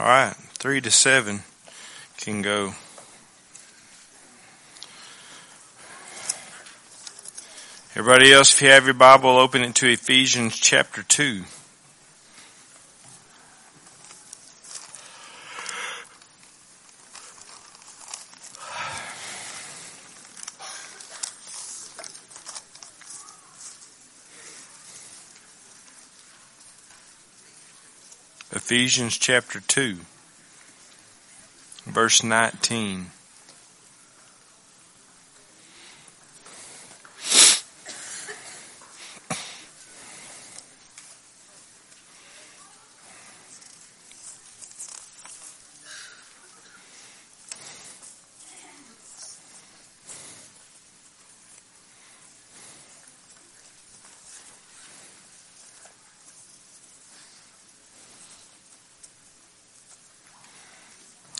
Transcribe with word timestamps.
All 0.00 0.06
right, 0.06 0.34
three 0.54 0.80
to 0.80 0.90
seven 0.90 1.42
can 2.16 2.40
go. 2.40 2.72
Everybody 7.94 8.32
else, 8.32 8.54
if 8.54 8.62
you 8.62 8.70
have 8.70 8.86
your 8.86 8.94
Bible, 8.94 9.36
open 9.36 9.60
it 9.60 9.74
to 9.74 9.90
Ephesians 9.90 10.56
chapter 10.56 11.02
2. 11.02 11.42
Ephesians 28.70 29.18
chapter 29.18 29.58
2, 29.58 29.96
verse 31.86 32.22
19. 32.22 33.10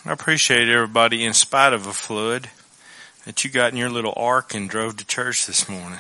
I 0.07 0.17
appreciate 0.31 0.69
everybody, 0.69 1.25
in 1.25 1.33
spite 1.33 1.73
of 1.73 1.89
a 1.89 1.93
flood, 1.93 2.49
that 3.25 3.43
you 3.43 3.51
got 3.51 3.73
in 3.73 3.77
your 3.77 3.91
little 3.91 4.15
ark 4.17 4.55
and 4.55 4.71
drove 4.71 4.97
to 4.97 5.05
church 5.05 5.45
this 5.45 5.69
morning. 5.69 5.99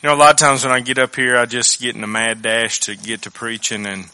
You 0.00 0.08
know, 0.08 0.14
a 0.14 0.16
lot 0.16 0.30
of 0.30 0.36
times 0.36 0.62
when 0.62 0.72
I 0.72 0.78
get 0.78 1.00
up 1.00 1.16
here, 1.16 1.36
I 1.36 1.46
just 1.46 1.80
get 1.80 1.96
in 1.96 2.04
a 2.04 2.06
mad 2.06 2.42
dash 2.42 2.78
to 2.82 2.94
get 2.94 3.22
to 3.22 3.32
preaching 3.32 3.86
and, 3.86 4.04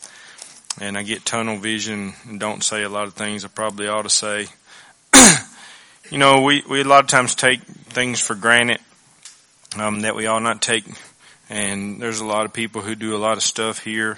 and 0.80 0.96
I 0.96 1.02
get 1.02 1.26
tunnel 1.26 1.58
vision 1.58 2.14
and 2.26 2.40
don't 2.40 2.64
say 2.64 2.82
a 2.82 2.88
lot 2.88 3.04
of 3.04 3.12
things 3.12 3.44
I 3.44 3.48
probably 3.48 3.88
ought 3.88 4.04
to 4.04 4.08
say. 4.08 4.46
you 6.10 6.16
know, 6.16 6.40
we, 6.40 6.62
we 6.66 6.80
a 6.80 6.84
lot 6.84 7.04
of 7.04 7.08
times 7.08 7.34
take 7.34 7.60
things 7.60 8.22
for 8.22 8.34
granted, 8.34 8.78
um, 9.76 10.00
that 10.00 10.16
we 10.16 10.26
ought 10.26 10.42
not 10.42 10.62
take. 10.62 10.84
And 11.50 12.00
there's 12.00 12.20
a 12.20 12.26
lot 12.26 12.46
of 12.46 12.54
people 12.54 12.80
who 12.80 12.94
do 12.94 13.14
a 13.14 13.18
lot 13.18 13.36
of 13.36 13.42
stuff 13.42 13.80
here, 13.80 14.16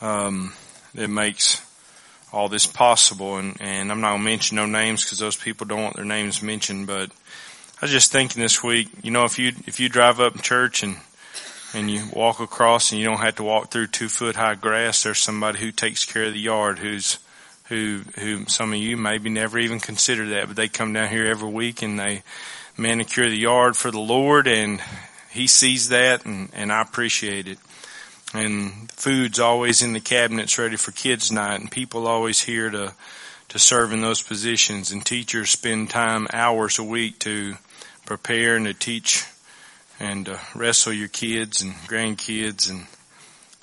um, 0.00 0.54
that 0.94 1.08
makes, 1.08 1.60
all 2.32 2.48
this 2.48 2.66
possible. 2.66 3.36
And, 3.36 3.56
and 3.60 3.92
I'm 3.92 4.00
not 4.00 4.10
going 4.10 4.22
to 4.22 4.24
mention 4.24 4.56
no 4.56 4.66
names 4.66 5.04
because 5.04 5.18
those 5.18 5.36
people 5.36 5.66
don't 5.66 5.82
want 5.82 5.96
their 5.96 6.04
names 6.04 6.42
mentioned. 6.42 6.86
But 6.86 7.10
I 7.80 7.86
was 7.86 7.90
just 7.90 8.12
thinking 8.12 8.42
this 8.42 8.62
week, 8.62 8.88
you 9.02 9.10
know, 9.10 9.24
if 9.24 9.38
you 9.38 9.52
if 9.66 9.78
you 9.78 9.88
drive 9.88 10.20
up 10.20 10.36
in 10.36 10.42
church 10.42 10.82
and 10.82 10.96
and 11.74 11.90
you 11.90 12.02
walk 12.12 12.40
across 12.40 12.92
and 12.92 13.00
you 13.00 13.06
don't 13.06 13.20
have 13.20 13.36
to 13.36 13.42
walk 13.42 13.70
through 13.70 13.86
two 13.88 14.08
foot 14.08 14.36
high 14.36 14.54
grass, 14.54 15.02
there's 15.02 15.18
somebody 15.18 15.58
who 15.58 15.72
takes 15.72 16.04
care 16.04 16.24
of 16.24 16.32
the 16.32 16.40
yard 16.40 16.78
who's 16.78 17.18
who 17.68 18.02
who 18.18 18.44
some 18.46 18.72
of 18.72 18.78
you 18.78 18.96
maybe 18.96 19.30
never 19.30 19.58
even 19.58 19.80
consider 19.80 20.28
that, 20.30 20.46
but 20.46 20.56
they 20.56 20.68
come 20.68 20.92
down 20.92 21.08
here 21.08 21.26
every 21.26 21.48
week 21.48 21.82
and 21.82 21.98
they 21.98 22.22
manicure 22.76 23.28
the 23.28 23.36
yard 23.36 23.76
for 23.76 23.90
the 23.90 24.00
Lord 24.00 24.46
and 24.46 24.80
he 25.30 25.46
sees 25.46 25.88
that 25.88 26.24
and, 26.24 26.50
and 26.52 26.72
I 26.72 26.82
appreciate 26.82 27.48
it 27.48 27.58
and 28.34 28.90
food's 28.92 29.38
always 29.38 29.82
in 29.82 29.92
the 29.92 30.00
cabinets 30.00 30.58
ready 30.58 30.76
for 30.76 30.92
kids 30.92 31.30
night 31.30 31.60
and 31.60 31.70
people 31.70 32.06
always 32.06 32.40
here 32.40 32.70
to 32.70 32.94
to 33.48 33.58
serve 33.58 33.92
in 33.92 34.00
those 34.00 34.22
positions. 34.22 34.92
And 34.92 35.04
teachers 35.04 35.50
spend 35.50 35.90
time 35.90 36.26
hours 36.32 36.78
a 36.78 36.84
week 36.84 37.18
to 37.20 37.56
prepare 38.06 38.56
and 38.56 38.64
to 38.64 38.72
teach 38.72 39.26
and 40.00 40.24
to 40.24 40.40
wrestle 40.54 40.92
your 40.94 41.08
kids 41.08 41.60
and 41.60 41.74
grandkids 41.86 42.70
and 42.70 42.86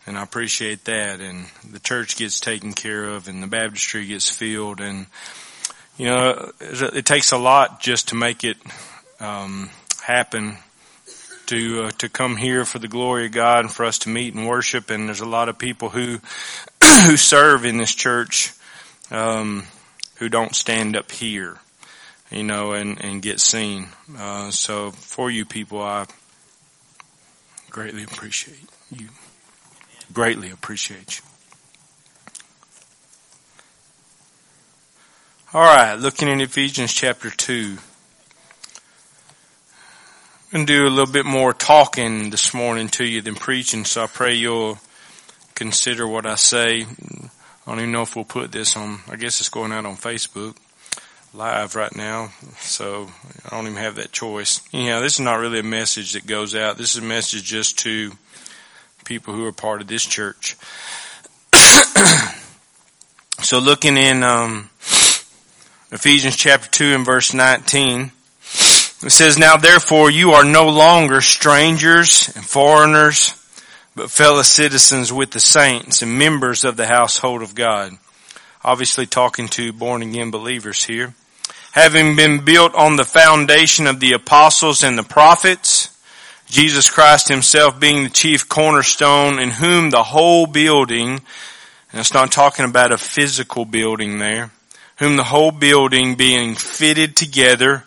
and 0.05 0.17
I 0.17 0.23
appreciate 0.23 0.85
that. 0.85 1.21
And 1.21 1.45
the 1.69 1.79
church 1.79 2.17
gets 2.17 2.39
taken 2.39 2.73
care 2.73 3.03
of 3.03 3.27
and 3.27 3.43
the 3.43 3.47
baptistry 3.47 4.05
gets 4.05 4.29
filled 4.29 4.79
and 4.79 5.07
you 5.97 6.05
know 6.05 6.51
it 6.59 7.05
takes 7.05 7.31
a 7.31 7.37
lot 7.37 7.81
just 7.81 8.09
to 8.09 8.15
make 8.15 8.43
it 8.43 8.57
um, 9.19 9.69
happen 10.03 10.57
to 11.49 11.85
uh, 11.85 11.91
to 11.97 12.07
come 12.07 12.37
here 12.37 12.63
for 12.63 12.77
the 12.77 12.87
glory 12.87 13.25
of 13.25 13.31
God 13.31 13.61
and 13.61 13.71
for 13.71 13.83
us 13.83 13.99
to 13.99 14.09
meet 14.09 14.35
and 14.35 14.47
worship. 14.47 14.91
And 14.91 15.07
there's 15.07 15.19
a 15.19 15.25
lot 15.25 15.49
of 15.49 15.57
people 15.57 15.89
who 15.89 16.19
who 17.05 17.17
serve 17.17 17.65
in 17.65 17.77
this 17.77 17.93
church 17.93 18.53
um, 19.09 19.65
who 20.17 20.29
don't 20.29 20.55
stand 20.55 20.95
up 20.95 21.11
here, 21.11 21.57
you 22.31 22.43
know, 22.43 22.73
and 22.73 23.03
and 23.03 23.21
get 23.21 23.39
seen. 23.39 23.89
Uh, 24.15 24.51
so 24.51 24.91
for 24.91 25.31
you 25.31 25.43
people, 25.43 25.81
I 25.81 26.05
greatly 27.71 28.03
appreciate 28.03 28.69
you. 28.91 29.09
Greatly 30.13 30.51
appreciate 30.51 31.17
you. 31.17 31.25
All 35.51 35.61
right, 35.61 35.95
looking 35.95 36.27
in 36.27 36.41
Ephesians 36.41 36.93
chapter 36.93 37.31
2. 37.31 37.79
Going 40.51 40.65
to 40.65 40.73
do 40.73 40.87
a 40.87 40.89
little 40.89 41.13
bit 41.13 41.27
more 41.27 41.53
talking 41.53 42.31
this 42.31 42.55
morning 42.55 42.87
to 42.89 43.05
you 43.05 43.21
than 43.21 43.35
preaching, 43.35 43.85
so 43.85 44.05
I 44.05 44.07
pray 44.07 44.33
you'll 44.33 44.79
consider 45.53 46.07
what 46.07 46.25
I 46.25 46.33
say. 46.33 46.81
I 46.81 47.29
don't 47.67 47.77
even 47.77 47.91
know 47.91 48.01
if 48.01 48.15
we'll 48.15 48.25
put 48.25 48.51
this 48.51 48.75
on, 48.75 48.97
I 49.11 49.15
guess 49.15 49.41
it's 49.41 49.49
going 49.49 49.71
out 49.71 49.85
on 49.85 49.95
Facebook 49.95 50.57
live 51.35 51.75
right 51.75 51.95
now, 51.95 52.31
so 52.57 53.11
I 53.45 53.49
don't 53.49 53.67
even 53.67 53.77
have 53.77 53.97
that 53.97 54.11
choice. 54.11 54.61
Anyhow, 54.73 55.01
this 55.01 55.13
is 55.13 55.19
not 55.19 55.35
really 55.35 55.59
a 55.59 55.63
message 55.63 56.13
that 56.13 56.25
goes 56.25 56.55
out. 56.55 56.79
This 56.79 56.95
is 56.95 57.03
a 57.03 57.05
message 57.05 57.43
just 57.43 57.77
to 57.79 58.13
people 59.05 59.35
who 59.35 59.45
are 59.45 59.51
part 59.51 59.81
of 59.81 59.87
this 59.87 60.03
church. 60.03 60.57
so 63.43 63.59
looking 63.59 63.97
in 63.97 64.23
um, 64.23 64.71
Ephesians 65.91 66.35
chapter 66.35 66.67
2 66.71 66.95
and 66.95 67.05
verse 67.05 67.35
19, 67.35 68.13
it 69.01 69.11
says, 69.11 69.37
Now 69.37 69.55
therefore 69.55 70.11
you 70.11 70.31
are 70.31 70.43
no 70.43 70.67
longer 70.67 71.21
strangers 71.21 72.29
and 72.35 72.45
foreigners, 72.45 73.33
but 73.95 74.11
fellow 74.11 74.41
citizens 74.41 75.11
with 75.13 75.31
the 75.31 75.39
saints 75.39 76.01
and 76.01 76.17
members 76.17 76.65
of 76.65 76.75
the 76.75 76.87
household 76.87 77.41
of 77.41 77.55
God. 77.55 77.93
Obviously 78.63 79.05
talking 79.05 79.47
to 79.49 79.71
born 79.71 80.01
again 80.01 80.31
believers 80.31 80.83
here. 80.83 81.13
Having 81.71 82.17
been 82.17 82.43
built 82.43 82.75
on 82.75 82.97
the 82.97 83.05
foundation 83.05 83.87
of 83.87 84.01
the 84.01 84.13
apostles 84.13 84.83
and 84.83 84.97
the 84.97 85.03
prophets, 85.03 85.95
Jesus 86.47 86.89
Christ 86.89 87.29
himself 87.29 87.79
being 87.79 88.03
the 88.03 88.09
chief 88.09 88.49
cornerstone 88.49 89.39
in 89.39 89.51
whom 89.51 89.91
the 89.91 90.03
whole 90.03 90.45
building, 90.45 91.09
and 91.91 91.99
it's 91.99 92.13
not 92.13 92.31
talking 92.31 92.65
about 92.65 92.91
a 92.91 92.97
physical 92.97 93.63
building 93.63 94.17
there, 94.17 94.51
whom 94.97 95.15
the 95.15 95.23
whole 95.23 95.51
building 95.51 96.15
being 96.15 96.55
fitted 96.55 97.15
together 97.15 97.85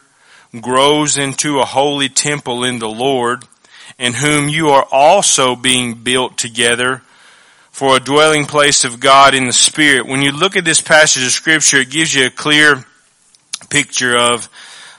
grows 0.60 1.16
into 1.16 1.60
a 1.60 1.64
holy 1.64 2.08
temple 2.08 2.64
in 2.64 2.78
the 2.78 2.88
Lord, 2.88 3.44
in 3.98 4.12
whom 4.12 4.48
you 4.48 4.68
are 4.70 4.86
also 4.90 5.56
being 5.56 5.94
built 5.94 6.36
together 6.36 7.02
for 7.70 7.96
a 7.96 8.00
dwelling 8.00 8.44
place 8.44 8.84
of 8.84 9.00
God 9.00 9.34
in 9.34 9.46
the 9.46 9.52
Spirit. 9.52 10.06
When 10.06 10.20
you 10.20 10.30
look 10.30 10.56
at 10.56 10.64
this 10.64 10.82
passage 10.82 11.24
of 11.24 11.30
scripture, 11.30 11.78
it 11.78 11.90
gives 11.90 12.14
you 12.14 12.26
a 12.26 12.30
clear 12.30 12.84
picture 13.70 14.16
of, 14.16 14.48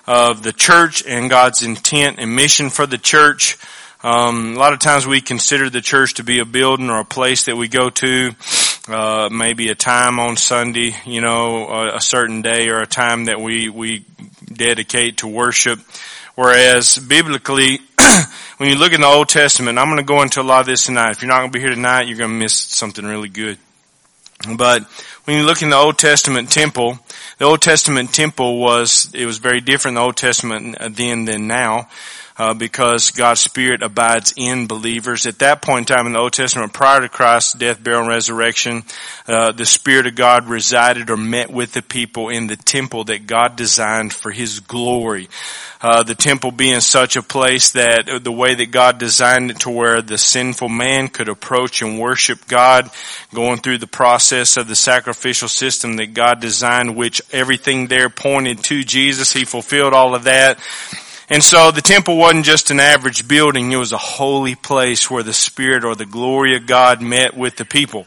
of 0.07 0.41
the 0.41 0.53
church 0.53 1.03
and 1.05 1.29
God's 1.29 1.63
intent 1.63 2.17
and 2.17 2.35
mission 2.35 2.71
for 2.71 2.87
the 2.87 2.97
church. 2.97 3.57
Um, 4.03 4.55
a 4.55 4.59
lot 4.59 4.73
of 4.73 4.79
times 4.79 5.05
we 5.05 5.21
consider 5.21 5.69
the 5.69 5.81
church 5.81 6.15
to 6.15 6.23
be 6.23 6.39
a 6.39 6.45
building 6.45 6.89
or 6.89 6.99
a 6.99 7.05
place 7.05 7.45
that 7.45 7.55
we 7.55 7.67
go 7.67 7.89
to, 7.91 8.31
uh, 8.89 9.29
maybe 9.31 9.69
a 9.69 9.75
time 9.75 10.19
on 10.19 10.35
Sunday, 10.35 10.95
you 11.05 11.21
know, 11.21 11.67
a, 11.67 11.97
a 11.97 12.01
certain 12.01 12.41
day 12.41 12.69
or 12.69 12.79
a 12.79 12.87
time 12.87 13.25
that 13.25 13.39
we, 13.39 13.69
we 13.69 14.03
dedicate 14.53 15.17
to 15.17 15.27
worship. 15.27 15.79
Whereas 16.35 16.97
biblically, 16.97 17.79
when 18.57 18.69
you 18.69 18.75
look 18.75 18.93
in 18.93 19.01
the 19.01 19.07
Old 19.07 19.29
Testament, 19.29 19.77
I'm 19.77 19.87
going 19.87 19.97
to 19.97 20.03
go 20.03 20.21
into 20.21 20.41
a 20.41 20.43
lot 20.43 20.61
of 20.61 20.65
this 20.65 20.85
tonight. 20.85 21.11
If 21.11 21.21
you're 21.21 21.29
not 21.29 21.39
going 21.39 21.51
to 21.51 21.57
be 21.57 21.61
here 21.61 21.73
tonight, 21.73 22.07
you're 22.07 22.17
going 22.17 22.31
to 22.31 22.35
miss 22.35 22.53
something 22.53 23.05
really 23.05 23.29
good. 23.29 23.57
But 24.57 24.83
when 25.25 25.37
you 25.37 25.43
look 25.43 25.61
in 25.61 25.69
the 25.69 25.77
Old 25.77 25.97
Testament 25.97 26.51
temple, 26.51 26.99
the 27.37 27.45
Old 27.45 27.61
Testament 27.61 28.13
temple 28.13 28.59
was, 28.59 29.09
it 29.13 29.25
was 29.25 29.37
very 29.37 29.61
different 29.61 29.93
in 29.93 30.01
the 30.01 30.05
Old 30.05 30.17
Testament 30.17 30.75
then 30.91 31.25
than 31.25 31.47
now. 31.47 31.87
Uh, 32.37 32.53
because 32.53 33.11
God's 33.11 33.41
Spirit 33.41 33.83
abides 33.83 34.33
in 34.35 34.67
believers. 34.67 35.25
At 35.25 35.39
that 35.39 35.61
point 35.61 35.89
in 35.89 35.95
time 35.95 36.07
in 36.07 36.13
the 36.13 36.19
Old 36.19 36.33
Testament, 36.33 36.73
prior 36.73 37.01
to 37.01 37.09
Christ's 37.09 37.53
death, 37.53 37.83
burial, 37.83 38.01
and 38.01 38.09
resurrection, 38.09 38.83
uh, 39.27 39.51
the 39.51 39.65
Spirit 39.65 40.07
of 40.07 40.15
God 40.15 40.47
resided 40.47 41.09
or 41.09 41.17
met 41.17 41.51
with 41.51 41.73
the 41.73 41.81
people 41.81 42.29
in 42.29 42.47
the 42.47 42.57
temple 42.57 43.03
that 43.05 43.27
God 43.27 43.55
designed 43.55 44.13
for 44.13 44.31
His 44.31 44.59
glory. 44.59 45.29
Uh, 45.83 46.01
the 46.01 46.15
temple 46.15 46.51
being 46.51 46.79
such 46.79 47.17
a 47.17 47.21
place 47.21 47.71
that 47.71 48.21
the 48.23 48.31
way 48.31 48.55
that 48.55 48.71
God 48.71 48.99
designed 48.99 49.51
it 49.51 49.59
to 49.59 49.69
where 49.69 50.01
the 50.01 50.17
sinful 50.17 50.69
man 50.69 51.09
could 51.09 51.27
approach 51.27 51.81
and 51.81 51.99
worship 51.99 52.47
God, 52.47 52.89
going 53.33 53.59
through 53.59 53.79
the 53.79 53.87
process 53.87 54.55
of 54.55 54.69
the 54.69 54.77
sacrificial 54.77 55.49
system 55.49 55.97
that 55.97 56.13
God 56.13 56.39
designed, 56.39 56.95
which 56.95 57.21
everything 57.33 57.87
there 57.87 58.09
pointed 58.09 58.63
to 58.63 58.83
Jesus. 58.83 59.33
He 59.33 59.43
fulfilled 59.43 59.93
all 59.93 60.15
of 60.15 60.23
that. 60.23 60.57
And 61.33 61.43
so 61.43 61.71
the 61.71 61.81
temple 61.81 62.17
wasn't 62.17 62.45
just 62.45 62.69
an 62.69 62.79
average 62.79 63.27
building, 63.27 63.71
it 63.71 63.77
was 63.77 63.91
a 63.91 63.97
holy 63.97 64.53
place 64.53 65.09
where 65.09 65.23
the 65.23 65.33
Spirit 65.33 65.83
or 65.83 65.95
the 65.95 66.05
glory 66.05 66.55
of 66.55 66.67
God 66.67 67.01
met 67.01 67.35
with 67.35 67.55
the 67.55 67.65
people. 67.65 68.05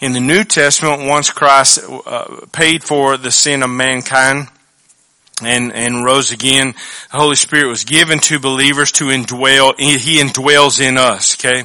In 0.00 0.14
the 0.14 0.20
New 0.20 0.42
Testament, 0.42 1.08
once 1.08 1.30
Christ 1.30 1.78
uh, 1.88 2.46
paid 2.50 2.82
for 2.82 3.16
the 3.16 3.30
sin 3.30 3.62
of 3.62 3.70
mankind, 3.70 4.48
and, 5.40 5.72
and 5.72 6.04
rose 6.04 6.32
again, 6.32 6.74
the 7.12 7.18
Holy 7.18 7.36
Spirit 7.36 7.68
was 7.68 7.84
given 7.84 8.18
to 8.18 8.40
believers 8.40 8.90
to 8.92 9.04
indwell, 9.04 9.78
He 9.78 10.20
indwells 10.20 10.84
in 10.84 10.98
us, 10.98 11.36
okay? 11.36 11.62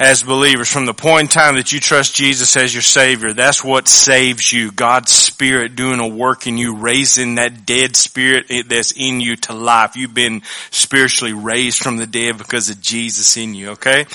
As 0.00 0.22
believers, 0.22 0.72
from 0.72 0.86
the 0.86 0.94
point 0.94 1.24
in 1.24 1.28
time 1.28 1.56
that 1.56 1.72
you 1.72 1.78
trust 1.78 2.14
Jesus 2.14 2.56
as 2.56 2.74
your 2.74 2.80
Savior, 2.80 3.34
that's 3.34 3.62
what 3.62 3.86
saves 3.86 4.50
you. 4.50 4.72
God's 4.72 5.12
Spirit 5.12 5.76
doing 5.76 6.00
a 6.00 6.08
work 6.08 6.46
in 6.46 6.56
you, 6.56 6.74
raising 6.74 7.34
that 7.34 7.66
dead 7.66 7.94
spirit 7.96 8.46
that's 8.66 8.92
in 8.92 9.20
you 9.20 9.36
to 9.36 9.52
life. 9.52 9.96
You've 9.96 10.14
been 10.14 10.40
spiritually 10.70 11.34
raised 11.34 11.80
from 11.80 11.98
the 11.98 12.06
dead 12.06 12.38
because 12.38 12.70
of 12.70 12.80
Jesus 12.80 13.36
in 13.36 13.52
you, 13.52 13.72
okay? 13.72 14.06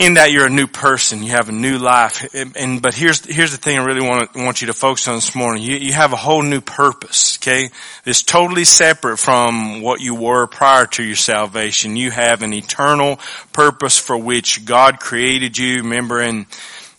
In 0.00 0.14
that 0.14 0.32
you're 0.32 0.46
a 0.46 0.50
new 0.50 0.66
person. 0.66 1.22
You 1.22 1.32
have 1.32 1.50
a 1.50 1.52
new 1.52 1.76
life. 1.76 2.26
And, 2.34 2.56
and 2.56 2.82
but 2.82 2.94
here's, 2.94 3.22
here's 3.22 3.50
the 3.50 3.58
thing 3.58 3.78
I 3.78 3.84
really 3.84 4.00
want 4.00 4.34
want 4.34 4.62
you 4.62 4.68
to 4.68 4.72
focus 4.72 5.06
on 5.08 5.16
this 5.16 5.34
morning. 5.34 5.62
You, 5.62 5.76
you 5.76 5.92
have 5.92 6.14
a 6.14 6.16
whole 6.16 6.42
new 6.42 6.62
purpose, 6.62 7.36
okay? 7.36 7.68
It's 8.06 8.22
totally 8.22 8.64
separate 8.64 9.18
from 9.18 9.82
what 9.82 10.00
you 10.00 10.14
were 10.14 10.46
prior 10.46 10.86
to 10.86 11.04
your 11.04 11.16
salvation. 11.16 11.96
You 11.96 12.10
have 12.10 12.40
an 12.40 12.54
eternal 12.54 13.20
purpose 13.52 13.98
for 13.98 14.16
which 14.16 14.64
God 14.64 15.00
created 15.00 15.58
you. 15.58 15.82
Remember 15.82 16.22
in, 16.22 16.46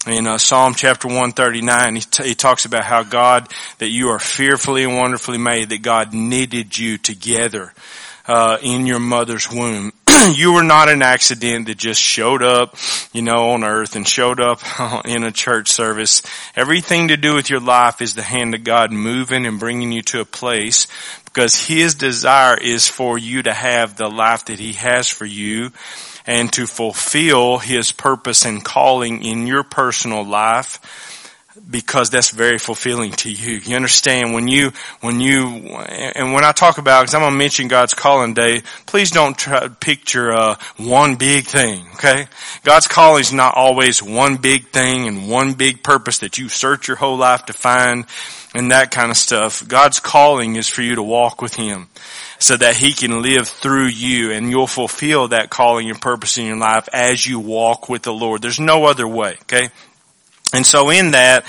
in 0.06 0.27
uh, 0.27 0.38
Psalm 0.38 0.75
chapter 0.75 1.07
139, 1.07 1.95
he, 1.95 2.01
t- 2.01 2.24
he 2.24 2.36
talks 2.36 2.65
about 2.65 2.83
how 2.83 3.01
God, 3.01 3.51
that 3.80 3.89
you 3.89 4.09
are 4.09 4.19
fearfully 4.19 4.83
and 4.83 4.95
wonderfully 4.95 5.39
made, 5.39 5.69
that 5.69 5.81
God 5.81 6.13
knitted 6.13 6.77
you 6.77 7.00
together 7.00 7.74
uh, 8.27 8.59
in 8.62 8.86
your 8.86 9.00
mother's 9.00 9.50
womb. 9.50 9.92
you 10.33 10.53
were 10.53 10.63
not 10.63 10.89
an 10.89 11.01
accident 11.01 11.68
that 11.68 11.77
just 11.77 12.01
showed 12.01 12.44
up, 12.44 12.75
you 13.13 13.21
know, 13.21 13.51
on 13.51 13.63
earth 13.63 13.95
and 13.95 14.07
showed 14.07 14.39
up 14.39 14.62
in 15.06 15.23
a 15.23 15.31
church 15.31 15.69
service. 15.69 16.21
Everything 16.56 17.07
to 17.07 17.18
do 17.18 17.35
with 17.35 17.50
your 17.50 17.59
life 17.59 18.01
is 18.01 18.13
the 18.13 18.21
hand 18.21 18.53
of 18.53 18.63
God 18.63 18.91
moving 18.91 19.45
and 19.45 19.59
bringing 19.59 19.91
you 19.91 20.01
to 20.03 20.21
a 20.21 20.25
place 20.25 20.88
because 21.25 21.56
His 21.56 21.95
desire 21.95 22.57
is 22.57 22.88
for 22.88 23.18
you 23.18 23.44
to 23.44 23.53
have 23.53 23.95
the 23.95 24.09
life 24.09 24.45
that 24.45 24.59
He 24.59 24.73
has 24.73 25.07
for 25.07 25.25
you 25.25 25.71
and 26.27 26.51
to 26.53 26.68
fulfill 26.68 27.57
His 27.57 27.91
purpose 27.91 28.45
and 28.45 28.63
calling 28.63 29.23
in 29.23 29.47
your 29.47 29.63
personal 29.63 30.23
life 30.23 30.79
because 31.69 32.09
that's 32.09 32.31
very 32.31 32.57
fulfilling 32.57 33.11
to 33.11 33.31
you. 33.31 33.57
You 33.57 33.75
understand 33.75 34.33
when 34.33 34.47
you, 34.47 34.71
when 34.99 35.19
you, 35.19 35.47
and 35.47 36.33
when 36.33 36.43
I 36.43 36.51
talk 36.51 36.77
about, 36.77 37.01
because 37.01 37.15
I'm 37.15 37.21
going 37.21 37.31
to 37.31 37.37
mention 37.37 37.67
God's 37.67 37.93
calling 37.93 38.33
day, 38.33 38.61
please 38.85 39.11
don't 39.11 39.37
try 39.37 39.67
picture 39.67 40.33
uh, 40.33 40.55
one 40.77 41.15
big 41.15 41.45
thing, 41.45 41.85
okay? 41.93 42.27
God's 42.63 42.87
calling 42.87 43.21
is 43.21 43.33
not 43.33 43.55
always 43.55 44.03
one 44.03 44.37
big 44.37 44.67
thing 44.67 45.07
and 45.07 45.29
one 45.29 45.53
big 45.53 45.83
purpose 45.83 46.19
that 46.19 46.37
you 46.37 46.49
search 46.49 46.87
your 46.87 46.97
whole 46.97 47.17
life 47.17 47.45
to 47.45 47.53
find 47.53 48.05
and 48.53 48.71
that 48.71 48.91
kind 48.91 49.11
of 49.11 49.17
stuff. 49.17 49.65
God's 49.67 49.99
calling 49.99 50.55
is 50.55 50.67
for 50.67 50.81
you 50.81 50.95
to 50.95 51.03
walk 51.03 51.41
with 51.41 51.55
Him 51.55 51.87
so 52.39 52.57
that 52.57 52.75
He 52.75 52.93
can 52.93 53.21
live 53.21 53.47
through 53.47 53.87
you 53.87 54.31
and 54.31 54.49
you'll 54.49 54.67
fulfill 54.67 55.29
that 55.29 55.49
calling 55.49 55.89
and 55.89 56.01
purpose 56.01 56.37
in 56.37 56.47
your 56.47 56.57
life 56.57 56.89
as 56.91 57.25
you 57.25 57.39
walk 57.39 57.87
with 57.87 58.01
the 58.03 58.13
Lord. 58.13 58.41
There's 58.41 58.59
no 58.59 58.85
other 58.85 59.07
way, 59.07 59.37
okay? 59.43 59.69
And 60.53 60.65
so 60.65 60.89
in 60.89 61.12
that, 61.12 61.45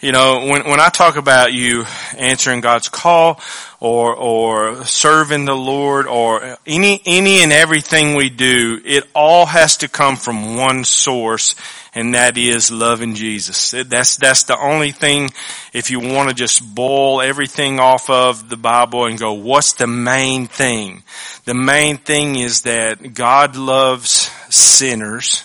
you 0.00 0.12
know, 0.12 0.46
when, 0.46 0.66
when 0.68 0.80
I 0.80 0.88
talk 0.88 1.16
about 1.16 1.52
you 1.52 1.84
answering 2.16 2.62
God's 2.62 2.88
call 2.88 3.40
or, 3.80 4.16
or 4.16 4.84
serving 4.86 5.44
the 5.44 5.54
Lord 5.54 6.06
or 6.06 6.56
any, 6.66 7.02
any 7.04 7.42
and 7.42 7.52
everything 7.52 8.14
we 8.14 8.30
do, 8.30 8.80
it 8.84 9.04
all 9.14 9.46
has 9.46 9.76
to 9.78 9.88
come 9.88 10.16
from 10.16 10.56
one 10.56 10.84
source 10.84 11.54
and 11.94 12.14
that 12.14 12.38
is 12.38 12.70
loving 12.70 13.14
Jesus. 13.14 13.72
That's, 13.72 14.16
that's 14.16 14.44
the 14.44 14.58
only 14.58 14.92
thing 14.92 15.30
if 15.72 15.90
you 15.90 16.00
want 16.00 16.28
to 16.28 16.34
just 16.34 16.74
boil 16.74 17.20
everything 17.20 17.78
off 17.78 18.08
of 18.08 18.48
the 18.48 18.56
Bible 18.56 19.06
and 19.06 19.18
go, 19.18 19.34
what's 19.34 19.74
the 19.74 19.86
main 19.86 20.46
thing? 20.46 21.02
The 21.44 21.54
main 21.54 21.98
thing 21.98 22.36
is 22.36 22.62
that 22.62 23.14
God 23.14 23.56
loves 23.56 24.30
sinners 24.48 25.44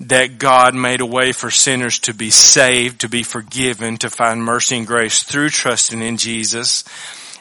that 0.00 0.38
God 0.38 0.74
made 0.74 1.00
a 1.00 1.06
way 1.06 1.32
for 1.32 1.50
sinners 1.50 1.98
to 2.00 2.14
be 2.14 2.30
saved, 2.30 3.00
to 3.00 3.08
be 3.08 3.22
forgiven, 3.22 3.96
to 3.98 4.10
find 4.10 4.42
mercy 4.42 4.78
and 4.78 4.86
grace 4.86 5.22
through 5.22 5.50
trusting 5.50 6.02
in 6.02 6.16
Jesus. 6.18 6.84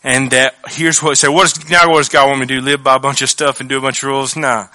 And 0.03 0.31
that 0.31 0.55
here's 0.67 1.01
what 1.01 1.17
say, 1.17 1.27
what 1.27 1.45
is 1.45 1.69
now 1.69 1.89
what 1.89 1.97
does 1.97 2.09
God 2.09 2.27
want 2.27 2.39
me 2.39 2.45
to 2.47 2.55
do? 2.55 2.61
Live 2.61 2.83
by 2.83 2.95
a 2.95 2.99
bunch 2.99 3.21
of 3.21 3.29
stuff 3.29 3.59
and 3.59 3.67
do 3.67 3.77
a 3.77 3.81
bunch 3.81 4.03
of 4.03 4.09
rules? 4.09 4.35
Nah. 4.35 4.67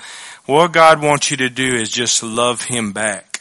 What 0.47 0.73
God 0.73 1.03
wants 1.03 1.31
you 1.31 1.37
to 1.39 1.49
do 1.49 1.77
is 1.77 1.91
just 1.91 2.23
love 2.23 2.65
Him 2.65 2.93
back. 2.93 3.41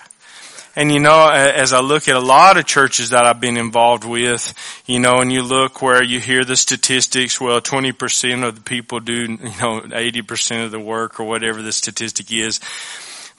And 0.75 0.91
you 0.91 0.99
know, 0.99 1.29
as 1.29 1.73
I 1.73 1.81
look 1.81 2.07
at 2.07 2.15
a 2.15 2.21
lot 2.21 2.57
of 2.57 2.65
churches 2.65 3.09
that 3.09 3.25
I've 3.25 3.41
been 3.41 3.57
involved 3.57 4.05
with, 4.05 4.53
you 4.85 4.99
know, 4.99 5.19
and 5.19 5.31
you 5.31 5.41
look 5.41 5.81
where 5.81 6.01
you 6.01 6.19
hear 6.19 6.45
the 6.45 6.55
statistics, 6.55 7.41
well, 7.41 7.59
20% 7.59 8.47
of 8.47 8.55
the 8.55 8.61
people 8.61 8.99
do, 8.99 9.13
you 9.13 9.37
know, 9.37 9.81
80% 9.81 10.63
of 10.63 10.71
the 10.71 10.79
work 10.79 11.19
or 11.19 11.25
whatever 11.25 11.61
the 11.61 11.73
statistic 11.73 12.31
is 12.31 12.61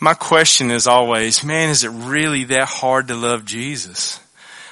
my 0.01 0.15
question 0.15 0.71
is 0.71 0.87
always, 0.87 1.45
man, 1.45 1.69
is 1.69 1.85
it 1.85 1.91
really 1.91 2.45
that 2.45 2.65
hard 2.65 3.09
to 3.09 3.15
love 3.15 3.45
Jesus? 3.45 4.19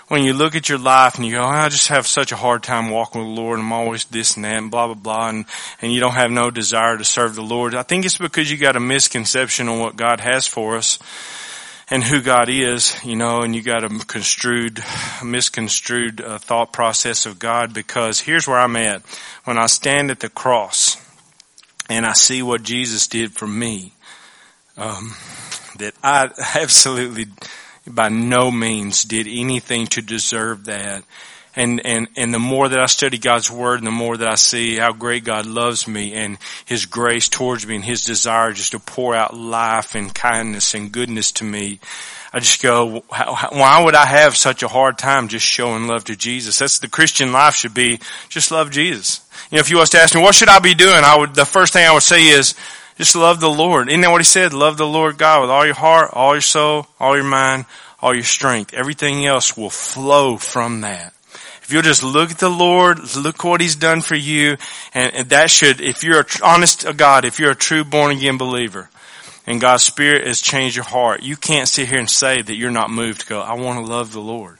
When 0.09 0.23
you 0.23 0.33
look 0.33 0.57
at 0.57 0.71
your 0.71 0.79
life 0.79 1.17
and 1.17 1.27
you 1.27 1.33
go, 1.33 1.45
I 1.45 1.69
just 1.69 1.89
have 1.89 2.07
such 2.07 2.33
a 2.33 2.37
hard 2.37 2.63
time 2.63 2.89
walking 2.89 3.21
with 3.21 3.29
the 3.29 3.41
Lord. 3.41 3.61
I'm 3.61 3.73
always 3.73 4.07
this 4.07 4.37
and 4.37 4.45
that 4.47 4.57
and 4.57 4.71
blah, 4.71 4.87
blah, 4.87 4.95
blah. 4.95 5.29
And, 5.29 5.45
and 5.83 5.93
you 5.93 6.01
don't 6.01 6.15
have 6.15 6.31
no 6.31 6.51
desire 6.51 6.97
to 6.97 7.05
serve 7.05 7.35
the 7.35 7.43
Lord. 7.43 7.75
I 7.75 7.83
think 7.83 8.07
it's 8.07 8.17
because 8.17 8.51
you 8.51 8.57
got 8.57 8.75
a 8.75 8.81
misconception 8.81 9.69
on 9.69 9.81
what 9.81 9.97
God 9.97 10.21
has 10.21 10.47
for 10.47 10.77
us 10.77 10.99
and 11.91 12.03
who 12.03 12.23
God 12.23 12.49
is, 12.49 12.97
you 13.05 13.17
know, 13.17 13.43
and 13.43 13.55
you 13.55 13.61
got 13.61 13.85
a 13.85 13.89
construed, 14.07 14.83
misconstrued 15.23 16.23
uh, 16.23 16.39
thought 16.39 16.73
process 16.73 17.27
of 17.27 17.39
God 17.39 17.75
because 17.75 18.21
here's 18.21 18.49
where 18.49 18.59
I'm 18.59 18.77
at. 18.77 19.03
When 19.45 19.59
I 19.59 19.67
stand 19.67 20.11
at 20.11 20.21
the 20.21 20.31
cross 20.31 20.97
and 21.91 22.07
I 22.07 22.15
see 22.15 22.43
what 22.43 22.63
Jesus 22.63 23.07
did 23.09 23.33
for 23.33 23.47
me, 23.47 23.93
um, 24.79 25.15
that 25.79 25.95
I 26.03 26.31
absolutely 26.55 27.27
by 27.87 28.09
no 28.09 28.51
means 28.51 29.03
did 29.03 29.27
anything 29.27 29.87
to 29.89 30.03
deserve 30.03 30.67
that. 30.67 31.05
And, 31.57 31.85
and, 31.85 32.07
and 32.17 32.33
the 32.33 32.39
more 32.39 32.69
that 32.69 32.79
I 32.79 32.87
study 32.87 33.19
God's 33.19 33.51
Word 33.51 33.79
and 33.79 33.87
the 33.87 33.91
more 33.91 34.17
that 34.17 34.29
I 34.29 34.37
see 34.37 34.77
how 34.77 34.93
great 34.93 35.25
God 35.25 35.45
loves 35.45 35.89
me 35.89 36.13
and 36.13 36.39
His 36.67 36.87
grace 36.87 37.29
towards 37.29 37.67
me 37.67 37.77
and 37.77 37.85
His 37.85 38.05
desire 38.05 38.53
just 38.53 38.73
to 38.73 38.79
pour 38.79 39.15
out 39.15 39.37
life 39.37 39.97
and 39.97 40.15
kindness 40.15 40.75
and 40.75 40.93
goodness 40.93 41.33
to 41.33 41.45
me, 41.45 41.81
I 42.33 42.39
just 42.39 42.63
go, 42.63 43.01
why 43.09 43.83
would 43.83 43.95
I 43.95 44.05
have 44.05 44.37
such 44.37 44.63
a 44.63 44.69
hard 44.69 44.99
time 44.99 45.29
just 45.29 45.47
showing 45.47 45.89
love 45.89 46.05
to 46.05 46.17
Jesus? 46.17 46.59
That's 46.59 46.79
the 46.79 46.89
Christian 46.89 47.33
life 47.33 47.57
should 47.57 47.75
be, 47.75 47.99
just 48.29 48.53
love 48.53 48.71
Jesus. 48.71 49.23
You 49.51 49.57
know, 49.57 49.61
if 49.61 49.71
you 49.71 49.79
was 49.79 49.91
to 49.91 49.99
ask 49.99 50.15
me, 50.15 50.23
what 50.23 50.35
should 50.35 50.51
I 50.51 50.59
be 50.59 50.75
doing? 50.75 51.03
I 51.03 51.17
would, 51.19 51.35
the 51.35 51.47
first 51.47 51.73
thing 51.73 51.87
I 51.87 51.93
would 51.93 52.03
say 52.03 52.29
is, 52.29 52.55
just 52.99 53.15
love 53.15 53.41
the 53.41 53.49
Lord. 53.49 53.89
Isn't 53.89 54.01
that 54.01 54.11
what 54.11 54.21
he 54.21 54.25
said? 54.25 54.53
Love 54.53 54.77
the 54.77 54.87
Lord 54.87 55.19
God 55.19 55.41
with 55.41 55.51
all 55.51 55.65
your 55.65 55.75
heart, 55.75 56.11
all 56.13 56.35
your 56.35 56.41
soul, 56.41 56.89
all 56.99 57.15
your 57.15 57.25
mind, 57.25 57.65
all 58.03 58.13
your 58.13 58.25
strength. 58.25 58.75
Everything 58.75 59.25
else 59.25 59.57
will 59.57 59.71
flow 59.71 60.37
from 60.37 60.81
that. 60.83 61.15
If 61.63 61.73
you'll 61.73 61.83
just 61.83 62.03
look 62.03 62.33
at 62.33 62.39
the 62.39 62.49
Lord, 62.49 62.99
look 63.17 63.45
what 63.45 63.61
He's 63.61 63.77
done 63.77 64.01
for 64.01 64.17
you, 64.17 64.57
and, 64.95 65.15
and 65.15 65.29
that 65.29 65.51
should, 65.51 65.81
if 65.81 66.03
you're 66.03 66.27
honest 66.43 66.81
to 66.81 66.93
God, 66.93 67.25
if 67.25 67.39
you're 67.39 67.53
a 67.53 67.57
true 67.57 67.85
born 67.85 68.17
again 68.17 68.37
believer, 68.37 68.91
and 69.47 69.61
God's 69.61 69.85
Spirit 69.85 70.27
has 70.27 70.41
changed 70.41 70.77
your 70.77 70.85
heart, 70.85 71.23
you 71.23 71.37
can't 71.37 71.69
sit 71.69 71.89
here 71.89 71.99
and 71.99 72.11
say 72.11 72.43
that 72.43 72.55
you're 72.55 72.71
not 72.71 72.91
moved 72.91 73.21
to 73.21 73.27
go, 73.27 73.41
I 73.41 73.55
want 73.55 73.79
to 73.79 73.91
love 73.91 74.13
the 74.13 74.21
Lord 74.21 74.59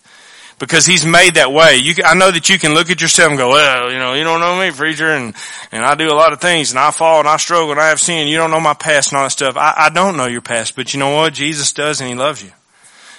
because 0.59 0.87
he's 0.87 1.07
made 1.07 1.35
that 1.35 1.53
way. 1.53 1.77
You, 1.77 1.95
I 2.05 2.15
know 2.15 2.31
that 2.31 2.49
you 2.49 2.59
can 2.59 2.75
look 2.75 2.91
at 2.91 3.01
yourself 3.01 3.31
and 3.31 3.39
go, 3.39 3.51
well, 3.51 3.91
you 3.93 3.99
know, 3.99 4.15
you 4.15 4.25
don't 4.25 4.41
know 4.41 4.59
me, 4.59 4.71
preacher, 4.71 5.11
and, 5.11 5.35
and 5.73 5.85
I 5.85 5.95
do 5.95 6.09
a 6.09 6.15
lot 6.15 6.33
of 6.33 6.41
things, 6.41 6.71
and 6.71 6.79
I 6.79 6.91
fall, 6.91 7.21
and 7.21 7.29
I 7.29 7.37
struggle, 7.37 7.71
and 7.71 7.81
I 7.81 7.89
have 7.89 8.01
sin. 8.01 8.29
You 8.29 8.37
don't 8.37 8.51
know 8.51 8.61
my 8.61 8.75
past 8.75 9.13
and 9.13 9.19
all 9.19 9.25
that 9.25 9.31
stuff. 9.31 9.57
I, 9.57 9.75
I 9.77 9.89
don't 9.91 10.17
know 10.17 10.27
your 10.27 10.41
past, 10.41 10.77
but 10.77 10.93
you 10.93 11.01
know 11.01 11.15
what? 11.15 11.35
Jesus 11.35 11.73
does, 11.73 12.01
and 12.01 12.09
he 12.09 12.17
loves 12.17 12.43
you. 12.43 12.51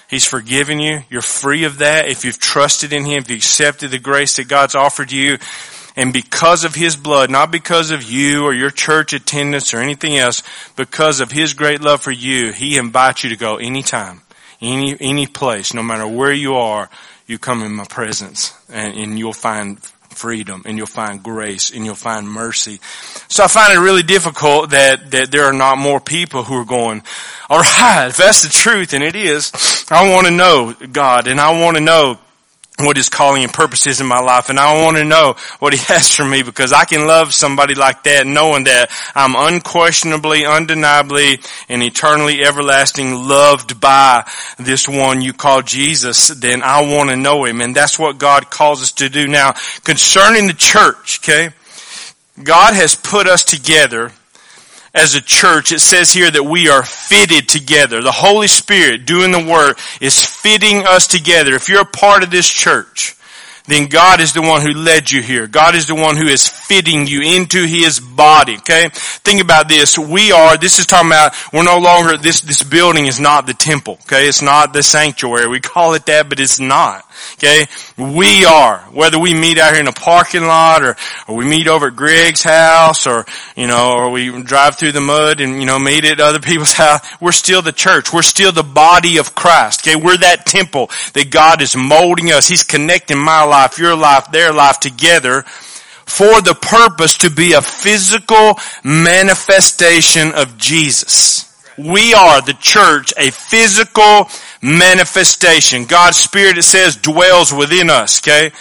He's 0.09 0.25
forgiven 0.25 0.79
you. 0.79 1.01
You're 1.09 1.21
free 1.21 1.65
of 1.65 1.77
that 1.77 2.07
if 2.07 2.25
you've 2.25 2.39
trusted 2.39 2.93
in 2.93 3.05
him, 3.05 3.19
if 3.19 3.29
you 3.29 3.35
accepted 3.35 3.91
the 3.91 3.99
grace 3.99 4.37
that 4.37 4.47
God's 4.47 4.75
offered 4.75 5.11
you. 5.11 5.37
And 5.95 6.13
because 6.13 6.63
of 6.63 6.75
His 6.75 6.95
blood, 6.95 7.29
not 7.29 7.51
because 7.51 7.91
of 7.91 8.03
you 8.03 8.45
or 8.45 8.53
your 8.53 8.69
church 8.69 9.11
attendance 9.11 9.73
or 9.73 9.79
anything 9.79 10.17
else, 10.17 10.43
because 10.77 11.19
of 11.19 11.31
His 11.31 11.53
great 11.53 11.81
love 11.81 12.01
for 12.01 12.11
you, 12.11 12.53
He 12.53 12.77
invites 12.77 13.23
you 13.23 13.31
to 13.31 13.35
go 13.35 13.57
anytime, 13.57 14.21
any, 14.61 14.95
any 14.99 15.27
place, 15.27 15.73
no 15.73 15.83
matter 15.83 16.07
where 16.07 16.31
you 16.31 16.55
are, 16.55 16.89
you 17.29 17.37
come 17.37 17.61
in 17.61 17.71
my 17.73 17.85
presence 17.85 18.53
and, 18.69 18.97
and 18.97 19.19
you'll 19.19 19.33
find 19.33 19.79
freedom 20.09 20.63
and 20.65 20.77
you'll 20.77 20.87
find 20.87 21.21
grace 21.21 21.69
and 21.69 21.85
you'll 21.85 21.93
find 21.93 22.27
mercy. 22.27 22.79
So 23.27 23.43
I 23.43 23.47
find 23.47 23.71
it 23.71 23.77
really 23.77 24.01
difficult 24.01 24.71
that, 24.71 25.11
that 25.11 25.29
there 25.29 25.45
are 25.45 25.53
not 25.53 25.77
more 25.77 25.99
people 25.99 26.43
who 26.43 26.55
are 26.55 26.65
going, 26.65 27.03
all 27.47 27.59
right, 27.59 28.07
if 28.09 28.17
that's 28.17 28.41
the 28.41 28.49
truth, 28.49 28.93
and 28.93 29.03
it 29.03 29.15
is, 29.15 29.51
I 29.91 30.11
want 30.11 30.25
to 30.25 30.33
know 30.33 30.73
God 30.91 31.27
and 31.27 31.39
I 31.39 31.61
want 31.61 31.77
to 31.77 31.81
know 31.81 32.17
what 32.85 32.97
his 32.97 33.09
calling 33.09 33.43
and 33.43 33.53
purpose 33.53 33.87
is 33.87 34.01
in 34.01 34.07
my 34.07 34.19
life. 34.19 34.49
And 34.49 34.59
I 34.59 34.83
want 34.83 34.97
to 34.97 35.03
know 35.03 35.35
what 35.59 35.73
he 35.73 35.79
has 35.93 36.13
for 36.13 36.25
me 36.25 36.43
because 36.43 36.73
I 36.73 36.85
can 36.85 37.07
love 37.07 37.33
somebody 37.33 37.75
like 37.75 38.03
that 38.03 38.25
knowing 38.25 38.65
that 38.65 38.89
I'm 39.15 39.35
unquestionably, 39.35 40.45
undeniably, 40.45 41.39
and 41.67 41.83
eternally 41.83 42.43
everlasting 42.43 43.27
loved 43.27 43.79
by 43.79 44.29
this 44.57 44.87
one 44.87 45.21
you 45.21 45.33
call 45.33 45.61
Jesus. 45.61 46.29
Then 46.29 46.61
I 46.63 46.81
want 46.81 47.09
to 47.09 47.15
know 47.15 47.45
him. 47.45 47.61
And 47.61 47.75
that's 47.75 47.99
what 47.99 48.17
God 48.17 48.49
calls 48.49 48.81
us 48.81 48.91
to 48.93 49.09
do 49.09 49.27
now 49.27 49.53
concerning 49.83 50.47
the 50.47 50.53
church. 50.53 51.19
Okay. 51.23 51.53
God 52.41 52.73
has 52.73 52.95
put 52.95 53.27
us 53.27 53.43
together 53.43 54.13
as 54.93 55.15
a 55.15 55.21
church, 55.21 55.71
it 55.71 55.79
says 55.79 56.11
here 56.11 56.31
that 56.31 56.43
we 56.43 56.69
are 56.69 56.83
fitted 56.83 57.47
together. 57.47 58.01
The 58.01 58.11
Holy 58.11 58.47
Spirit 58.47 59.05
doing 59.05 59.31
the 59.31 59.43
work 59.43 59.79
is 60.01 60.23
fitting 60.23 60.85
us 60.85 61.07
together. 61.07 61.53
If 61.55 61.69
you're 61.69 61.81
a 61.81 61.85
part 61.85 62.23
of 62.23 62.31
this 62.31 62.49
church, 62.49 63.15
then 63.69 63.87
God 63.87 64.21
is 64.21 64.33
the 64.33 64.41
one 64.41 64.61
who 64.61 64.71
led 64.71 65.11
you 65.11 65.21
here. 65.21 65.47
God 65.47 65.75
is 65.75 65.87
the 65.87 65.95
one 65.95 66.15
who 66.15 66.27
is 66.27 66.47
fitting 66.47 67.07
you 67.07 67.21
into 67.21 67.65
His 67.65 67.99
body, 67.99 68.57
okay? 68.57 68.89
Think 68.93 69.41
about 69.41 69.67
this. 69.67 69.97
We 69.97 70.31
are, 70.31 70.57
this 70.57 70.79
is 70.79 70.85
talking 70.85 71.09
about, 71.09 71.33
we're 71.53 71.63
no 71.63 71.79
longer, 71.79 72.17
this, 72.17 72.41
this 72.41 72.63
building 72.63 73.05
is 73.05 73.19
not 73.19 73.47
the 73.47 73.53
temple, 73.53 73.99
okay? 74.03 74.27
It's 74.27 74.41
not 74.41 74.73
the 74.73 74.83
sanctuary. 74.83 75.47
We 75.47 75.59
call 75.59 75.93
it 75.93 76.05
that, 76.07 76.29
but 76.29 76.39
it's 76.39 76.59
not. 76.59 77.05
Okay? 77.35 77.67
We 77.97 78.45
are. 78.45 78.79
Whether 78.91 79.19
we 79.19 79.33
meet 79.33 79.57
out 79.57 79.71
here 79.71 79.81
in 79.81 79.87
a 79.87 79.93
parking 79.93 80.43
lot 80.43 80.83
or, 80.83 80.95
or 81.27 81.35
we 81.35 81.45
meet 81.45 81.67
over 81.67 81.87
at 81.87 81.95
Greg's 81.95 82.43
house 82.43 83.07
or, 83.07 83.25
you 83.55 83.67
know, 83.67 83.93
or 83.93 84.09
we 84.09 84.43
drive 84.43 84.75
through 84.77 84.93
the 84.93 85.01
mud 85.01 85.41
and, 85.41 85.59
you 85.59 85.65
know, 85.65 85.79
meet 85.79 86.05
at 86.05 86.19
other 86.19 86.39
people's 86.39 86.73
house, 86.79 87.01
we're 87.21 87.31
still 87.31 87.61
the 87.61 87.71
church. 87.71 88.13
We're 88.13 88.21
still 88.21 88.51
the 88.51 88.63
body 88.63 89.17
of 89.17 89.35
Christ. 89.35 89.87
Okay? 89.87 89.95
We're 89.95 90.17
that 90.17 90.45
temple 90.45 90.89
that 91.13 91.29
God 91.29 91.61
is 91.61 91.75
molding 91.75 92.31
us. 92.31 92.47
He's 92.47 92.63
connecting 92.63 93.17
my 93.17 93.43
life, 93.43 93.58
your 93.77 93.95
life, 93.95 94.31
their 94.31 94.53
life 94.53 94.79
together 94.79 95.43
for 96.05 96.41
the 96.41 96.55
purpose 96.59 97.17
to 97.19 97.29
be 97.29 97.53
a 97.53 97.61
physical 97.61 98.57
manifestation 98.83 100.31
of 100.33 100.57
Jesus. 100.57 101.45
We 101.77 102.13
are 102.13 102.41
the 102.41 102.57
church, 102.59 103.13
a 103.17 103.31
physical 103.31 104.27
manifestation. 104.61 105.85
God's 105.85 106.17
Spirit, 106.17 106.57
it 106.57 106.63
says, 106.63 106.97
dwells 106.97 107.53
within 107.53 107.89
us, 107.89 108.21
okay? 108.21 108.51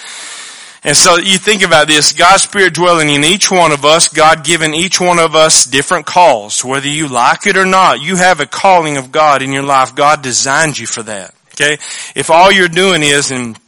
And 0.84 0.96
so 0.96 1.16
you 1.16 1.38
think 1.38 1.62
about 1.62 1.88
this, 1.88 2.12
God's 2.12 2.44
Spirit 2.44 2.74
dwelling 2.74 3.08
in 3.08 3.24
each 3.24 3.50
one 3.50 3.72
of 3.72 3.84
us, 3.84 4.08
God 4.08 4.44
giving 4.44 4.74
each 4.74 5.00
one 5.00 5.18
of 5.18 5.34
us 5.34 5.64
different 5.64 6.06
calls. 6.06 6.64
Whether 6.64 6.88
you 6.88 7.08
like 7.08 7.46
it 7.46 7.56
or 7.56 7.66
not, 7.66 8.00
you 8.00 8.16
have 8.16 8.40
a 8.40 8.46
calling 8.46 8.96
of 8.96 9.10
God 9.10 9.42
in 9.42 9.52
your 9.52 9.64
life. 9.64 9.96
God 9.96 10.22
designed 10.22 10.78
you 10.78 10.86
for 10.86 11.02
that. 11.02 11.34
Okay? 11.54 11.74
If 12.14 12.30
all 12.30 12.52
you're 12.52 12.68
doing 12.68 13.02
is, 13.02 13.32
and 13.32 13.58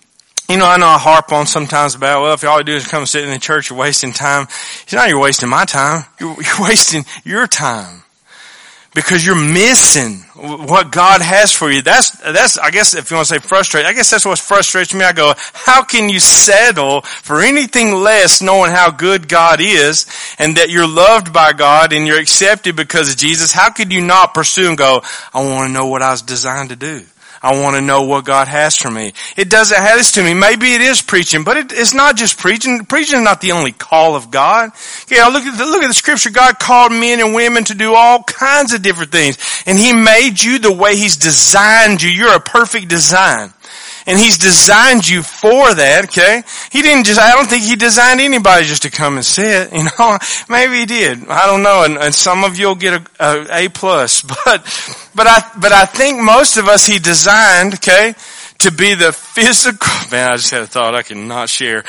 you 0.51 0.57
know, 0.57 0.67
I 0.67 0.77
know 0.77 0.87
I 0.87 0.99
harp 0.99 1.33
on 1.33 1.47
sometimes 1.47 1.95
about, 1.95 2.23
well, 2.23 2.35
if 2.35 2.45
all 2.45 2.59
you 2.59 2.65
do 2.65 2.75
is 2.75 2.87
come 2.87 3.07
sit 3.07 3.25
in 3.25 3.31
the 3.31 3.39
church, 3.39 3.71
you're 3.71 3.79
wasting 3.79 4.13
time. 4.13 4.45
It's 4.83 4.93
not 4.93 5.09
you're 5.09 5.21
wasting 5.21 5.49
my 5.49 5.65
time. 5.65 6.05
You're, 6.19 6.31
you're 6.43 6.69
wasting 6.69 7.05
your 7.25 7.47
time 7.47 8.03
because 8.95 9.25
you're 9.25 9.37
missing 9.37 10.25
what 10.35 10.91
God 10.91 11.21
has 11.23 11.53
for 11.53 11.71
you. 11.71 11.83
That's, 11.83 12.11
that's, 12.11 12.59
I 12.59 12.71
guess 12.71 12.95
if 12.95 13.11
you 13.11 13.17
want 13.17 13.29
to 13.29 13.35
say 13.35 13.41
frustrated, 13.41 13.89
I 13.89 13.93
guess 13.93 14.11
that's 14.11 14.25
what 14.25 14.39
frustrates 14.39 14.93
me. 14.93 15.05
I 15.05 15.13
go, 15.13 15.35
how 15.53 15.85
can 15.85 16.09
you 16.09 16.19
settle 16.19 17.03
for 17.03 17.41
anything 17.41 17.93
less 17.95 18.43
knowing 18.43 18.73
how 18.73 18.91
good 18.91 19.29
God 19.29 19.61
is 19.61 20.07
and 20.39 20.57
that 20.57 20.71
you're 20.71 20.89
loved 20.89 21.33
by 21.33 21.53
God 21.53 21.93
and 21.93 22.07
you're 22.07 22.19
accepted 22.19 22.75
because 22.75 23.11
of 23.11 23.17
Jesus? 23.17 23.53
How 23.53 23.71
could 23.71 23.93
you 23.93 24.01
not 24.01 24.35
pursue 24.35 24.69
and 24.69 24.79
go, 24.79 25.03
I 25.33 25.45
want 25.45 25.69
to 25.69 25.73
know 25.73 25.87
what 25.87 26.03
I 26.03 26.11
was 26.11 26.23
designed 26.23 26.71
to 26.71 26.77
do? 26.77 27.05
I 27.43 27.59
want 27.59 27.77
to 27.77 27.81
know 27.81 28.03
what 28.03 28.27
God 28.27 28.49
has 28.49 28.77
for 28.77 28.91
me. 28.91 29.15
It 29.35 29.49
doesn't 29.49 29.77
have 29.77 29.97
this 29.97 30.13
to 30.13 30.23
me. 30.23 30.35
Maybe 30.35 30.75
it 30.75 30.83
is 30.83 31.01
preaching, 31.01 31.43
but 31.43 31.57
it, 31.57 31.73
it's 31.73 31.95
not 31.95 32.17
just 32.17 32.39
preaching. 32.39 32.85
Preaching 32.85 33.21
is 33.21 33.25
not 33.25 33.41
the 33.41 33.53
only 33.53 33.73
call 33.73 34.15
of 34.15 34.31
God. 34.31 34.71
Okay, 35.05 35.25
look 35.27 35.45
at 35.45 35.57
the, 35.57 35.65
look 35.65 35.83
at 35.83 35.89
the 35.89 35.95
scripture. 35.95 36.29
God 36.29 36.59
called 36.59 36.93
men 36.93 37.19
and 37.19 37.35
women 37.35 37.65
to 37.65 37.75
do 37.75 37.95
all 37.95 38.23
kinds 38.25 38.75
of 38.75 38.83
different 38.83 39.11
things, 39.11 39.39
and 39.65 39.79
He 39.79 39.95
made 39.95 40.43
you 40.43 40.59
the 40.59 40.73
way 40.73 40.97
He's 40.97 41.17
designed 41.17 42.03
you. 42.03 42.11
You're 42.11 42.35
a 42.35 42.41
perfect 42.41 42.89
design. 42.89 43.55
And 44.11 44.19
He's 44.19 44.39
designed 44.39 45.09
you 45.09 45.23
for 45.23 45.73
that, 45.73 46.07
okay? 46.07 46.43
He 46.73 46.83
didn't 46.83 47.05
just, 47.07 47.21
I 47.21 47.31
don't 47.31 47.49
think 47.49 47.63
He 47.63 47.77
designed 47.77 48.21
anybody 48.21 48.67
just 48.67 48.83
to 48.83 48.91
come 48.91 49.15
and 49.15 49.25
sit, 49.25 49.73
you 49.73 49.85
know? 49.85 50.19
Maybe 50.49 50.81
He 50.81 50.87
did. 50.87 51.29
I 51.29 51.47
don't 51.47 51.63
know. 51.63 51.85
And, 51.85 51.97
and 51.97 52.13
some 52.13 52.43
of 52.43 52.59
you'll 52.59 52.75
get 52.75 53.01
a, 53.01 53.07
a, 53.21 53.67
a 53.67 53.69
plus, 53.69 54.23
but, 54.45 54.67
but 55.15 55.27
I, 55.29 55.51
but 55.61 55.71
I 55.71 55.85
think 55.85 56.21
most 56.21 56.57
of 56.57 56.67
us 56.67 56.87
He 56.87 56.99
designed, 56.99 57.75
okay? 57.75 58.15
To 58.61 58.73
be 58.73 58.95
the 58.95 59.13
physical, 59.13 59.89
man, 60.11 60.33
I 60.33 60.37
just 60.37 60.51
had 60.51 60.63
a 60.63 60.67
thought 60.67 60.95
I 60.95 61.03
cannot 61.03 61.49
share. 61.49 61.85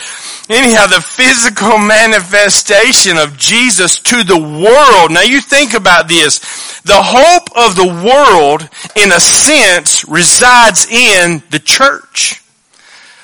Anyhow, 0.50 0.88
the 0.88 1.02
physical 1.02 1.78
manifestation 1.78 3.18
of 3.18 3.38
Jesus 3.38 4.00
to 4.00 4.24
the 4.24 4.38
world. 4.38 5.12
Now 5.12 5.22
you 5.22 5.42
think 5.42 5.74
about 5.74 6.08
this. 6.08 6.40
The 6.82 7.02
hope 7.02 7.50
of 7.56 7.76
the 7.76 7.88
world, 7.88 8.68
in 8.96 9.12
a 9.12 9.20
sense, 9.20 10.08
resides 10.08 10.90
in 10.90 11.44
the 11.52 11.60
church. 11.60 12.42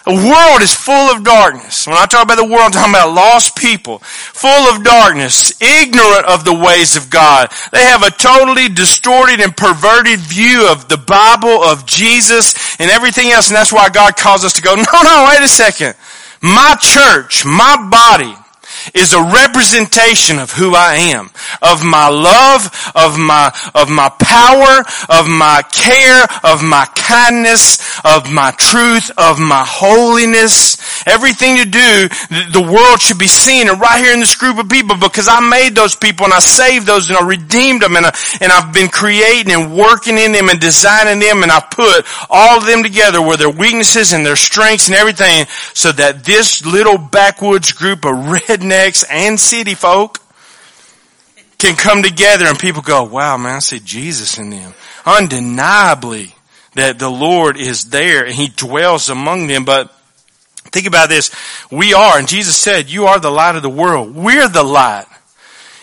The 0.08 0.14
world 0.14 0.62
is 0.62 0.74
full 0.74 1.12
of 1.12 1.26
darkness. 1.26 1.86
When 1.86 1.98
I 1.98 2.06
talk 2.06 2.24
about 2.24 2.38
the 2.38 2.46
world, 2.46 2.62
I'm 2.62 2.72
talking 2.72 2.94
about 2.94 3.14
lost 3.14 3.58
people, 3.58 4.00
full 4.00 4.72
of 4.72 4.82
darkness, 4.82 5.62
ignorant 5.62 6.26
of 6.26 6.46
the 6.46 6.54
ways 6.54 6.96
of 6.96 7.10
God. 7.10 7.52
They 7.74 7.84
have 7.84 8.04
a 8.04 8.12
totally 8.12 8.70
distorted 8.70 9.42
and 9.42 9.52
perverted 9.52 10.20
view 10.20 10.72
of 10.72 10.88
the 10.88 10.96
Bible, 10.96 11.62
of 11.62 11.86
Jesus, 11.86 12.56
and 12.80 12.90
everything 12.90 13.32
else. 13.32 13.50
And 13.50 13.58
that's 13.58 13.74
why 13.74 13.90
God 13.90 14.16
calls 14.16 14.46
us 14.46 14.54
to 14.54 14.62
go, 14.62 14.76
no, 14.76 15.02
no, 15.04 15.28
wait 15.28 15.44
a 15.44 15.48
second. 15.50 15.94
My 16.42 16.78
church, 16.80 17.44
my 17.44 17.76
body, 17.92 18.34
is 18.94 19.14
a 19.14 19.22
representation 19.22 20.40
of 20.40 20.52
who 20.52 20.74
I 20.76 20.96
am, 21.16 21.30
of 21.62 21.84
my 21.84 22.10
love, 22.10 22.92
of 22.96 23.18
my, 23.18 23.54
of 23.76 23.90
my 23.90 24.10
power, 24.20 24.86
of 25.10 25.28
my 25.28 25.64
care, 25.72 26.28
of 26.44 26.64
my 26.64 26.86
kindness, 26.96 27.80
of 28.04 28.32
my 28.32 28.52
truth, 28.52 29.12
of 29.18 29.40
my 29.40 29.64
holiness. 29.66 30.78
Everything 31.08 31.58
to 31.58 31.66
do, 31.66 32.10
the 32.52 32.64
world 32.64 33.02
should 33.02 33.18
be 33.18 33.28
seen 33.28 33.70
and 33.70 33.80
right 33.80 34.04
here 34.04 34.14
in 34.14 34.20
this 34.20 34.36
group 34.36 34.58
of 34.58 34.70
people 34.70 34.96
because 34.98 35.28
I 35.28 35.40
made 35.40 35.76
those 35.76 35.96
people 35.96 36.26
and 36.26 36.34
I 36.34 36.40
saved 36.40 36.86
those 36.86 37.10
and 37.10 37.18
I 37.18 37.26
redeemed 37.26 37.82
them 37.82 37.96
and, 37.96 38.06
I, 38.06 38.18
and 38.42 38.52
I've 38.52 38.74
been 38.74 38.90
creating 38.90 39.54
and 39.54 39.76
working 39.76 40.18
in 40.18 40.32
them 40.32 40.50
and 40.50 40.60
designing 40.60 41.20
them 41.20 41.44
and 41.44 41.52
I 41.52 41.60
put 41.60 42.06
all 42.30 42.58
of 42.58 42.66
them 42.66 42.84
together 42.84 43.22
with 43.22 43.40
their 43.40 43.50
weaknesses 43.50 44.14
and 44.14 44.26
their 44.26 44.36
strengths 44.36 44.88
and 44.88 44.96
everything 44.96 45.46
so 45.74 45.92
that 45.92 46.24
this 46.24 46.66
little 46.66 46.98
backwoods 46.98 47.72
group 47.72 48.06
of 48.06 48.16
rednecks 48.78 49.06
and 49.10 49.40
city 49.40 49.74
folk 49.74 50.20
can 51.58 51.76
come 51.76 52.04
together 52.04 52.46
and 52.46 52.58
people 52.60 52.82
go, 52.82 53.04
wow, 53.04 53.38
man, 53.38 53.56
I 53.56 53.60
see 53.60 53.80
Jesus 53.80 54.38
in 54.38 54.50
them. 54.50 54.74
Undeniably 55.06 56.34
that 56.76 57.00
the 57.00 57.10
Lord 57.10 57.58
is 57.58 57.86
there 57.90 58.26
and 58.26 58.36
He 58.36 58.50
dwells 58.50 59.10
among 59.10 59.48
them. 59.48 59.66
But 59.66 59.94
think 60.66 60.86
about 60.86 61.10
this. 61.10 61.32
We 61.72 61.94
are, 61.94 62.18
and 62.18 62.28
Jesus 62.28 62.56
said, 62.56 62.90
you 62.90 63.06
are 63.06 63.20
the 63.20 63.32
light 63.32 63.56
of 63.56 63.64
the 63.64 63.70
world. 63.70 64.16
We're 64.16 64.48
the 64.48 64.64
light 64.64 65.08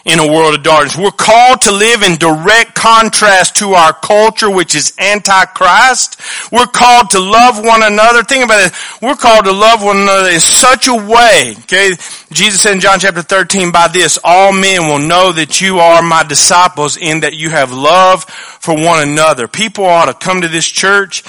in 0.04 0.18
a 0.18 0.26
world 0.26 0.54
of 0.54 0.62
darkness. 0.62 0.96
We're 0.96 1.10
called 1.10 1.62
to 1.62 1.72
live 1.72 2.02
in 2.02 2.16
direct 2.16 2.74
contrast 2.74 3.56
to 3.56 3.72
our 3.72 3.92
culture, 3.92 4.50
which 4.50 4.74
is 4.74 4.92
anti-Christ. 4.98 6.20
We're 6.52 6.66
called 6.66 7.10
to 7.10 7.20
love 7.20 7.64
one 7.64 7.82
another. 7.82 8.22
Think 8.22 8.44
about 8.44 8.66
it. 8.66 8.72
We're 9.00 9.16
called 9.16 9.46
to 9.46 9.52
love 9.52 9.82
one 9.82 9.96
another 9.96 10.28
in 10.28 10.40
such 10.40 10.88
a 10.88 10.94
way, 10.94 11.54
okay? 11.60 11.92
Jesus 12.30 12.60
said 12.62 12.74
in 12.74 12.80
John 12.80 13.00
chapter 13.00 13.22
13, 13.22 13.72
by 13.72 13.88
this, 13.88 14.18
all 14.22 14.52
men 14.52 14.86
will 14.86 14.98
know 14.98 15.32
that 15.32 15.60
you 15.60 15.78
are 15.78 16.02
my 16.02 16.22
disciples 16.22 16.96
in 16.96 17.20
that 17.20 17.32
you 17.34 17.48
have 17.50 17.72
love 17.72 18.24
for 18.24 18.74
one 18.74 19.08
another. 19.08 19.48
People 19.48 19.86
ought 19.86 20.06
to 20.06 20.14
come 20.14 20.42
to 20.42 20.48
this 20.48 20.66
church 20.66 21.22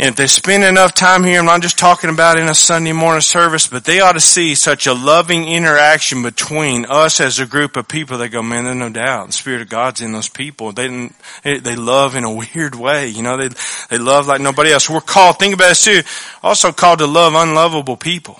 and 0.00 0.10
if 0.10 0.16
they 0.16 0.28
spend 0.28 0.62
enough 0.62 0.94
time 0.94 1.24
here, 1.24 1.40
I'm 1.40 1.46
not 1.46 1.60
just 1.60 1.76
talking 1.76 2.08
about 2.08 2.38
in 2.38 2.48
a 2.48 2.54
Sunday 2.54 2.92
morning 2.92 3.20
service, 3.20 3.66
but 3.66 3.82
they 3.84 3.98
ought 3.98 4.12
to 4.12 4.20
see 4.20 4.54
such 4.54 4.86
a 4.86 4.94
loving 4.94 5.48
interaction 5.48 6.22
between 6.22 6.86
us 6.86 7.20
as 7.20 7.40
a 7.40 7.46
group 7.46 7.76
of 7.76 7.88
people. 7.88 8.16
They 8.16 8.28
go, 8.28 8.40
man, 8.40 8.62
there's 8.62 8.76
no 8.76 8.90
doubt. 8.90 9.26
The 9.26 9.32
Spirit 9.32 9.62
of 9.62 9.68
God's 9.68 10.00
in 10.00 10.12
those 10.12 10.28
people. 10.28 10.70
They, 10.70 11.10
they 11.42 11.74
love 11.74 12.14
in 12.14 12.22
a 12.22 12.32
weird 12.54 12.76
way. 12.76 13.08
You 13.08 13.24
know, 13.24 13.36
they, 13.36 13.48
they 13.90 13.98
love 13.98 14.28
like 14.28 14.40
nobody 14.40 14.70
else. 14.70 14.88
We're 14.88 15.00
called, 15.00 15.40
think 15.40 15.54
about 15.54 15.70
this 15.70 15.82
too, 15.82 16.02
also 16.44 16.70
called 16.70 17.00
to 17.00 17.06
love 17.08 17.34
unlovable 17.34 17.96
people. 17.96 18.38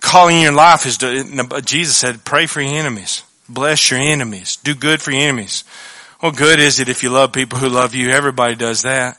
Calling 0.00 0.40
your 0.40 0.52
life 0.52 0.86
is 0.86 0.98
to, 0.98 1.62
Jesus 1.64 1.96
said, 1.96 2.24
pray 2.24 2.46
for 2.46 2.60
your 2.60 2.74
enemies. 2.74 3.24
Bless 3.48 3.90
your 3.90 3.98
enemies. 3.98 4.54
Do 4.56 4.76
good 4.76 5.02
for 5.02 5.10
your 5.10 5.22
enemies. 5.22 5.64
What 6.20 6.36
good 6.36 6.60
is 6.60 6.78
it 6.78 6.88
if 6.88 7.02
you 7.02 7.10
love 7.10 7.32
people 7.32 7.58
who 7.58 7.68
love 7.68 7.94
you? 7.94 8.10
Everybody 8.10 8.54
does 8.54 8.82
that. 8.82 9.18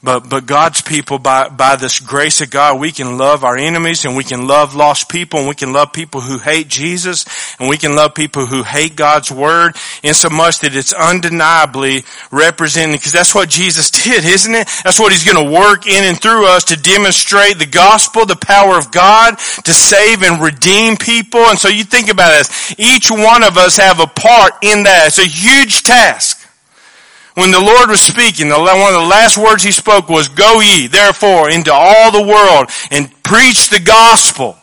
But, 0.00 0.30
but 0.30 0.46
God's 0.46 0.80
people, 0.80 1.18
by, 1.18 1.48
by 1.48 1.74
this 1.74 1.98
grace 1.98 2.40
of 2.40 2.50
God, 2.50 2.78
we 2.78 2.92
can 2.92 3.18
love 3.18 3.42
our 3.42 3.56
enemies 3.56 4.04
and 4.04 4.16
we 4.16 4.22
can 4.22 4.46
love 4.46 4.76
lost 4.76 5.08
people 5.08 5.40
and 5.40 5.48
we 5.48 5.56
can 5.56 5.72
love 5.72 5.92
people 5.92 6.20
who 6.20 6.38
hate 6.38 6.68
Jesus 6.68 7.26
and 7.58 7.68
we 7.68 7.76
can 7.76 7.96
love 7.96 8.14
people 8.14 8.46
who 8.46 8.62
hate 8.62 8.94
God's 8.94 9.32
word 9.32 9.74
in 10.04 10.14
so 10.14 10.30
much 10.30 10.60
that 10.60 10.76
it's 10.76 10.92
undeniably 10.92 12.04
representing, 12.30 12.94
because 12.94 13.10
that's 13.10 13.34
what 13.34 13.48
Jesus 13.48 13.90
did, 14.04 14.24
isn't 14.24 14.54
it? 14.54 14.68
That's 14.84 15.00
what 15.00 15.10
He's 15.10 15.24
going 15.24 15.44
to 15.44 15.52
work 15.52 15.88
in 15.88 16.04
and 16.04 16.20
through 16.20 16.46
us 16.46 16.62
to 16.66 16.76
demonstrate 16.76 17.58
the 17.58 17.66
gospel, 17.66 18.24
the 18.24 18.36
power 18.36 18.78
of 18.78 18.92
God 18.92 19.36
to 19.64 19.72
save 19.72 20.22
and 20.22 20.40
redeem 20.40 20.96
people. 20.96 21.40
And 21.40 21.58
so 21.58 21.68
you 21.68 21.82
think 21.82 22.08
about 22.08 22.38
this. 22.38 22.72
Each 22.78 23.10
one 23.10 23.42
of 23.42 23.56
us 23.56 23.78
have 23.78 23.98
a 23.98 24.06
part 24.06 24.52
in 24.62 24.84
that. 24.84 25.08
It's 25.08 25.18
a 25.18 25.26
huge 25.26 25.82
task 25.82 26.37
when 27.38 27.50
the 27.50 27.60
Lord 27.60 27.88
was 27.88 28.00
speaking, 28.00 28.48
one 28.48 28.60
of 28.60 29.00
the 29.00 29.08
last 29.08 29.38
words 29.38 29.62
he 29.62 29.72
spoke 29.72 30.08
was, 30.08 30.28
go 30.28 30.60
ye 30.60 30.88
therefore 30.88 31.50
into 31.50 31.72
all 31.72 32.10
the 32.10 32.26
world 32.26 32.70
and 32.90 33.10
preach 33.22 33.70
the 33.70 33.80
gospel. 33.80 34.56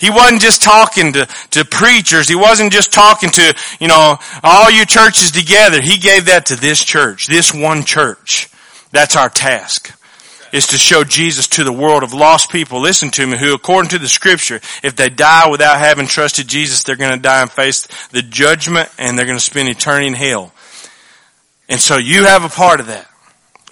He 0.00 0.10
wasn't 0.10 0.40
just 0.40 0.62
talking 0.62 1.12
to, 1.12 1.26
to 1.50 1.64
preachers. 1.64 2.28
He 2.28 2.36
wasn't 2.36 2.72
just 2.72 2.92
talking 2.92 3.30
to, 3.30 3.54
you 3.80 3.88
know, 3.88 4.16
all 4.42 4.70
your 4.70 4.86
churches 4.86 5.30
together. 5.30 5.80
He 5.82 5.98
gave 5.98 6.26
that 6.26 6.46
to 6.46 6.56
this 6.56 6.82
church, 6.82 7.26
this 7.26 7.52
one 7.52 7.84
church. 7.84 8.48
That's 8.92 9.16
our 9.16 9.28
task 9.28 9.96
is 10.52 10.68
to 10.68 10.78
show 10.78 11.04
Jesus 11.04 11.46
to 11.48 11.64
the 11.64 11.72
world 11.72 12.02
of 12.02 12.12
lost 12.12 12.50
people. 12.50 12.80
Listen 12.80 13.10
to 13.10 13.26
me, 13.26 13.38
who 13.38 13.54
according 13.54 13.90
to 13.90 13.98
the 13.98 14.08
scripture, 14.08 14.60
if 14.82 14.96
they 14.96 15.08
die 15.08 15.48
without 15.48 15.78
having 15.78 16.06
trusted 16.06 16.48
Jesus, 16.48 16.82
they're 16.82 16.96
going 16.96 17.16
to 17.16 17.22
die 17.22 17.42
and 17.42 17.50
face 17.50 17.86
the 18.08 18.22
judgment 18.22 18.88
and 18.98 19.16
they're 19.16 19.26
going 19.26 19.38
to 19.38 19.44
spend 19.44 19.68
eternity 19.68 20.08
in 20.08 20.14
hell. 20.14 20.52
And 21.70 21.80
so 21.80 21.96
you 21.96 22.24
have 22.24 22.44
a 22.44 22.48
part 22.48 22.80
of 22.80 22.88
that. 22.88 23.08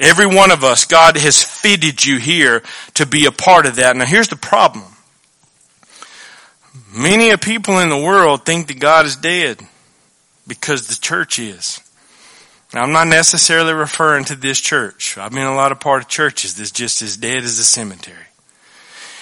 Every 0.01 0.27
one 0.27 0.53
of 0.53 0.63
us, 0.63 0.85
God 0.85 1.17
has 1.17 1.43
fitted 1.43 2.07
you 2.07 2.19
here 2.19 2.63
to 2.95 3.05
be 3.05 3.27
a 3.27 3.33
part 3.33 3.67
of 3.67 3.77
that. 3.77 3.97
Now 3.97 4.07
here's 4.07 4.29
the 4.29 4.37
problem. 4.37 4.85
Many 6.97 7.31
of 7.31 7.41
people 7.41 7.81
in 7.81 7.89
the 7.89 7.99
world 7.99 8.47
think 8.47 8.69
that 8.69 8.79
God 8.79 9.05
is 9.05 9.17
dead 9.17 9.61
because 10.47 10.87
the 10.87 10.95
church 10.95 11.41
is. 11.41 11.81
Now, 12.73 12.83
I'm 12.83 12.93
not 12.93 13.09
necessarily 13.09 13.73
referring 13.73 14.25
to 14.27 14.37
this 14.37 14.61
church. 14.61 15.19
I've 15.19 15.33
been 15.33 15.43
a 15.43 15.55
lot 15.55 15.73
of 15.73 15.81
part 15.81 16.03
of 16.03 16.09
churches 16.09 16.55
that's 16.55 16.71
just 16.71 17.03
as 17.03 17.17
dead 17.17 17.39
as 17.39 17.59
a 17.59 17.65
cemetery. 17.65 18.17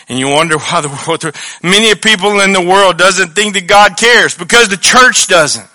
And 0.09 0.18
you 0.18 0.28
wonder 0.28 0.59
why 0.59 0.80
the 0.83 0.88
world, 1.06 1.35
many 1.62 1.95
people 1.95 2.40
in 2.40 2.52
the 2.52 2.62
world 2.62 2.99
doesn't 2.99 3.35
think 3.35 3.54
that 3.54 3.66
God 3.66 3.97
cares 3.97 4.37
because 4.37 4.68
the 4.68 4.76
church 4.76 5.28
doesn't. 5.28 5.68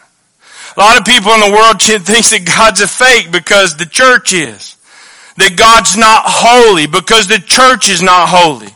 A 0.78 0.80
lot 0.80 1.00
of 1.00 1.06
people 1.06 1.32
in 1.34 1.42
the 1.42 1.52
world 1.52 1.82
thinks 1.82 2.32
that 2.32 2.46
God's 2.46 2.82
a 2.82 2.88
fake 2.88 3.32
because 3.32 3.78
the 3.78 3.86
church 3.86 4.34
is. 4.34 4.78
That 5.38 5.56
God's 5.56 5.98
not 5.98 6.24
holy 6.26 6.88
because 6.88 7.28
the 7.28 7.40
church 7.40 7.90
is 7.90 8.02
not 8.02 8.28
holy. 8.30 8.68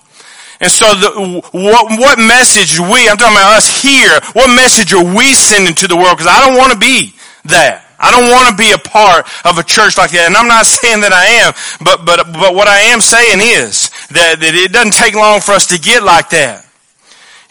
And 0.61 0.71
so 0.71 0.87
the, 0.95 1.41
what, 1.51 1.99
what 1.99 2.17
message 2.17 2.79
we, 2.79 3.09
I'm 3.09 3.17
talking 3.17 3.35
about 3.35 3.57
us 3.57 3.81
here, 3.81 4.19
what 4.33 4.47
message 4.47 4.93
are 4.93 5.03
we 5.03 5.33
sending 5.33 5.75
to 5.75 5.87
the 5.87 5.95
world? 5.95 6.17
Because 6.17 6.31
I 6.31 6.47
don't 6.47 6.57
want 6.57 6.71
to 6.71 6.79
be 6.79 7.13
that. 7.45 7.85
I 7.99 8.11
don't 8.11 8.31
want 8.31 8.49
to 8.49 8.55
be 8.55 8.71
a 8.71 8.77
part 8.77 9.27
of 9.45 9.57
a 9.57 9.63
church 9.63 9.97
like 9.97 10.11
that. 10.11 10.27
And 10.27 10.35
I'm 10.35 10.47
not 10.47 10.65
saying 10.79 11.01
that 11.01 11.11
I 11.11 11.43
am, 11.43 11.53
but, 11.83 12.05
but, 12.05 12.31
but 12.31 12.55
what 12.55 12.67
I 12.67 12.91
am 12.91 13.01
saying 13.01 13.39
is 13.41 13.89
that, 14.09 14.39
that 14.39 14.55
it 14.55 14.71
doesn't 14.71 14.93
take 14.93 15.15
long 15.15 15.41
for 15.41 15.51
us 15.51 15.67
to 15.67 15.79
get 15.79 16.03
like 16.03 16.29
that. 16.31 16.65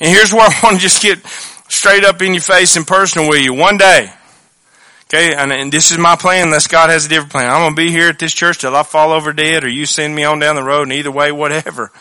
And 0.00 0.10
here's 0.10 0.32
where 0.32 0.48
I 0.48 0.52
want 0.62 0.76
to 0.76 0.82
just 0.82 1.02
get 1.02 1.24
straight 1.68 2.04
up 2.04 2.22
in 2.22 2.34
your 2.34 2.42
face 2.42 2.76
and 2.76 2.86
personal 2.86 3.28
with 3.28 3.42
you. 3.42 3.52
One 3.52 3.76
day, 3.76 4.10
Okay, 5.08 5.34
and, 5.34 5.52
and, 5.52 5.70
this 5.70 5.90
is 5.90 5.98
my 5.98 6.16
plan 6.16 6.46
unless 6.46 6.66
God 6.66 6.90
has 6.90 7.06
a 7.06 7.08
different 7.08 7.30
plan. 7.30 7.50
I'm 7.50 7.60
going 7.60 7.76
to 7.76 7.76
be 7.76 7.90
here 7.90 8.08
at 8.08 8.18
this 8.18 8.32
church 8.32 8.58
till 8.58 8.74
I 8.74 8.82
fall 8.82 9.12
over 9.12 9.32
dead 9.32 9.62
or 9.62 9.68
you 9.68 9.86
send 9.86 10.14
me 10.14 10.24
on 10.24 10.38
down 10.38 10.56
the 10.56 10.62
road 10.62 10.84
and 10.84 10.92
either 10.92 11.10
way, 11.10 11.30
whatever. 11.30 11.92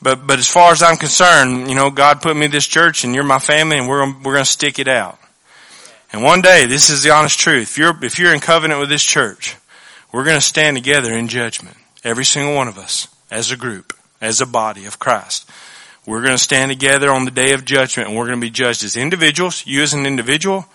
But, 0.00 0.26
but 0.26 0.38
as 0.38 0.46
far 0.48 0.72
as 0.72 0.82
I'm 0.82 0.96
concerned, 0.96 1.68
you 1.68 1.74
know, 1.74 1.90
God 1.90 2.22
put 2.22 2.36
me 2.36 2.46
in 2.46 2.52
this 2.52 2.66
church 2.66 3.04
and 3.04 3.14
you're 3.14 3.24
my 3.24 3.40
family 3.40 3.76
and 3.76 3.88
we're, 3.88 4.06
we're 4.06 4.34
going 4.34 4.44
to 4.44 4.50
stick 4.50 4.78
it 4.78 4.88
out. 4.88 5.18
And 6.12 6.22
one 6.22 6.40
day, 6.40 6.66
this 6.66 6.88
is 6.88 7.02
the 7.02 7.10
honest 7.10 7.38
truth. 7.38 7.70
If 7.70 7.78
you're, 7.78 8.04
if 8.04 8.18
you're 8.18 8.32
in 8.32 8.40
covenant 8.40 8.80
with 8.80 8.88
this 8.88 9.04
church, 9.04 9.56
we're 10.12 10.24
going 10.24 10.38
to 10.38 10.40
stand 10.40 10.76
together 10.76 11.12
in 11.12 11.28
judgment. 11.28 11.76
Every 12.02 12.24
single 12.24 12.54
one 12.54 12.68
of 12.68 12.78
us 12.78 13.08
as 13.30 13.50
a 13.50 13.56
group, 13.56 13.92
as 14.20 14.40
a 14.40 14.46
body 14.46 14.86
of 14.86 14.98
Christ. 14.98 15.48
We're 16.06 16.22
going 16.22 16.32
to 16.32 16.38
stand 16.38 16.70
together 16.70 17.10
on 17.10 17.26
the 17.26 17.30
day 17.30 17.52
of 17.52 17.64
judgment 17.64 18.08
and 18.08 18.16
we're 18.16 18.26
going 18.26 18.40
to 18.40 18.46
be 18.46 18.50
judged 18.50 18.82
as 18.82 18.96
individuals, 18.96 19.64
you 19.66 19.82
as 19.82 19.92
an 19.92 20.06
individual, 20.06 20.66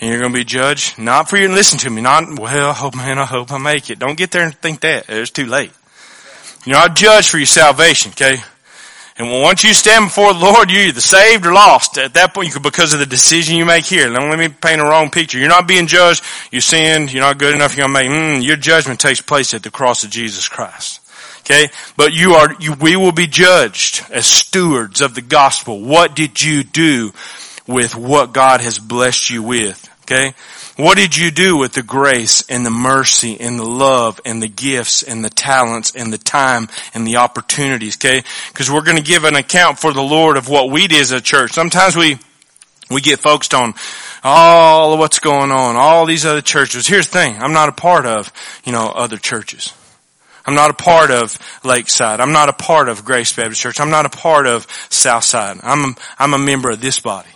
and 0.00 0.10
you're 0.10 0.20
going 0.20 0.32
to 0.32 0.38
be 0.38 0.44
judged 0.44 0.98
not 0.98 1.30
for 1.30 1.36
your, 1.36 1.48
listen 1.48 1.78
to 1.80 1.90
me, 1.90 2.02
not, 2.02 2.38
well, 2.38 2.72
hope, 2.72 2.94
man, 2.94 3.18
I 3.18 3.24
hope 3.24 3.50
I 3.52 3.58
make 3.58 3.90
it. 3.90 3.98
Don't 3.98 4.18
get 4.18 4.30
there 4.30 4.44
and 4.44 4.54
think 4.54 4.80
that. 4.80 5.06
It's 5.08 5.30
too 5.30 5.46
late. 5.46 5.72
You're 6.64 6.76
not 6.76 6.96
judged 6.96 7.30
for 7.30 7.38
your 7.38 7.46
salvation, 7.46 8.12
okay? 8.12 8.38
And 9.18 9.30
once 9.30 9.64
you 9.64 9.72
stand 9.72 10.06
before 10.06 10.34
the 10.34 10.40
Lord, 10.40 10.70
you're 10.70 10.82
either 10.82 11.00
saved 11.00 11.46
or 11.46 11.52
lost. 11.52 11.96
At 11.96 12.14
that 12.14 12.34
point, 12.34 12.62
because 12.62 12.92
of 12.92 13.00
the 13.00 13.06
decision 13.06 13.56
you 13.56 13.64
make 13.64 13.86
here. 13.86 14.12
Don't 14.12 14.28
let 14.28 14.38
me 14.38 14.48
paint 14.48 14.80
a 14.80 14.84
wrong 14.84 15.10
picture. 15.10 15.38
You're 15.38 15.48
not 15.48 15.66
being 15.66 15.86
judged. 15.86 16.22
You 16.52 16.60
sinned. 16.60 17.12
You're 17.12 17.22
not 17.22 17.38
good 17.38 17.54
enough. 17.54 17.76
You're 17.76 17.88
going 17.88 18.08
to 18.08 18.10
make, 18.10 18.42
mm, 18.42 18.44
your 18.44 18.56
judgment 18.56 19.00
takes 19.00 19.22
place 19.22 19.54
at 19.54 19.62
the 19.62 19.70
cross 19.70 20.04
of 20.04 20.10
Jesus 20.10 20.48
Christ. 20.48 21.00
Okay? 21.40 21.68
But 21.96 22.12
you 22.12 22.34
are, 22.34 22.54
you, 22.60 22.74
we 22.74 22.96
will 22.96 23.12
be 23.12 23.26
judged 23.26 24.04
as 24.10 24.26
stewards 24.26 25.00
of 25.00 25.14
the 25.14 25.22
gospel. 25.22 25.80
What 25.80 26.14
did 26.14 26.42
you 26.42 26.62
do 26.62 27.12
with 27.66 27.94
what 27.94 28.32
God 28.32 28.60
has 28.60 28.78
blessed 28.78 29.30
you 29.30 29.42
with. 29.42 29.88
Okay? 30.02 30.34
What 30.76 30.96
did 30.96 31.16
you 31.16 31.30
do 31.30 31.56
with 31.56 31.72
the 31.72 31.82
grace 31.82 32.44
and 32.48 32.64
the 32.64 32.70
mercy 32.70 33.40
and 33.40 33.58
the 33.58 33.64
love 33.64 34.20
and 34.24 34.40
the 34.40 34.48
gifts 34.48 35.02
and 35.02 35.24
the 35.24 35.30
talents 35.30 35.92
and 35.96 36.12
the 36.12 36.18
time 36.18 36.68
and 36.94 37.06
the 37.06 37.16
opportunities? 37.16 37.96
Okay? 37.96 38.22
Because 38.48 38.70
we're 38.70 38.84
going 38.84 38.98
to 38.98 39.02
give 39.02 39.24
an 39.24 39.34
account 39.34 39.78
for 39.78 39.92
the 39.92 40.02
Lord 40.02 40.36
of 40.36 40.48
what 40.48 40.70
we 40.70 40.86
did 40.86 41.00
as 41.00 41.10
a 41.10 41.20
church. 41.20 41.52
Sometimes 41.52 41.96
we, 41.96 42.18
we 42.88 43.00
get 43.00 43.18
focused 43.18 43.54
on 43.54 43.74
all 44.22 44.92
of 44.92 44.98
what's 45.00 45.18
going 45.18 45.50
on, 45.50 45.76
all 45.76 46.06
these 46.06 46.24
other 46.24 46.42
churches. 46.42 46.86
Here's 46.86 47.08
the 47.08 47.18
thing. 47.18 47.42
I'm 47.42 47.52
not 47.52 47.68
a 47.68 47.72
part 47.72 48.06
of, 48.06 48.32
you 48.64 48.72
know, 48.72 48.86
other 48.86 49.16
churches. 49.16 49.72
I'm 50.44 50.54
not 50.54 50.70
a 50.70 50.74
part 50.74 51.10
of 51.10 51.36
Lakeside. 51.64 52.20
I'm 52.20 52.32
not 52.32 52.48
a 52.48 52.52
part 52.52 52.88
of 52.88 53.04
Grace 53.04 53.34
Baptist 53.34 53.60
Church. 53.60 53.80
I'm 53.80 53.90
not 53.90 54.06
a 54.06 54.10
part 54.10 54.46
of 54.46 54.68
Southside. 54.90 55.58
I'm 55.64 55.96
I'm 56.20 56.34
a 56.34 56.38
member 56.38 56.70
of 56.70 56.80
this 56.80 57.00
body 57.00 57.28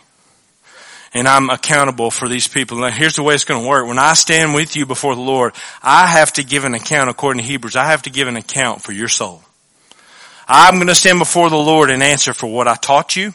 and 1.12 1.26
I'm 1.26 1.50
accountable 1.50 2.10
for 2.10 2.28
these 2.28 2.46
people. 2.46 2.78
Now, 2.78 2.90
here's 2.90 3.16
the 3.16 3.22
way 3.22 3.34
it's 3.34 3.44
going 3.44 3.62
to 3.62 3.68
work. 3.68 3.86
When 3.86 3.98
I 3.98 4.12
stand 4.12 4.54
with 4.54 4.76
you 4.76 4.86
before 4.86 5.14
the 5.14 5.20
Lord, 5.20 5.54
I 5.82 6.06
have 6.06 6.32
to 6.34 6.44
give 6.44 6.64
an 6.64 6.74
account 6.74 7.10
according 7.10 7.42
to 7.42 7.48
Hebrews. 7.48 7.76
I 7.76 7.86
have 7.86 8.02
to 8.02 8.10
give 8.10 8.28
an 8.28 8.36
account 8.36 8.82
for 8.82 8.92
your 8.92 9.08
soul. 9.08 9.42
I'm 10.46 10.76
going 10.76 10.88
to 10.88 10.94
stand 10.94 11.18
before 11.18 11.50
the 11.50 11.56
Lord 11.56 11.90
and 11.90 12.02
answer 12.02 12.32
for 12.32 12.46
what 12.46 12.68
I 12.68 12.74
taught 12.74 13.16
you, 13.16 13.32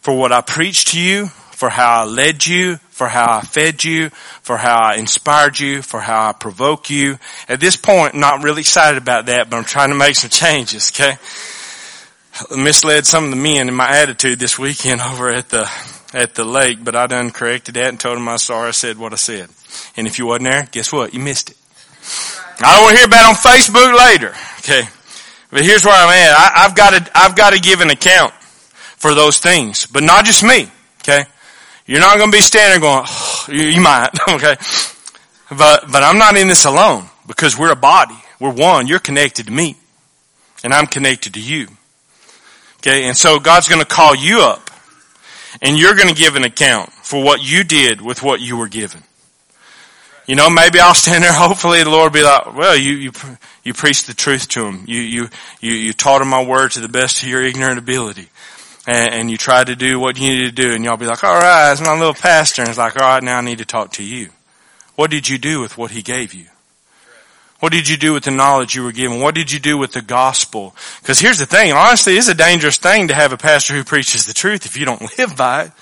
for 0.00 0.16
what 0.16 0.32
I 0.32 0.40
preached 0.40 0.88
to 0.88 1.00
you, 1.00 1.26
for 1.26 1.70
how 1.70 2.02
I 2.02 2.04
led 2.04 2.46
you, 2.46 2.76
for 2.90 3.08
how 3.08 3.38
I 3.38 3.40
fed 3.40 3.82
you, 3.84 4.10
for 4.42 4.56
how 4.56 4.78
I 4.78 4.96
inspired 4.96 5.58
you, 5.58 5.82
for 5.82 6.00
how 6.00 6.28
I 6.28 6.32
provoke 6.32 6.90
you. 6.90 7.18
At 7.48 7.60
this 7.60 7.76
point, 7.76 8.14
I'm 8.14 8.20
not 8.20 8.42
really 8.42 8.60
excited 8.60 8.98
about 8.98 9.26
that, 9.26 9.48
but 9.48 9.56
I'm 9.56 9.64
trying 9.64 9.88
to 9.88 9.94
make 9.94 10.16
some 10.16 10.30
changes, 10.30 10.92
okay? 10.94 11.16
Misled 12.54 13.06
some 13.06 13.24
of 13.24 13.30
the 13.30 13.36
men 13.36 13.68
in 13.68 13.74
my 13.74 13.88
attitude 13.88 14.38
this 14.38 14.58
weekend 14.58 15.00
over 15.12 15.30
at 15.30 15.48
the 15.48 15.70
at 16.16 16.34
the 16.34 16.44
lake, 16.44 16.82
but 16.82 16.96
I 16.96 17.06
done 17.06 17.30
corrected 17.30 17.74
that 17.74 17.88
and 17.88 18.00
told 18.00 18.16
him 18.16 18.26
I'm 18.26 18.38
sorry 18.38 18.68
I 18.68 18.70
said 18.70 18.96
what 18.96 19.12
I 19.12 19.16
said. 19.16 19.50
And 19.98 20.06
if 20.06 20.18
you 20.18 20.24
wasn't 20.24 20.50
there, 20.50 20.66
guess 20.72 20.90
what? 20.90 21.12
You 21.12 21.20
missed 21.20 21.50
it. 21.50 21.56
I 22.58 22.74
don't 22.74 22.84
want 22.84 22.94
to 22.94 22.98
hear 23.00 23.06
about 23.06 23.28
on 23.28 23.34
Facebook 23.34 23.96
later. 23.96 24.34
Okay. 24.60 24.88
But 25.50 25.62
here's 25.62 25.84
where 25.84 25.94
I'm 25.94 26.08
at. 26.08 26.54
I, 26.56 26.62
have 26.62 26.74
got 26.74 26.90
to, 26.94 27.10
I've 27.14 27.36
got 27.36 27.52
to 27.52 27.60
give 27.60 27.82
an 27.82 27.90
account 27.90 28.32
for 28.32 29.14
those 29.14 29.38
things, 29.38 29.84
but 29.86 30.02
not 30.02 30.24
just 30.24 30.42
me. 30.42 30.70
Okay. 31.02 31.24
You're 31.84 32.00
not 32.00 32.16
going 32.16 32.30
to 32.30 32.36
be 32.36 32.40
standing 32.40 32.80
going, 32.80 33.04
oh, 33.06 33.46
you, 33.48 33.62
you 33.64 33.80
might. 33.82 34.08
Okay. 34.28 34.56
But, 35.48 35.92
but 35.92 36.02
I'm 36.02 36.18
not 36.18 36.36
in 36.36 36.48
this 36.48 36.64
alone 36.64 37.04
because 37.28 37.56
we're 37.58 37.70
a 37.70 37.76
body. 37.76 38.16
We're 38.40 38.52
one. 38.52 38.88
You're 38.88 38.98
connected 39.00 39.46
to 39.46 39.52
me 39.52 39.76
and 40.64 40.72
I'm 40.72 40.86
connected 40.86 41.34
to 41.34 41.40
you. 41.40 41.68
Okay. 42.78 43.06
And 43.06 43.16
so 43.16 43.38
God's 43.38 43.68
going 43.68 43.82
to 43.82 43.86
call 43.86 44.14
you 44.14 44.40
up 44.40 44.70
and 45.62 45.78
you're 45.78 45.94
going 45.94 46.08
to 46.08 46.14
give 46.14 46.36
an 46.36 46.44
account 46.44 46.92
for 46.92 47.22
what 47.22 47.42
you 47.42 47.64
did 47.64 48.00
with 48.00 48.22
what 48.22 48.40
you 48.40 48.56
were 48.56 48.68
given. 48.68 49.02
You 50.26 50.34
know, 50.34 50.50
maybe 50.50 50.80
I'll 50.80 50.94
stand 50.94 51.22
there. 51.22 51.32
Hopefully, 51.34 51.82
the 51.84 51.90
Lord 51.90 52.12
will 52.12 52.20
be 52.20 52.24
like, 52.24 52.54
"Well, 52.54 52.76
you 52.76 52.92
you 52.94 53.12
you 53.62 53.74
preached 53.74 54.06
the 54.06 54.14
truth 54.14 54.48
to 54.48 54.66
him. 54.66 54.84
You 54.86 55.00
you 55.00 55.28
you 55.60 55.72
you 55.72 55.92
taught 55.92 56.22
him 56.22 56.28
my 56.28 56.42
word 56.42 56.72
to 56.72 56.80
the 56.80 56.88
best 56.88 57.22
of 57.22 57.28
your 57.28 57.42
ignorant 57.42 57.78
ability, 57.78 58.28
and, 58.86 59.14
and 59.14 59.30
you 59.30 59.36
tried 59.36 59.68
to 59.68 59.76
do 59.76 60.00
what 60.00 60.18
you 60.18 60.28
needed 60.28 60.56
to 60.56 60.62
do." 60.62 60.74
And 60.74 60.84
y'all 60.84 60.96
be 60.96 61.06
like, 61.06 61.22
"All 61.22 61.38
right, 61.38 61.70
it's 61.70 61.80
my 61.80 61.96
little 61.96 62.14
pastor." 62.14 62.62
And 62.62 62.68
it's 62.68 62.78
like, 62.78 62.96
"All 63.00 63.08
right, 63.08 63.22
now 63.22 63.38
I 63.38 63.40
need 63.40 63.58
to 63.58 63.64
talk 63.64 63.92
to 63.92 64.04
you. 64.04 64.30
What 64.96 65.10
did 65.10 65.28
you 65.28 65.38
do 65.38 65.60
with 65.60 65.78
what 65.78 65.92
he 65.92 66.02
gave 66.02 66.34
you? 66.34 66.46
What 67.60 67.72
did 67.72 67.88
you 67.88 67.96
do 67.96 68.12
with 68.12 68.24
the 68.24 68.30
knowledge 68.30 68.74
you 68.74 68.84
were 68.84 68.92
given? 68.92 69.20
What 69.20 69.34
did 69.34 69.50
you 69.50 69.58
do 69.58 69.78
with 69.78 69.92
the 69.92 70.02
gospel? 70.02 70.74
Because 71.00 71.18
here's 71.18 71.38
the 71.38 71.46
thing, 71.46 71.72
honestly, 71.72 72.14
it's 72.14 72.28
a 72.28 72.34
dangerous 72.34 72.76
thing 72.76 73.08
to 73.08 73.14
have 73.14 73.32
a 73.32 73.38
pastor 73.38 73.74
who 73.74 73.84
preaches 73.84 74.26
the 74.26 74.34
truth 74.34 74.66
if 74.66 74.76
you 74.76 74.84
don't 74.84 75.00
live 75.18 75.36
by 75.36 75.64
it. 75.64 75.72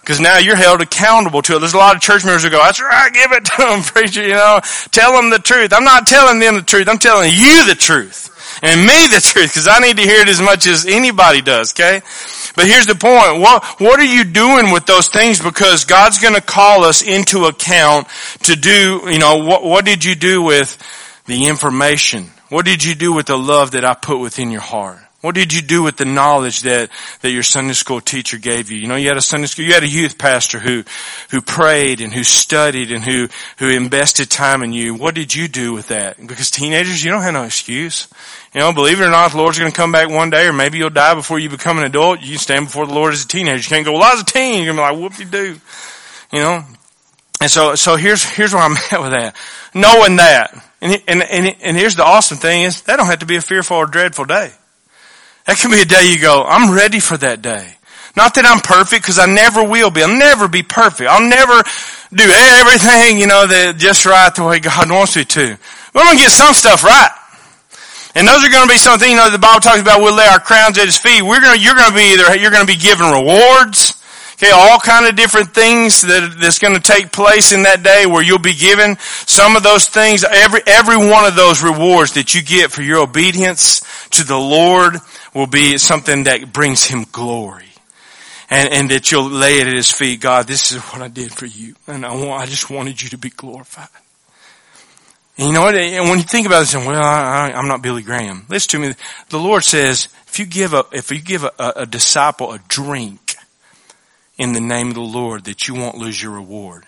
Because 0.00 0.20
now 0.20 0.36
you're 0.36 0.54
held 0.54 0.82
accountable 0.82 1.40
to 1.40 1.56
it. 1.56 1.60
There's 1.60 1.72
a 1.72 1.78
lot 1.78 1.96
of 1.96 2.02
church 2.02 2.26
members 2.26 2.44
who 2.44 2.50
go, 2.50 2.58
that's 2.58 2.82
right, 2.82 3.10
give 3.10 3.32
it 3.32 3.46
to 3.46 3.56
them, 3.56 3.82
preacher, 3.82 4.22
you 4.22 4.34
know, 4.34 4.60
tell 4.90 5.12
them 5.12 5.30
the 5.30 5.38
truth. 5.38 5.72
I'm 5.72 5.84
not 5.84 6.06
telling 6.06 6.40
them 6.40 6.56
the 6.56 6.62
truth, 6.62 6.88
I'm 6.88 6.98
telling 6.98 7.30
you 7.32 7.66
the 7.66 7.74
truth. 7.74 8.30
And 8.62 8.82
me 8.82 9.06
the 9.08 9.20
truth, 9.20 9.50
because 9.50 9.66
I 9.66 9.78
need 9.78 9.96
to 9.96 10.02
hear 10.02 10.20
it 10.20 10.28
as 10.28 10.42
much 10.42 10.66
as 10.66 10.86
anybody 10.86 11.40
does, 11.40 11.72
okay? 11.72 12.02
But 12.54 12.66
here's 12.66 12.86
the 12.86 12.94
point. 12.94 13.40
What, 13.40 13.64
what 13.80 13.98
are 13.98 14.04
you 14.04 14.24
doing 14.24 14.70
with 14.70 14.86
those 14.86 15.08
things? 15.08 15.40
Because 15.40 15.86
God's 15.86 16.20
gonna 16.20 16.42
call 16.42 16.84
us 16.84 17.02
into 17.02 17.46
account 17.46 18.06
to 18.44 18.56
do, 18.56 19.00
you 19.06 19.18
know, 19.18 19.38
what, 19.38 19.64
what 19.64 19.84
did 19.86 20.04
you 20.04 20.14
do 20.14 20.42
with 20.42 20.78
the 21.26 21.46
information? 21.46 22.30
What 22.48 22.64
did 22.64 22.84
you 22.84 22.94
do 22.94 23.12
with 23.12 23.26
the 23.26 23.38
love 23.38 23.72
that 23.72 23.84
I 23.84 23.94
put 23.94 24.20
within 24.20 24.50
your 24.50 24.60
heart? 24.60 24.98
What 25.24 25.34
did 25.34 25.54
you 25.54 25.62
do 25.62 25.82
with 25.82 25.96
the 25.96 26.04
knowledge 26.04 26.60
that, 26.62 26.90
that 27.22 27.30
your 27.30 27.42
Sunday 27.42 27.72
school 27.72 28.02
teacher 28.02 28.36
gave 28.36 28.70
you? 28.70 28.76
You 28.76 28.88
know, 28.88 28.96
you 28.96 29.08
had 29.08 29.16
a 29.16 29.22
Sunday 29.22 29.46
school, 29.46 29.64
you 29.64 29.72
had 29.72 29.82
a 29.82 29.88
youth 29.88 30.18
pastor 30.18 30.58
who, 30.58 30.84
who 31.30 31.40
prayed 31.40 32.02
and 32.02 32.12
who 32.12 32.22
studied 32.22 32.92
and 32.92 33.02
who, 33.02 33.28
who 33.56 33.70
invested 33.70 34.28
time 34.28 34.62
in 34.62 34.74
you. 34.74 34.94
What 34.94 35.14
did 35.14 35.34
you 35.34 35.48
do 35.48 35.72
with 35.72 35.88
that? 35.88 36.18
Because 36.18 36.50
teenagers, 36.50 37.02
you 37.02 37.10
don't 37.10 37.22
have 37.22 37.32
no 37.32 37.44
excuse. 37.44 38.06
You 38.52 38.60
know, 38.60 38.74
believe 38.74 39.00
it 39.00 39.04
or 39.04 39.10
not, 39.10 39.30
the 39.30 39.38
Lord's 39.38 39.58
going 39.58 39.72
to 39.72 39.74
come 39.74 39.92
back 39.92 40.10
one 40.10 40.28
day 40.28 40.46
or 40.46 40.52
maybe 40.52 40.76
you'll 40.76 40.90
die 40.90 41.14
before 41.14 41.38
you 41.38 41.48
become 41.48 41.78
an 41.78 41.84
adult. 41.84 42.20
You 42.20 42.36
stand 42.36 42.66
before 42.66 42.86
the 42.86 42.92
Lord 42.92 43.14
as 43.14 43.24
a 43.24 43.26
teenager. 43.26 43.56
You 43.56 43.68
can't 43.76 43.86
go, 43.86 43.92
well, 43.92 44.02
I 44.02 44.12
was 44.12 44.20
a 44.20 44.26
teen. 44.26 44.62
You're 44.62 44.74
going 44.74 44.92
to 44.92 45.00
be 45.00 45.04
like, 45.06 45.18
whoop-de-doo. 45.18 45.58
You 46.32 46.38
know? 46.38 46.64
And 47.40 47.50
so, 47.50 47.76
so 47.76 47.96
here's, 47.96 48.24
here's 48.24 48.52
where 48.52 48.62
I'm 48.62 48.76
at 48.90 49.00
with 49.00 49.12
that. 49.12 49.36
Knowing 49.72 50.16
that. 50.16 50.52
And, 50.84 51.02
and, 51.08 51.22
and, 51.22 51.56
and 51.62 51.76
here's 51.78 51.96
the 51.96 52.04
awesome 52.04 52.36
thing 52.36 52.64
is 52.64 52.82
that 52.82 52.96
don't 52.96 53.06
have 53.06 53.20
to 53.20 53.26
be 53.26 53.36
a 53.36 53.40
fearful 53.40 53.78
or 53.78 53.86
dreadful 53.86 54.26
day. 54.26 54.52
That 55.46 55.56
can 55.56 55.70
be 55.70 55.80
a 55.80 55.86
day 55.86 56.12
you 56.12 56.20
go, 56.20 56.44
I'm 56.44 56.76
ready 56.76 57.00
for 57.00 57.16
that 57.16 57.40
day. 57.40 57.72
Not 58.14 58.34
that 58.34 58.44
I'm 58.44 58.60
perfect, 58.60 59.02
because 59.02 59.18
I 59.18 59.24
never 59.26 59.64
will 59.64 59.90
be. 59.90 60.02
I'll 60.02 60.12
never 60.12 60.46
be 60.46 60.62
perfect. 60.62 61.08
I'll 61.08 61.26
never 61.26 61.56
do 62.12 62.28
everything, 62.28 63.18
you 63.18 63.26
know, 63.26 63.46
that 63.48 63.74
just 63.78 64.04
right 64.04 64.32
the 64.34 64.44
way 64.44 64.60
God 64.60 64.92
wants 64.92 65.16
me 65.16 65.24
to. 65.24 65.58
But 65.92 66.04
I'm 66.04 66.14
to 66.16 66.22
get 66.22 66.30
some 66.30 66.52
stuff 66.52 66.84
right. 66.84 67.10
And 68.14 68.28
those 68.28 68.44
are 68.44 68.52
to 68.52 68.68
be 68.68 68.76
something, 68.76 69.08
you 69.08 69.16
know, 69.16 69.30
the 69.30 69.40
Bible 69.40 69.60
talks 69.60 69.80
about 69.80 70.04
we'll 70.04 70.14
lay 70.14 70.28
our 70.28 70.38
crowns 70.38 70.76
at 70.76 70.84
His 70.84 70.98
feet. 70.98 71.22
We're 71.22 71.40
to, 71.40 71.58
you're 71.58 71.74
to 71.74 71.90
be 71.96 72.12
either, 72.12 72.36
you're 72.36 72.52
to 72.52 72.66
be 72.68 72.76
given 72.76 73.08
rewards, 73.08 73.96
Okay, 74.34 74.50
all 74.50 74.80
kind 74.80 75.06
of 75.06 75.14
different 75.14 75.54
things 75.54 76.02
that 76.02 76.36
that's 76.40 76.58
going 76.58 76.74
to 76.74 76.80
take 76.80 77.12
place 77.12 77.52
in 77.52 77.62
that 77.62 77.84
day 77.84 78.04
where 78.04 78.22
you'll 78.22 78.40
be 78.40 78.54
given 78.54 78.96
some 78.98 79.54
of 79.54 79.62
those 79.62 79.86
things. 79.86 80.24
Every 80.24 80.60
every 80.66 80.96
one 80.96 81.24
of 81.24 81.36
those 81.36 81.62
rewards 81.62 82.14
that 82.14 82.34
you 82.34 82.42
get 82.42 82.72
for 82.72 82.82
your 82.82 82.98
obedience 82.98 83.80
to 84.10 84.24
the 84.24 84.36
Lord 84.36 84.96
will 85.34 85.46
be 85.46 85.78
something 85.78 86.24
that 86.24 86.52
brings 86.52 86.82
Him 86.82 87.06
glory, 87.12 87.68
and 88.50 88.72
and 88.72 88.90
that 88.90 89.12
you'll 89.12 89.30
lay 89.30 89.60
it 89.60 89.68
at 89.68 89.76
His 89.76 89.92
feet. 89.92 90.20
God, 90.20 90.48
this 90.48 90.72
is 90.72 90.82
what 90.82 91.00
I 91.00 91.08
did 91.08 91.32
for 91.32 91.46
you, 91.46 91.76
and 91.86 92.04
I 92.04 92.12
want 92.14 92.42
I 92.42 92.46
just 92.46 92.68
wanted 92.70 93.00
you 93.00 93.10
to 93.10 93.18
be 93.18 93.30
glorified. 93.30 93.88
And 95.36 95.48
you 95.48 95.52
know 95.54 95.62
what? 95.62 95.74
And 95.74 96.08
when 96.08 96.18
you 96.18 96.24
think 96.24 96.46
about 96.46 96.60
this, 96.60 96.74
and 96.74 96.86
well, 96.86 97.02
I, 97.02 97.50
am 97.50 97.66
not 97.66 97.82
Billy 97.82 98.02
Graham. 98.02 98.46
Listen 98.48 98.80
to 98.82 98.88
me. 98.88 98.94
The 99.30 99.38
Lord 99.38 99.64
says, 99.64 100.08
if 100.28 100.38
you 100.38 100.46
give 100.46 100.74
a, 100.74 100.84
if 100.92 101.10
you 101.10 101.20
give 101.20 101.42
a, 101.42 101.52
a, 101.58 101.72
a 101.76 101.86
disciple 101.86 102.52
a 102.52 102.58
drink, 102.68 103.23
in 104.36 104.52
the 104.52 104.60
name 104.60 104.88
of 104.88 104.94
the 104.94 105.00
Lord 105.00 105.44
that 105.44 105.68
you 105.68 105.74
won't 105.74 105.98
lose 105.98 106.22
your 106.22 106.32
reward. 106.32 106.84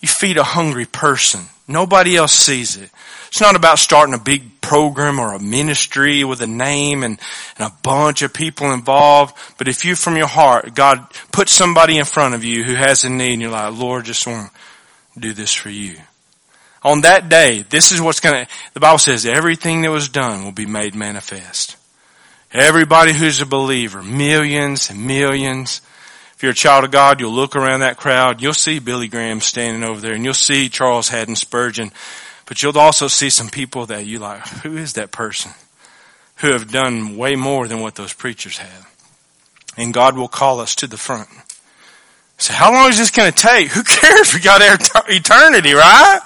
You 0.00 0.08
feed 0.08 0.38
a 0.38 0.44
hungry 0.44 0.86
person. 0.86 1.42
Nobody 1.68 2.16
else 2.16 2.32
sees 2.32 2.76
it. 2.76 2.90
It's 3.28 3.40
not 3.40 3.54
about 3.54 3.78
starting 3.78 4.14
a 4.14 4.18
big 4.18 4.60
program 4.60 5.20
or 5.20 5.34
a 5.34 5.38
ministry 5.38 6.24
with 6.24 6.40
a 6.40 6.46
name 6.46 7.02
and, 7.02 7.18
and 7.58 7.68
a 7.68 7.76
bunch 7.82 8.22
of 8.22 8.32
people 8.32 8.72
involved. 8.72 9.36
But 9.58 9.68
if 9.68 9.84
you 9.84 9.94
from 9.94 10.16
your 10.16 10.26
heart, 10.26 10.74
God 10.74 11.06
put 11.32 11.48
somebody 11.48 11.98
in 11.98 12.06
front 12.06 12.34
of 12.34 12.44
you 12.44 12.64
who 12.64 12.74
has 12.74 13.04
a 13.04 13.10
need 13.10 13.34
and 13.34 13.42
you're 13.42 13.50
like, 13.50 13.76
Lord, 13.76 14.04
just 14.04 14.26
want 14.26 14.50
to 15.14 15.20
do 15.20 15.32
this 15.32 15.54
for 15.54 15.70
you. 15.70 15.96
On 16.82 17.02
that 17.02 17.28
day, 17.28 17.62
this 17.68 17.92
is 17.92 18.00
what's 18.00 18.20
going 18.20 18.46
to, 18.46 18.52
the 18.72 18.80
Bible 18.80 18.98
says 18.98 19.26
everything 19.26 19.82
that 19.82 19.90
was 19.90 20.08
done 20.08 20.44
will 20.44 20.52
be 20.52 20.66
made 20.66 20.94
manifest. 20.94 21.76
Everybody 22.52 23.12
who's 23.12 23.40
a 23.40 23.46
believer, 23.46 24.02
millions 24.02 24.90
and 24.90 25.06
millions, 25.06 25.82
if 26.40 26.44
you're 26.44 26.52
a 26.52 26.54
child 26.54 26.84
of 26.84 26.90
God, 26.90 27.20
you'll 27.20 27.34
look 27.34 27.54
around 27.54 27.80
that 27.80 27.98
crowd. 27.98 28.40
You'll 28.40 28.54
see 28.54 28.78
Billy 28.78 29.08
Graham 29.08 29.42
standing 29.42 29.84
over 29.84 30.00
there 30.00 30.14
and 30.14 30.24
you'll 30.24 30.32
see 30.32 30.70
Charles 30.70 31.10
Haddon 31.10 31.36
Spurgeon. 31.36 31.92
But 32.46 32.62
you'll 32.62 32.78
also 32.78 33.08
see 33.08 33.28
some 33.28 33.50
people 33.50 33.84
that 33.84 34.06
you 34.06 34.20
like, 34.20 34.48
who 34.62 34.78
is 34.78 34.94
that 34.94 35.12
person? 35.12 35.52
Who 36.36 36.50
have 36.50 36.72
done 36.72 37.18
way 37.18 37.36
more 37.36 37.68
than 37.68 37.80
what 37.80 37.96
those 37.96 38.14
preachers 38.14 38.56
have. 38.56 38.90
And 39.76 39.92
God 39.92 40.16
will 40.16 40.28
call 40.28 40.60
us 40.60 40.74
to 40.76 40.86
the 40.86 40.96
front. 40.96 41.28
So 42.38 42.54
how 42.54 42.72
long 42.72 42.88
is 42.88 42.96
this 42.96 43.10
going 43.10 43.30
to 43.30 43.36
take? 43.36 43.68
Who 43.72 43.82
cares? 43.82 44.32
We 44.32 44.40
got 44.40 44.62
eternity, 45.10 45.74
right? 45.74 46.20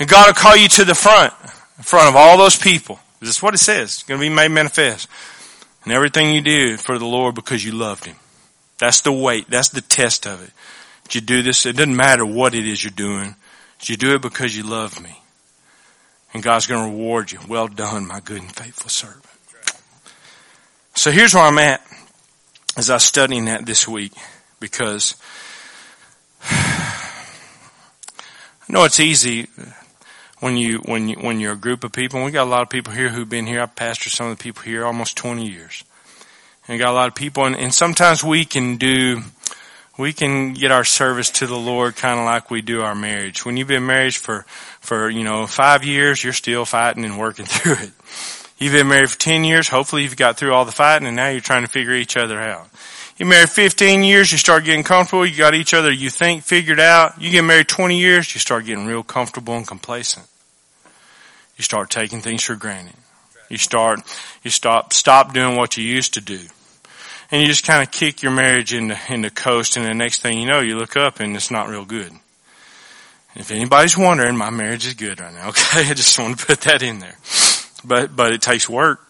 And 0.00 0.08
God 0.08 0.26
will 0.26 0.34
call 0.34 0.56
you 0.56 0.66
to 0.66 0.84
the 0.84 0.96
front, 0.96 1.32
in 1.76 1.84
front 1.84 2.08
of 2.08 2.16
all 2.16 2.38
those 2.38 2.56
people. 2.56 2.98
This 3.20 3.28
is 3.28 3.40
what 3.40 3.54
it 3.54 3.58
says. 3.58 3.84
It's 3.84 4.02
going 4.02 4.20
to 4.20 4.28
be 4.28 4.34
made 4.34 4.48
manifest. 4.48 5.08
And 5.84 5.92
everything 5.92 6.34
you 6.34 6.40
do 6.40 6.76
for 6.76 6.98
the 6.98 7.06
Lord 7.06 7.36
because 7.36 7.64
you 7.64 7.70
loved 7.70 8.04
Him. 8.04 8.16
That's 8.78 9.00
the 9.00 9.12
weight. 9.12 9.50
That's 9.50 9.70
the 9.70 9.80
test 9.80 10.26
of 10.26 10.42
it. 10.42 10.50
Did 11.04 11.14
you 11.14 11.20
do 11.22 11.42
this? 11.42 11.66
It 11.66 11.76
doesn't 11.76 11.96
matter 11.96 12.24
what 12.24 12.54
it 12.54 12.66
is 12.66 12.82
you're 12.82 12.90
doing. 12.90 13.34
Did 13.80 13.88
you 13.88 13.96
do 13.96 14.14
it 14.14 14.22
because 14.22 14.56
you 14.56 14.62
love 14.62 15.00
me? 15.02 15.20
And 16.34 16.42
God's 16.42 16.66
going 16.66 16.84
to 16.84 16.96
reward 16.96 17.32
you. 17.32 17.38
Well 17.48 17.68
done, 17.68 18.06
my 18.06 18.20
good 18.20 18.42
and 18.42 18.54
faithful 18.54 18.90
servant. 18.90 19.24
So 20.94 21.10
here's 21.10 21.32
where 21.32 21.44
I'm 21.44 21.58
at 21.58 21.80
as 22.76 22.90
I 22.90 22.94
was 22.94 23.04
studying 23.04 23.46
that 23.46 23.64
this 23.64 23.86
week 23.86 24.12
because 24.60 25.14
I 26.42 27.14
know 28.68 28.84
it's 28.84 29.00
easy 29.00 29.48
when 30.40 30.56
you 30.56 30.78
when 30.78 31.08
you 31.08 31.16
when 31.16 31.40
you're 31.40 31.52
a 31.52 31.56
group 31.56 31.84
of 31.84 31.92
people. 31.92 32.18
And 32.18 32.26
we 32.26 32.32
got 32.32 32.46
a 32.46 32.50
lot 32.50 32.62
of 32.62 32.70
people 32.70 32.92
here 32.92 33.08
who've 33.08 33.28
been 33.28 33.46
here. 33.46 33.60
I've 33.60 33.74
pastored 33.74 34.10
some 34.10 34.28
of 34.28 34.36
the 34.36 34.42
people 34.42 34.62
here 34.62 34.84
almost 34.84 35.16
20 35.16 35.48
years. 35.48 35.84
And 36.68 36.78
got 36.78 36.90
a 36.90 36.92
lot 36.92 37.08
of 37.08 37.14
people 37.14 37.46
and, 37.46 37.56
and 37.56 37.72
sometimes 37.72 38.22
we 38.22 38.44
can 38.44 38.76
do, 38.76 39.22
we 39.96 40.12
can 40.12 40.52
get 40.52 40.70
our 40.70 40.84
service 40.84 41.30
to 41.30 41.46
the 41.46 41.56
Lord 41.56 41.96
kind 41.96 42.20
of 42.20 42.26
like 42.26 42.50
we 42.50 42.60
do 42.60 42.82
our 42.82 42.94
marriage. 42.94 43.46
When 43.46 43.56
you've 43.56 43.68
been 43.68 43.86
married 43.86 44.14
for, 44.14 44.44
for, 44.80 45.08
you 45.08 45.24
know, 45.24 45.46
five 45.46 45.82
years, 45.82 46.22
you're 46.22 46.34
still 46.34 46.66
fighting 46.66 47.06
and 47.06 47.18
working 47.18 47.44
through 47.46 47.84
it. 47.84 47.92
You've 48.58 48.74
been 48.74 48.88
married 48.88 49.08
for 49.08 49.18
10 49.18 49.44
years, 49.44 49.68
hopefully 49.68 50.02
you've 50.02 50.16
got 50.16 50.36
through 50.36 50.52
all 50.52 50.66
the 50.66 50.72
fighting 50.72 51.06
and 51.06 51.16
now 51.16 51.28
you're 51.28 51.40
trying 51.40 51.62
to 51.62 51.70
figure 51.70 51.94
each 51.94 52.18
other 52.18 52.38
out. 52.38 52.68
You 53.16 53.24
married 53.24 53.48
15 53.48 54.04
years, 54.04 54.30
you 54.30 54.36
start 54.36 54.64
getting 54.64 54.84
comfortable, 54.84 55.24
you 55.24 55.36
got 55.36 55.54
each 55.54 55.72
other 55.72 55.90
you 55.90 56.10
think 56.10 56.44
figured 56.44 56.80
out. 56.80 57.20
You 57.20 57.30
get 57.30 57.42
married 57.42 57.68
20 57.68 57.98
years, 57.98 58.32
you 58.34 58.40
start 58.40 58.66
getting 58.66 58.86
real 58.86 59.02
comfortable 59.02 59.56
and 59.56 59.66
complacent. 59.66 60.26
You 61.56 61.64
start 61.64 61.88
taking 61.88 62.20
things 62.20 62.44
for 62.44 62.56
granted. 62.56 62.94
You 63.48 63.56
start, 63.56 64.00
you 64.42 64.50
stop, 64.50 64.92
stop 64.92 65.32
doing 65.32 65.56
what 65.56 65.78
you 65.78 65.82
used 65.82 66.14
to 66.14 66.20
do 66.20 66.40
and 67.30 67.42
you 67.42 67.46
just 67.46 67.64
kind 67.64 67.82
of 67.82 67.90
kick 67.90 68.22
your 68.22 68.32
marriage 68.32 68.72
into, 68.72 68.98
into 69.08 69.30
coast 69.30 69.76
and 69.76 69.86
the 69.86 69.94
next 69.94 70.22
thing 70.22 70.38
you 70.38 70.46
know, 70.46 70.60
you 70.60 70.76
look 70.76 70.96
up 70.96 71.20
and 71.20 71.36
it's 71.36 71.50
not 71.50 71.68
real 71.68 71.84
good. 71.84 72.12
If 73.34 73.50
anybody's 73.50 73.96
wondering, 73.96 74.36
my 74.36 74.50
marriage 74.50 74.86
is 74.86 74.94
good 74.94 75.20
right 75.20 75.32
now, 75.32 75.48
okay? 75.50 75.88
I 75.88 75.94
just 75.94 76.18
want 76.18 76.38
to 76.38 76.46
put 76.46 76.62
that 76.62 76.82
in 76.82 76.98
there. 76.98 77.16
But, 77.84 78.16
but 78.16 78.32
it 78.32 78.42
takes 78.42 78.68
work 78.68 79.00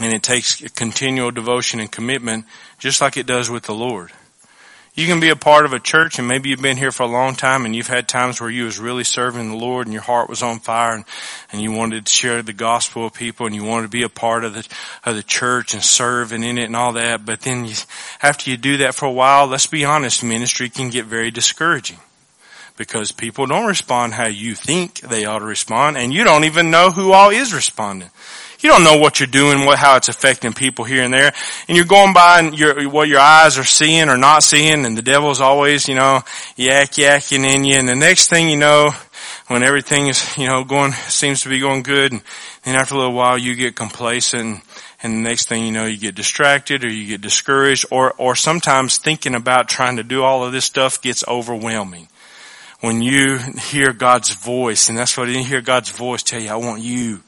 and 0.00 0.12
it 0.12 0.22
takes 0.22 0.60
continual 0.70 1.30
devotion 1.30 1.80
and 1.80 1.90
commitment 1.90 2.44
just 2.78 3.00
like 3.00 3.16
it 3.16 3.26
does 3.26 3.50
with 3.50 3.64
the 3.64 3.74
Lord. 3.74 4.12
You 4.96 5.06
can 5.06 5.20
be 5.20 5.28
a 5.28 5.36
part 5.36 5.66
of 5.66 5.74
a 5.74 5.78
church 5.78 6.18
and 6.18 6.26
maybe 6.26 6.48
you've 6.48 6.62
been 6.62 6.78
here 6.78 6.90
for 6.90 7.02
a 7.02 7.06
long 7.06 7.34
time 7.34 7.66
and 7.66 7.76
you've 7.76 7.86
had 7.86 8.08
times 8.08 8.40
where 8.40 8.48
you 8.48 8.64
was 8.64 8.78
really 8.78 9.04
serving 9.04 9.50
the 9.50 9.56
Lord 9.56 9.86
and 9.86 9.92
your 9.92 10.00
heart 10.00 10.30
was 10.30 10.42
on 10.42 10.58
fire 10.58 10.94
and, 10.94 11.04
and 11.52 11.60
you 11.60 11.70
wanted 11.70 12.06
to 12.06 12.10
share 12.10 12.42
the 12.42 12.54
gospel 12.54 13.04
with 13.04 13.12
people 13.12 13.44
and 13.44 13.54
you 13.54 13.62
wanted 13.62 13.82
to 13.82 13.88
be 13.90 14.04
a 14.04 14.08
part 14.08 14.42
of 14.42 14.54
the, 14.54 14.66
of 15.04 15.14
the 15.14 15.22
church 15.22 15.74
and 15.74 15.82
serve 15.82 16.32
and 16.32 16.42
in 16.42 16.56
it 16.56 16.64
and 16.64 16.74
all 16.74 16.94
that. 16.94 17.26
But 17.26 17.42
then 17.42 17.66
you, 17.66 17.74
after 18.22 18.50
you 18.50 18.56
do 18.56 18.78
that 18.78 18.94
for 18.94 19.04
a 19.04 19.12
while, 19.12 19.46
let's 19.46 19.66
be 19.66 19.84
honest, 19.84 20.24
ministry 20.24 20.70
can 20.70 20.88
get 20.88 21.04
very 21.04 21.30
discouraging 21.30 21.98
because 22.78 23.12
people 23.12 23.44
don't 23.44 23.66
respond 23.66 24.14
how 24.14 24.28
you 24.28 24.54
think 24.54 25.00
they 25.00 25.26
ought 25.26 25.40
to 25.40 25.44
respond 25.44 25.98
and 25.98 26.14
you 26.14 26.24
don't 26.24 26.44
even 26.44 26.70
know 26.70 26.90
who 26.90 27.12
all 27.12 27.28
is 27.28 27.52
responding. 27.52 28.08
You 28.60 28.70
don't 28.70 28.84
know 28.84 28.98
what 28.98 29.20
you're 29.20 29.26
doing, 29.26 29.64
what, 29.66 29.78
how 29.78 29.96
it's 29.96 30.08
affecting 30.08 30.52
people 30.52 30.84
here 30.84 31.02
and 31.02 31.12
there. 31.12 31.32
And 31.68 31.76
you're 31.76 31.86
going 31.86 32.14
by 32.14 32.40
and 32.40 32.58
your, 32.58 32.88
what 32.88 33.08
your 33.08 33.20
eyes 33.20 33.58
are 33.58 33.64
seeing 33.64 34.08
or 34.08 34.16
not 34.16 34.42
seeing 34.42 34.84
and 34.84 34.96
the 34.96 35.02
devil's 35.02 35.40
always, 35.40 35.88
you 35.88 35.94
know, 35.94 36.22
yak 36.56 36.92
yakking 36.92 37.44
in 37.44 37.64
you. 37.64 37.76
And 37.76 37.88
the 37.88 37.94
next 37.94 38.28
thing 38.28 38.48
you 38.48 38.56
know, 38.56 38.90
when 39.48 39.62
everything 39.62 40.06
is, 40.06 40.36
you 40.36 40.46
know, 40.46 40.64
going, 40.64 40.92
seems 40.92 41.42
to 41.42 41.48
be 41.48 41.60
going 41.60 41.82
good 41.82 42.12
and 42.12 42.22
then 42.64 42.74
after 42.74 42.94
a 42.94 42.98
little 42.98 43.14
while 43.14 43.38
you 43.38 43.54
get 43.54 43.76
complacent 43.76 44.60
and 45.02 45.12
the 45.12 45.28
next 45.28 45.48
thing 45.48 45.64
you 45.64 45.72
know 45.72 45.84
you 45.84 45.98
get 45.98 46.14
distracted 46.14 46.84
or 46.84 46.90
you 46.90 47.06
get 47.06 47.20
discouraged 47.20 47.86
or, 47.90 48.12
or 48.14 48.34
sometimes 48.34 48.98
thinking 48.98 49.34
about 49.34 49.68
trying 49.68 49.96
to 49.96 50.02
do 50.02 50.22
all 50.22 50.44
of 50.44 50.52
this 50.52 50.64
stuff 50.64 51.00
gets 51.00 51.22
overwhelming 51.28 52.08
when 52.80 53.02
you 53.02 53.38
hear 53.38 53.92
God's 53.92 54.34
voice, 54.34 54.88
and 54.88 54.98
that's 54.98 55.16
what 55.16 55.28
you 55.28 55.42
hear 55.42 55.60
God's 55.60 55.90
voice 55.90 56.22
tell 56.22 56.40
you, 56.40 56.50
I 56.50 56.56
want 56.56 56.82
you. 56.82 57.22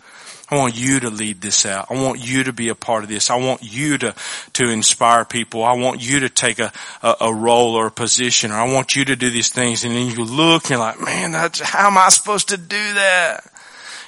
I 0.51 0.57
want 0.57 0.79
you 0.79 1.01
to 1.01 1.11
lead 1.11 1.41
this 1.41 1.67
out. 1.67 1.91
I 1.91 1.95
want 1.95 2.27
you 2.27 2.45
to 2.45 2.53
be 2.53 2.71
a 2.71 2.75
part 2.75 3.03
of 3.03 3.11
this. 3.11 3.31
I 3.31 3.37
want 3.37 3.63
you 3.63 3.99
to, 3.99 4.15
to 4.55 4.69
inspire 4.71 5.25
people. 5.25 5.63
I 5.63 5.73
want 5.73 6.03
you 6.03 6.21
to 6.21 6.29
take 6.29 6.59
a, 6.59 6.73
a, 7.03 7.17
a 7.23 7.35
role 7.35 7.75
or 7.75 7.89
a 7.89 7.91
position, 7.91 8.51
or 8.51 8.55
I 8.55 8.73
want 8.73 8.97
you 8.97 9.05
to 9.05 9.17
do 9.17 9.29
these 9.31 9.51
things. 9.51 9.85
And 9.85 9.95
then 9.95 10.09
you 10.09 10.25
look 10.25 10.65
and 10.65 10.71
you're 10.71 10.79
like, 10.79 11.01
man, 11.01 11.33
that's, 11.33 11.61
how 11.61 11.89
am 11.89 11.99
I 11.99 12.09
supposed 12.09 12.49
to 12.49 12.57
do 12.57 12.95
that? 12.95 13.45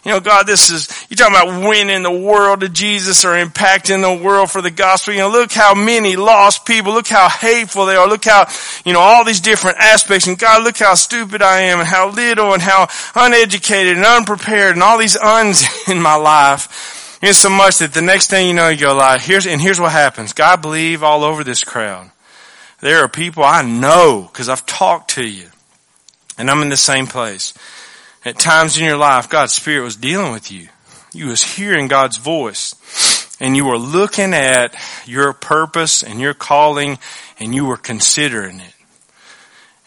You 0.05 0.13
know, 0.13 0.21
God, 0.21 0.47
this 0.47 0.71
is, 0.71 0.89
you're 1.11 1.17
talking 1.17 1.35
about 1.35 1.69
winning 1.69 2.03
the 2.03 2.11
world 2.11 2.61
to 2.61 2.71
Jesus 2.71 3.25
or 3.25 3.33
impacting 3.35 4.01
the 4.01 4.25
world 4.25 4.51
for 4.51 4.63
the 4.63 4.71
gospel. 4.71 5.13
You 5.13 5.21
know, 5.21 5.31
look 5.31 5.53
how 5.53 5.75
many 5.75 6.17
lost 6.17 6.65
people, 6.65 6.95
look 6.95 7.07
how 7.07 7.29
hateful 7.29 7.85
they 7.85 7.97
are, 7.97 8.09
look 8.09 8.25
how, 8.25 8.47
you 8.87 8.95
know, 8.95 9.01
all 9.01 9.25
these 9.27 9.41
different 9.41 9.77
aspects. 9.77 10.27
And 10.27 10.39
God, 10.39 10.65
look 10.65 10.79
how 10.79 10.95
stupid 10.95 11.43
I 11.43 11.61
am 11.63 11.81
and 11.81 11.89
how 11.89 12.11
little 12.11 12.55
and 12.55 12.63
how 12.63 12.89
uneducated 13.15 13.99
and 13.99 14.07
unprepared 14.07 14.75
and 14.75 14.83
all 14.83 14.97
these 14.97 15.17
uns 15.17 15.65
in 15.89 16.01
my 16.01 16.15
life. 16.15 17.19
It's 17.23 17.39
so 17.39 17.51
much 17.51 17.79
that 17.79 17.93
the 17.93 18.01
next 18.01 18.31
thing 18.31 18.49
you 18.49 18.55
know, 18.55 18.71
you 18.71 18.79
go 18.79 18.95
like, 18.95 19.21
here's, 19.21 19.47
and 19.47 19.61
here's 19.61 19.79
what 19.79 19.93
happens. 19.93 20.33
God 20.33 20.63
believe 20.63 21.03
all 21.03 21.25
over 21.25 21.45
this 21.45 21.63
crowd. 21.63 22.11
There 22.81 23.05
are 23.05 23.09
people 23.09 23.45
I 23.45 23.61
know 23.61 24.31
because 24.33 24.49
I've 24.49 24.65
talked 24.65 25.11
to 25.17 25.29
you 25.29 25.51
and 26.39 26.51
I'm 26.51 26.63
in 26.63 26.71
the 26.71 26.79
same 26.79 27.07
place. 27.07 27.53
At 28.25 28.39
times 28.39 28.77
in 28.77 28.85
your 28.85 28.99
life, 28.99 29.29
God's 29.29 29.55
Spirit 29.55 29.83
was 29.83 29.97
dealing 29.97 30.33
with 30.33 30.53
you. 30.53 30.69
You 31.13 31.29
was 31.29 31.43
hearing 31.43 31.89
God's 31.89 32.19
voice 32.19 32.75
and 33.41 33.57
you 33.57 33.65
were 33.65 33.79
looking 33.79 34.35
at 34.35 34.75
your 35.07 35.33
purpose 35.33 36.03
and 36.03 36.21
your 36.21 36.35
calling 36.35 36.99
and 37.39 37.55
you 37.55 37.65
were 37.65 37.79
considering 37.79 38.61
it. 38.61 38.75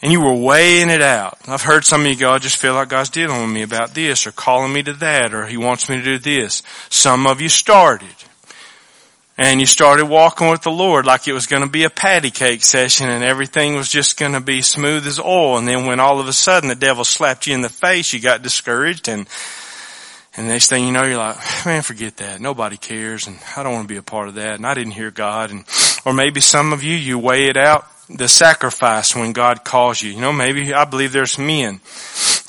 And 0.02 0.12
you 0.12 0.20
were 0.20 0.36
weighing 0.36 0.90
it 0.90 1.02
out. 1.02 1.38
I've 1.48 1.62
heard 1.62 1.86
some 1.86 2.02
of 2.02 2.08
you 2.08 2.18
go, 2.18 2.32
I 2.32 2.40
just 2.40 2.58
feel 2.58 2.74
like 2.74 2.90
God's 2.90 3.10
dealing 3.10 3.40
with 3.40 3.52
me 3.52 3.62
about 3.62 3.94
this 3.94 4.28
or 4.28 4.34
calling 4.34 4.74
me 4.74 4.84
to 4.84 4.94
that 4.94 5.34
or 5.34 5.46
He 5.46 5.56
wants 5.56 5.88
me 5.88 5.96
to 5.96 6.04
do 6.04 6.18
this. 6.18 6.62
Some 6.90 7.26
of 7.26 7.40
you 7.40 7.48
started 7.48 8.16
and 9.38 9.60
you 9.60 9.66
started 9.66 10.06
walking 10.06 10.50
with 10.50 10.62
the 10.62 10.72
Lord 10.72 11.06
like 11.06 11.28
it 11.28 11.34
was 11.34 11.48
going 11.48 11.64
to 11.64 11.70
be 11.70 11.86
a 11.86 11.90
patty 11.90 12.30
cake 12.30 12.64
session 12.64 13.10
and 13.10 13.24
everything 13.24 13.76
was 13.76 13.90
just 13.90 14.18
going 14.20 14.34
to 14.34 14.40
be 14.40 14.62
smooth 14.62 15.08
as 15.08 15.20
oil. 15.20 15.58
And 15.58 15.68
then 15.68 15.86
when 15.86 16.00
all 16.00 16.20
of 16.20 16.28
a 16.28 16.34
sudden 16.34 16.70
the 16.70 16.76
devil 16.76 17.04
slapped 17.04 17.48
you 17.48 17.56
in 17.56 17.62
the 17.62 17.70
face, 17.70 18.14
you 18.14 18.20
got 18.20 18.44
discouraged 18.44 19.08
and, 19.08 19.28
and 20.38 20.48
next 20.48 20.70
thing 20.70 20.86
you 20.86 20.92
know, 20.92 21.04
you're 21.04 21.18
like, 21.18 21.38
man, 21.66 21.82
forget 21.82 22.18
that. 22.18 22.42
Nobody 22.42 22.78
cares 22.78 23.26
and 23.26 23.40
I 23.58 23.64
don't 23.64 23.74
want 23.74 23.88
to 23.88 23.94
be 23.94 23.98
a 23.98 24.04
part 24.04 24.28
of 24.28 24.36
that. 24.36 24.56
And 24.56 24.68
I 24.68 24.76
didn't 24.76 24.94
hear 24.94 25.10
God. 25.10 25.50
And, 25.50 25.66
or 26.06 26.14
maybe 26.14 26.40
some 26.40 26.72
of 26.72 26.84
you, 26.84 26.96
you 26.96 27.18
weigh 27.18 27.48
it 27.48 27.58
out, 27.58 27.88
the 28.10 28.28
sacrifice 28.28 29.16
when 29.16 29.34
God 29.34 29.64
calls 29.64 30.02
you. 30.02 30.12
You 30.12 30.22
know, 30.22 30.34
maybe 30.34 30.74
I 30.74 30.86
believe 30.86 31.12
there's 31.12 31.40
men 31.40 31.80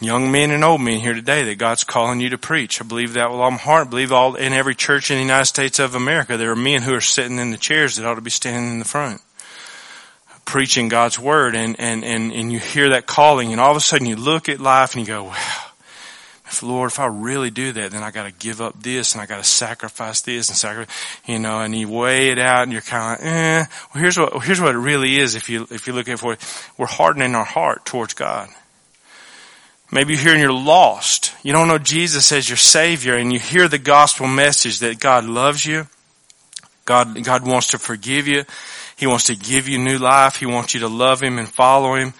young 0.01 0.33
men 0.33 0.51
and 0.51 0.65
old 0.65 0.81
men 0.81 1.01
here 1.01 1.15
today 1.15 1.45
that 1.45 1.59
God's 1.59 1.85
calling 1.85 2.21
you 2.21 2.31
to 2.31 2.39
preach. 2.39 2.81
I 2.81 2.85
believe 2.85 3.15
that 3.15 3.31
with 3.31 3.41
all 3.41 3.51
my 3.51 3.57
heart. 3.57 3.87
I 3.87 3.91
believe 3.91 4.13
all 4.13 4.35
in 4.35 4.53
every 4.53 4.75
church 4.75 5.11
in 5.11 5.17
the 5.17 5.23
United 5.23 5.47
States 5.47 5.79
of 5.79 5.95
America, 5.95 6.37
there 6.37 6.51
are 6.51 6.57
men 6.57 6.83
who 6.83 6.95
are 6.95 7.01
sitting 7.01 7.39
in 7.39 7.51
the 7.51 7.57
chairs 7.57 7.97
that 7.97 8.07
ought 8.07 8.17
to 8.17 8.21
be 8.21 8.31
standing 8.31 8.73
in 8.73 8.79
the 8.79 8.85
front. 8.85 9.21
Preaching 10.45 10.89
God's 10.89 11.19
word 11.19 11.57
and, 11.57 11.77
and, 11.79 12.05
and, 12.05 12.31
and 12.33 12.53
you 12.53 12.59
hear 12.59 12.91
that 12.91 13.07
calling 13.07 13.53
and 13.53 13.61
all 13.61 13.71
of 13.71 13.77
a 13.77 13.81
sudden 13.81 14.07
you 14.07 14.17
look 14.17 14.49
at 14.49 14.61
life 14.61 14.95
and 14.95 15.01
you 15.01 15.07
go, 15.07 15.25
wow, 15.25 15.65
if 16.47 16.63
Lord, 16.63 16.91
if 16.91 17.01
I 17.01 17.07
really 17.07 17.51
do 17.51 17.73
that, 17.73 17.91
then 17.93 18.03
I 18.03 18.11
gotta 18.11 18.31
give 18.31 18.61
up 18.61 18.83
this 18.83 19.15
and 19.15 19.23
I 19.23 19.27
gotta 19.27 19.45
sacrifice 19.45 20.21
this 20.21 20.51
and 20.51 20.59
sacrifice, 20.59 20.95
you 21.25 21.39
know, 21.39 21.61
and 21.61 21.75
you 21.75 21.89
weigh 21.89 22.29
it 22.29 22.39
out 22.39 22.65
and 22.65 22.73
you're 22.73 22.83
kind 22.83 23.19
of 23.19 23.25
like, 23.25 23.35
eh. 23.35 23.65
Well, 23.95 24.03
here's 24.03 24.19
what, 24.19 24.45
here's 24.45 24.61
what 24.61 24.75
it 24.75 24.79
really 24.79 25.17
is 25.17 25.35
if 25.35 25.49
you, 25.49 25.67
if 25.71 25.87
you 25.87 25.95
look 25.95 26.09
at 26.09 26.15
it 26.15 26.21
for 26.21 26.35
it. 26.35 26.63
We're 26.77 26.87
hardening 26.87 27.35
our 27.35 27.45
heart 27.45 27.87
towards 27.87 28.13
God. 28.13 28.51
Maybe 29.95 30.15
you're 30.15 30.23
here 30.23 30.33
and 30.33 30.43
you're 30.43 30.53
lost. 30.53 31.33
You 31.45 31.53
don't 31.53 31.69
know 31.69 31.79
Jesus 31.79 32.33
as 32.33 32.49
your 32.51 32.57
Savior 32.57 33.15
and 33.15 33.33
you 33.33 33.39
hear 33.39 33.69
the 33.69 33.79
gospel 33.79 34.27
message 34.27 34.81
that 34.81 34.99
God 34.99 35.25
loves 35.25 35.65
you. 35.65 35.87
God, 36.85 37.23
God 37.23 37.47
wants 37.47 37.69
to 37.69 37.79
forgive 37.79 38.27
you. 38.27 38.43
He 38.97 39.07
wants 39.07 39.27
to 39.27 39.37
give 39.37 39.69
you 39.69 39.79
new 39.79 39.99
life. 39.99 40.35
He 40.35 40.47
wants 40.47 40.75
you 40.75 40.81
to 40.81 40.89
love 40.89 41.23
Him 41.23 41.39
and 41.39 41.49
follow 41.49 41.95
Him. 41.95 42.13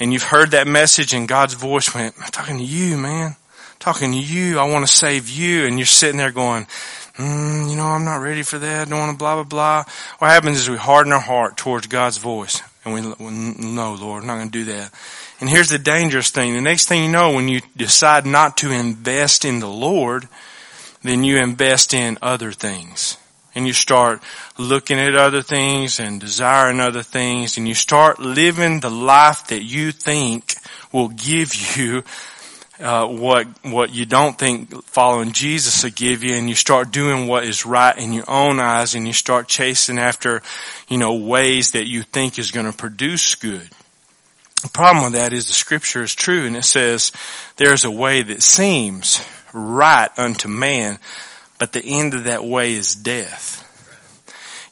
And 0.00 0.10
you've 0.10 0.22
heard 0.22 0.52
that 0.52 0.66
message 0.66 1.12
and 1.12 1.28
God's 1.28 1.52
voice 1.52 1.94
went, 1.94 2.14
I'm 2.18 2.30
talking 2.30 2.56
to 2.56 2.64
you, 2.64 2.96
man. 2.96 3.32
I'm 3.32 3.78
talking 3.78 4.12
to 4.12 4.18
you. 4.18 4.58
I 4.58 4.64
want 4.64 4.86
to 4.86 4.92
save 4.92 5.28
you. 5.28 5.66
And 5.66 5.78
you're 5.78 5.84
sitting 5.84 6.16
there 6.16 6.32
going, 6.32 6.66
mm, 7.16 7.68
you 7.68 7.76
know, 7.76 7.88
I'm 7.88 8.06
not 8.06 8.22
ready 8.22 8.42
for 8.42 8.58
that. 8.58 8.86
I 8.86 8.90
don't 8.90 9.00
want 9.00 9.12
to 9.12 9.18
blah, 9.18 9.34
blah, 9.34 9.44
blah. 9.44 9.84
What 10.18 10.30
happens 10.30 10.60
is 10.60 10.70
we 10.70 10.78
harden 10.78 11.12
our 11.12 11.20
heart 11.20 11.58
towards 11.58 11.88
God's 11.88 12.16
voice. 12.16 12.62
And 12.86 12.94
we, 12.94 13.02
no, 13.02 13.94
Lord, 14.00 14.22
I'm 14.22 14.26
not 14.28 14.36
going 14.36 14.50
to 14.50 14.64
do 14.64 14.64
that. 14.72 14.94
And 15.40 15.48
here's 15.48 15.68
the 15.68 15.78
dangerous 15.78 16.30
thing. 16.30 16.54
The 16.54 16.60
next 16.60 16.86
thing 16.86 17.04
you 17.04 17.10
know, 17.10 17.32
when 17.32 17.48
you 17.48 17.60
decide 17.76 18.26
not 18.26 18.56
to 18.58 18.72
invest 18.72 19.44
in 19.44 19.60
the 19.60 19.68
Lord, 19.68 20.28
then 21.02 21.22
you 21.22 21.38
invest 21.38 21.94
in 21.94 22.18
other 22.20 22.52
things. 22.52 23.16
And 23.54 23.66
you 23.66 23.72
start 23.72 24.22
looking 24.58 24.98
at 24.98 25.14
other 25.14 25.42
things 25.42 26.00
and 26.00 26.20
desiring 26.20 26.80
other 26.80 27.02
things 27.02 27.56
and 27.56 27.66
you 27.66 27.74
start 27.74 28.20
living 28.20 28.80
the 28.80 28.90
life 28.90 29.48
that 29.48 29.62
you 29.62 29.90
think 29.90 30.54
will 30.92 31.08
give 31.08 31.76
you 31.76 32.02
uh, 32.80 33.06
what 33.06 33.46
what 33.62 33.92
you 33.92 34.06
don't 34.06 34.38
think 34.38 34.84
following 34.84 35.32
Jesus 35.32 35.82
will 35.82 35.90
give 35.90 36.22
you, 36.22 36.34
and 36.34 36.48
you 36.48 36.54
start 36.54 36.92
doing 36.92 37.26
what 37.26 37.44
is 37.44 37.66
right 37.66 37.96
in 37.96 38.12
your 38.12 38.30
own 38.30 38.60
eyes, 38.60 38.94
and 38.94 39.06
you 39.06 39.12
start 39.12 39.48
chasing 39.48 39.98
after, 39.98 40.42
you 40.88 40.98
know, 40.98 41.14
ways 41.14 41.72
that 41.72 41.88
you 41.88 42.02
think 42.02 42.38
is 42.38 42.52
going 42.52 42.70
to 42.70 42.76
produce 42.76 43.34
good. 43.34 43.68
The 44.62 44.68
problem 44.68 45.04
with 45.04 45.12
that 45.12 45.32
is 45.32 45.46
the 45.46 45.52
scripture 45.52 46.02
is 46.02 46.14
true 46.14 46.46
and 46.46 46.56
it 46.56 46.64
says 46.64 47.12
there's 47.56 47.84
a 47.84 47.90
way 47.90 48.22
that 48.22 48.42
seems 48.42 49.24
right 49.52 50.10
unto 50.18 50.48
man, 50.48 50.98
but 51.58 51.72
the 51.72 51.84
end 51.84 52.14
of 52.14 52.24
that 52.24 52.44
way 52.44 52.74
is 52.74 52.94
death. 52.94 53.64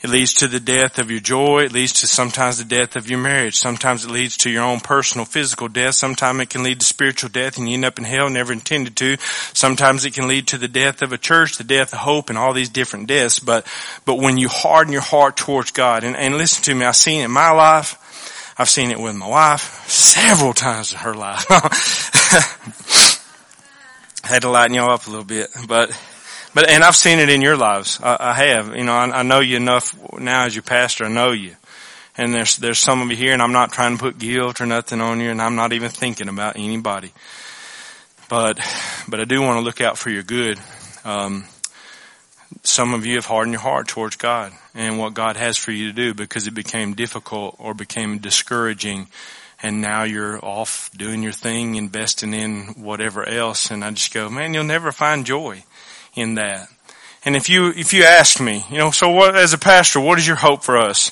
It 0.03 0.11
leads 0.11 0.35
to 0.35 0.49
the 0.49 0.61
death 0.61 0.99
of 0.99 1.11
your 1.11 1.21
joy. 1.21 1.63
It 1.63 1.73
leads 1.73 1.95
to 1.95 2.07
sometimes 2.07 2.59
the 2.59 2.65
death 2.65 2.97
of 2.97 3.09
your 3.09 3.19
marriage. 3.19 3.57
Sometimes 3.57 4.05
it 4.05 4.11
leads 4.11 4.37
to 4.39 4.51
your 4.51 4.63
own 4.63 4.81
personal 4.81 5.25
physical 5.25 5.69
death. 5.69 5.95
Sometimes 5.95 6.43
it 6.43 6.51
can 6.51 6.63
lead 6.63 6.81
to 6.81 6.87
spiritual 6.87 7.31
death 7.31 7.59
and 7.59 7.69
you 7.69 7.75
end 7.75 7.85
up 7.85 7.99
in 7.99 8.05
hell 8.05 8.29
never 8.29 8.53
intended 8.53 8.95
to. 8.97 9.17
Sometimes 9.53 10.05
it 10.05 10.15
can 10.15 10.29
lead 10.29 10.49
to 10.49 10.59
the 10.59 10.69
death 10.69 11.03
of 11.03 11.13
a 11.13 11.19
church, 11.19 11.57
the 11.57 11.65
death 11.65 11.93
of 11.93 12.01
hope 12.01 12.29
and 12.29 12.39
all 12.39 12.53
these 12.53 12.69
different 12.69 13.09
deaths. 13.09 13.39
But, 13.39 13.67
but 14.05 14.19
when 14.19 14.37
you 14.37 14.49
harden 14.49 14.93
your 14.93 15.03
heart 15.03 15.37
towards 15.37 15.71
God 15.71 16.05
and, 16.05 16.15
and 16.15 16.37
listen 16.37 16.63
to 16.65 16.75
me, 16.75 16.85
I've 16.85 16.97
seen 16.97 17.23
in 17.23 17.31
my 17.31 17.51
life, 17.51 17.99
I've 18.59 18.71
seen 18.71 18.91
it 18.91 18.99
with 18.99 19.15
my 19.15 19.29
wife 19.29 19.87
several 19.87 20.55
times 20.55 20.93
in 20.93 20.99
her 20.99 21.15
life. 21.15 21.45
Had 24.25 24.43
to 24.43 24.49
lighten 24.49 24.75
y'all 24.75 24.91
up 24.91 25.07
a 25.07 25.11
little 25.11 25.27
bit, 25.27 25.51
but, 25.69 25.91
but, 26.55 26.69
and 26.69 26.83
I've 26.83 26.97
seen 26.97 27.19
it 27.19 27.29
in 27.29 27.43
your 27.43 27.57
lives. 27.57 28.01
I, 28.03 28.17
I 28.19 28.33
have, 28.33 28.75
you 28.75 28.83
know, 28.85 28.95
I, 28.95 29.21
I 29.21 29.23
know 29.23 29.41
you 29.41 29.57
enough 29.57 29.95
now 30.19 30.47
as 30.47 30.55
your 30.55 30.63
pastor. 30.63 31.05
I 31.05 31.09
know 31.09 31.33
you. 31.33 31.55
And 32.17 32.35
there's, 32.35 32.57
there's 32.57 32.79
some 32.79 33.03
of 33.03 33.11
you 33.11 33.17
here 33.17 33.35
and 33.35 33.43
I'm 33.43 33.53
not 33.53 33.73
trying 33.73 33.99
to 33.99 34.03
put 34.03 34.19
guilt 34.19 34.63
or 34.63 34.67
nothing 34.67 35.03
on 35.03 35.21
you 35.21 35.31
and 35.31 35.43
I'm 35.43 35.55
not 35.55 35.75
even 35.75 35.91
thinking 35.91 36.29
about 36.29 36.57
anybody. 36.57 37.13
But, 38.31 38.59
but 39.07 39.21
I 39.21 39.25
do 39.25 39.43
want 39.43 39.59
to 39.59 39.61
look 39.61 39.83
out 39.83 39.99
for 39.99 40.09
your 40.09 40.23
good. 40.23 40.59
Um, 41.05 41.45
some 42.63 42.95
of 42.95 43.05
you 43.05 43.17
have 43.17 43.27
hardened 43.27 43.53
your 43.53 43.61
heart 43.61 43.87
towards 43.87 44.17
God 44.17 44.53
and 44.77 44.99
what 44.99 45.15
God 45.15 45.37
has 45.37 45.57
for 45.57 45.73
you 45.73 45.89
to 45.89 45.93
do 45.93 46.15
because 46.15 46.47
it 46.47 46.55
became 46.55 46.95
difficult 46.95 47.57
or 47.59 47.75
became 47.75 48.19
discouraging 48.19 49.09
and 49.63 49.81
now 49.81 50.03
you're 50.03 50.45
off 50.45 50.91
doing 50.97 51.23
your 51.23 51.33
thing, 51.33 51.77
investing 51.77 52.35
in 52.35 52.75
whatever 52.77 53.27
else. 53.27 53.71
And 53.71 53.85
I 53.85 53.91
just 53.91 54.13
go, 54.13 54.29
man, 54.29 54.53
you'll 54.53 54.65
never 54.65 54.93
find 54.93 55.25
joy 55.25 55.65
in 56.15 56.35
that. 56.35 56.69
And 57.25 57.35
if 57.35 57.49
you, 57.49 57.71
if 57.71 57.93
you 57.93 58.05
ask 58.05 58.41
me, 58.41 58.65
you 58.71 58.79
know, 58.79 58.91
so 58.91 59.11
what, 59.11 59.35
as 59.35 59.53
a 59.53 59.59
pastor, 59.59 59.99
what 59.99 60.19
is 60.19 60.27
your 60.27 60.37
hope 60.37 60.63
for 60.63 60.77
us? 60.77 61.11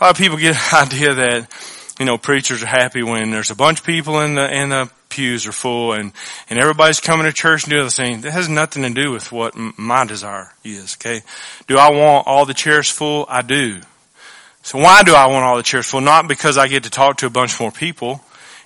A 0.00 0.04
lot 0.04 0.10
of 0.10 0.18
people 0.18 0.36
get 0.38 0.56
an 0.72 0.86
idea 0.86 1.14
that, 1.14 1.48
you 1.98 2.04
know, 2.04 2.18
preachers 2.18 2.62
are 2.62 2.66
happy 2.66 3.02
when 3.02 3.30
there's 3.30 3.50
a 3.50 3.56
bunch 3.56 3.80
of 3.80 3.86
people 3.86 4.20
in 4.20 4.34
the, 4.34 4.52
in 4.52 4.70
the 4.70 4.90
pews 5.14 5.46
are 5.46 5.52
full 5.52 5.92
and, 5.92 6.12
and 6.50 6.58
everybody's 6.58 7.00
coming 7.00 7.26
to 7.26 7.32
church 7.32 7.64
and 7.64 7.70
doing 7.70 7.84
the 7.84 7.90
thing. 7.90 8.20
That 8.22 8.32
has 8.32 8.48
nothing 8.48 8.82
to 8.82 8.90
do 8.90 9.12
with 9.12 9.30
what 9.30 9.54
my 9.56 10.04
desire 10.04 10.52
is, 10.64 10.96
okay? 10.96 11.22
Do 11.68 11.78
I 11.78 11.90
want 11.90 12.26
all 12.26 12.46
the 12.46 12.54
chairs 12.54 12.90
full? 12.90 13.24
I 13.28 13.42
do. 13.42 13.80
So 14.62 14.78
why 14.78 15.04
do 15.04 15.14
I 15.14 15.28
want 15.28 15.44
all 15.44 15.56
the 15.56 15.62
chairs 15.62 15.86
full? 15.86 16.00
Not 16.00 16.26
because 16.26 16.58
I 16.58 16.66
get 16.66 16.82
to 16.82 16.90
talk 16.90 17.18
to 17.18 17.26
a 17.26 17.30
bunch 17.30 17.60
more 17.60 17.70
people. 17.70 18.20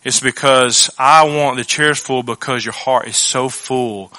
It's 0.04 0.20
because 0.20 0.90
I 0.98 1.24
want 1.24 1.58
the 1.58 1.64
chairs 1.64 1.98
full 1.98 2.22
because 2.22 2.64
your 2.64 2.72
heart 2.72 3.08
is 3.08 3.16
so 3.16 3.48
full 3.48 4.11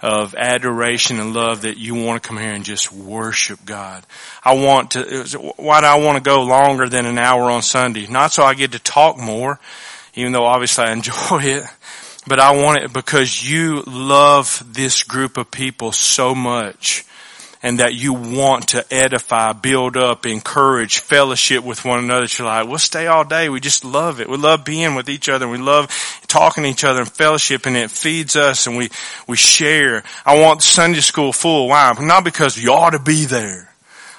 of 0.00 0.34
adoration 0.34 1.18
and 1.18 1.32
love 1.32 1.62
that 1.62 1.78
you 1.78 1.94
want 1.94 2.22
to 2.22 2.28
come 2.28 2.36
here 2.36 2.52
and 2.52 2.62
just 2.62 2.92
worship 2.92 3.58
God. 3.64 4.04
I 4.44 4.54
want 4.54 4.92
to, 4.92 5.54
why 5.56 5.80
do 5.80 5.86
I 5.86 5.98
want 5.98 6.22
to 6.22 6.22
go 6.22 6.42
longer 6.42 6.88
than 6.88 7.06
an 7.06 7.18
hour 7.18 7.50
on 7.50 7.62
Sunday? 7.62 8.06
Not 8.06 8.32
so 8.32 8.44
I 8.44 8.52
get 8.52 8.72
to 8.72 8.78
talk 8.78 9.16
more, 9.16 9.58
even 10.14 10.32
though 10.32 10.44
obviously 10.44 10.84
I 10.84 10.92
enjoy 10.92 11.12
it. 11.42 11.64
But 12.26 12.40
I 12.40 12.56
want 12.56 12.82
it 12.82 12.92
because 12.92 13.48
you 13.48 13.82
love 13.86 14.62
this 14.66 15.02
group 15.02 15.36
of 15.36 15.50
people 15.50 15.92
so 15.92 16.34
much 16.34 17.04
and 17.62 17.80
that 17.80 17.94
you 17.94 18.12
want 18.12 18.68
to 18.68 18.84
edify, 18.90 19.52
build 19.52 19.96
up, 19.96 20.26
encourage, 20.26 20.98
fellowship 20.98 21.64
with 21.64 21.82
one 21.84 21.98
another. 21.98 22.26
You're 22.38 22.46
like, 22.46 22.68
we'll 22.68 22.78
stay 22.78 23.06
all 23.06 23.24
day. 23.24 23.48
We 23.48 23.58
just 23.58 23.86
love 23.86 24.20
it. 24.20 24.28
We 24.28 24.36
love 24.36 24.64
being 24.66 24.94
with 24.94 25.08
each 25.08 25.30
other. 25.30 25.48
We 25.48 25.56
love 25.56 25.88
talking 26.26 26.64
to 26.64 26.70
each 26.70 26.84
other 26.84 27.00
and 27.00 27.10
fellowship 27.10 27.64
and 27.64 27.74
it 27.74 27.90
feeds 27.90 28.36
us 28.36 28.66
and 28.66 28.76
we, 28.76 28.90
we 29.26 29.38
share. 29.38 30.02
I 30.26 30.38
want 30.40 30.62
Sunday 30.62 31.00
school 31.00 31.32
full. 31.32 31.68
Why? 31.68 31.94
Not 31.98 32.24
because 32.24 32.56
you 32.56 32.70
ought 32.70 32.90
to 32.90 32.98
be 32.98 33.24
there. 33.24 33.73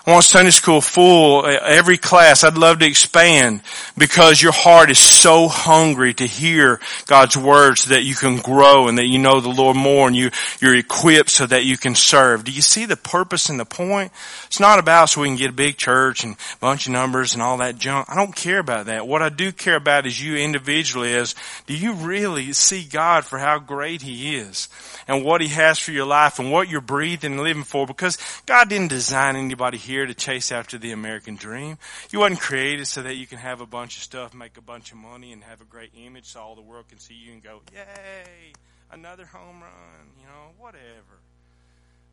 I 0.05 0.11
want 0.11 0.23
Sunday 0.23 0.51
school 0.51 0.81
full, 0.81 1.45
uh, 1.45 1.57
every 1.63 1.97
class. 1.97 2.43
I'd 2.43 2.59
love 2.59 2.77
to 2.79 2.85
expand 2.85 3.61
because 3.97 4.39
your 4.39 4.51
heart 4.51 4.91
is 4.91 4.99
so 4.99 5.47
hungry 5.47 6.13
to 6.13 6.27
hear 6.27 6.79
God's 7.07 7.35
words 7.35 7.85
that 7.85 8.03
you 8.03 8.13
can 8.13 8.37
grow 8.37 8.87
and 8.87 8.99
that 8.99 9.07
you 9.07 9.17
know 9.17 9.39
the 9.41 9.49
Lord 9.49 9.75
more 9.75 10.05
and 10.05 10.15
you, 10.15 10.29
you're 10.61 10.75
equipped 10.75 11.31
so 11.31 11.47
that 11.47 11.65
you 11.65 11.75
can 11.75 11.95
serve. 11.95 12.43
Do 12.43 12.51
you 12.51 12.61
see 12.61 12.85
the 12.85 12.95
purpose 12.95 13.49
and 13.49 13.59
the 13.59 13.65
point? 13.65 14.11
It's 14.45 14.59
not 14.59 14.77
about 14.77 15.09
so 15.09 15.21
we 15.21 15.27
can 15.27 15.37
get 15.37 15.49
a 15.49 15.53
big 15.53 15.75
church 15.75 16.23
and 16.23 16.35
a 16.35 16.57
bunch 16.59 16.85
of 16.85 16.93
numbers 16.93 17.33
and 17.33 17.41
all 17.41 17.57
that 17.57 17.79
junk. 17.79 18.07
I 18.07 18.13
don't 18.13 18.35
care 18.35 18.59
about 18.59 18.85
that. 18.85 19.07
What 19.07 19.23
I 19.23 19.29
do 19.29 19.51
care 19.51 19.75
about 19.75 20.05
is 20.05 20.23
you 20.23 20.35
individually 20.35 21.13
is, 21.13 21.33
do 21.65 21.75
you 21.75 21.93
really 21.93 22.53
see 22.53 22.83
God 22.83 23.25
for 23.25 23.39
how 23.39 23.57
great 23.57 24.03
He 24.03 24.35
is? 24.35 24.69
and 25.07 25.23
what 25.23 25.41
He 25.41 25.47
has 25.49 25.79
for 25.79 25.91
your 25.91 26.05
life 26.05 26.39
and 26.39 26.51
what 26.51 26.69
you're 26.69 26.81
breathing 26.81 27.33
and 27.33 27.41
living 27.41 27.63
for 27.63 27.85
because 27.85 28.17
God 28.45 28.69
didn't 28.69 28.89
design 28.89 29.35
anybody 29.35 29.77
here 29.77 29.94
to 30.03 30.13
chase 30.15 30.51
after 30.51 30.79
the 30.79 30.91
American 30.91 31.35
dream. 31.35 31.77
You 32.09 32.19
wasn't 32.19 32.41
created 32.41 32.87
so 32.87 33.03
that 33.03 33.15
you 33.15 33.27
can 33.27 33.37
have 33.37 33.61
a 33.61 33.65
bunch 33.67 33.97
of 33.97 34.03
stuff, 34.03 34.33
make 34.33 34.57
a 34.57 34.61
bunch 34.61 34.91
of 34.91 34.97
money 34.97 35.31
and 35.31 35.43
have 35.43 35.61
a 35.61 35.65
great 35.65 35.91
image 35.95 36.25
so 36.25 36.39
all 36.39 36.55
the 36.55 36.61
world 36.61 36.89
can 36.89 36.97
see 36.97 37.13
you 37.13 37.33
and 37.33 37.43
go, 37.43 37.61
yay, 37.71 38.53
another 38.91 39.25
home 39.25 39.61
run, 39.61 40.07
you 40.19 40.25
know, 40.25 40.51
whatever. 40.57 41.21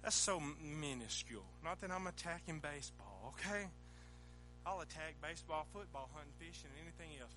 That's 0.02 0.16
so 0.16 0.40
minuscule. 0.62 1.44
Not 1.64 1.80
that 1.80 1.90
I'm 1.90 2.06
attacking 2.06 2.60
baseball, 2.60 3.34
okay? 3.34 3.66
I'll 4.66 4.80
attack 4.80 5.14
baseball, 5.22 5.66
football, 5.72 6.10
hunting, 6.14 6.32
fishing, 6.38 6.70
and 6.76 6.86
anything 6.86 7.18
else 7.20 7.32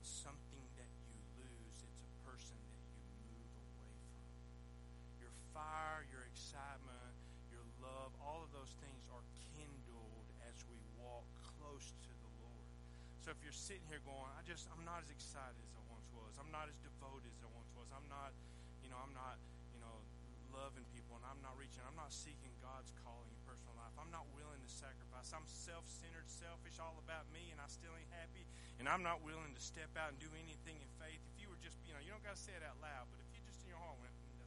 not 0.00 0.08
something 0.08 0.64
that 0.80 0.88
you 1.12 1.12
lose, 1.36 1.76
it's 1.84 2.00
a 2.00 2.12
person 2.24 2.56
that 2.56 2.80
you 2.88 3.04
move 3.36 3.52
away 3.52 3.92
from. 4.08 4.32
Your 5.20 5.34
fire, 5.52 6.08
your 6.08 6.24
excitement, 6.24 7.12
your 7.52 7.68
love, 7.84 8.08
all 8.24 8.40
of 8.40 8.48
those 8.48 8.72
things 8.80 9.04
are 9.12 9.20
kindled 9.52 10.24
as 10.48 10.56
we 10.72 10.80
walk 10.96 11.28
close 11.60 11.84
to 11.84 12.12
the 12.16 12.32
Lord. 12.40 12.72
So 13.20 13.28
if 13.28 13.44
you're 13.44 13.52
sitting 13.52 13.84
here 13.92 14.00
going, 14.00 14.32
I 14.32 14.42
just, 14.48 14.72
I'm 14.72 14.88
not 14.88 15.04
as 15.04 15.12
excited 15.12 15.60
as 15.68 15.72
I 15.76 15.84
once 15.92 16.08
was. 16.16 16.32
I'm 16.40 16.48
not 16.48 16.72
as 16.72 16.80
devoted 16.80 17.28
as 17.36 17.44
I 17.44 17.52
once 17.52 17.68
was. 17.76 17.92
I'm 17.92 18.08
not, 18.08 18.32
you 18.80 18.88
know, 18.88 18.96
I'm 19.04 19.12
not, 19.12 19.36
you 19.76 19.84
know, 19.84 20.00
loving 20.56 20.88
people 20.96 21.20
and 21.20 21.28
I'm 21.28 21.44
not 21.44 21.60
reaching. 21.60 21.84
I'm 21.84 22.00
not 22.00 22.08
seeking 22.08 22.56
God's 22.64 22.88
calling 23.04 23.28
in 23.28 23.36
personal 23.44 23.76
life. 23.76 23.92
I'm 24.00 24.08
not 24.08 24.24
willing 24.32 24.64
to 24.64 24.70
sacrifice. 24.72 25.28
I'm 25.36 25.44
self-centered, 25.44 26.24
selfish, 26.24 26.80
all 26.80 26.96
about 27.04 27.28
me, 27.36 27.52
and 27.52 27.60
I 27.60 27.68
still 27.68 27.92
ain't 28.00 28.08
happy 28.16 28.48
and 28.80 28.88
I'm 28.88 29.04
not 29.04 29.20
willing 29.20 29.52
to 29.52 29.60
step 29.60 29.92
out 30.00 30.16
and 30.16 30.18
do 30.18 30.32
anything 30.40 30.80
in 30.80 30.90
faith, 30.96 31.20
if 31.20 31.36
you 31.36 31.52
were 31.52 31.60
just, 31.60 31.76
you 31.84 31.92
know, 31.92 32.00
you 32.00 32.08
don't 32.16 32.24
got 32.24 32.40
to 32.40 32.40
say 32.40 32.56
it 32.56 32.64
out 32.64 32.80
loud, 32.80 33.04
but 33.12 33.20
if 33.20 33.28
you 33.36 33.44
just 33.44 33.60
in 33.60 33.76
your 33.76 33.76
heart 33.76 34.00
went, 34.00 34.16
mm, 34.24 34.40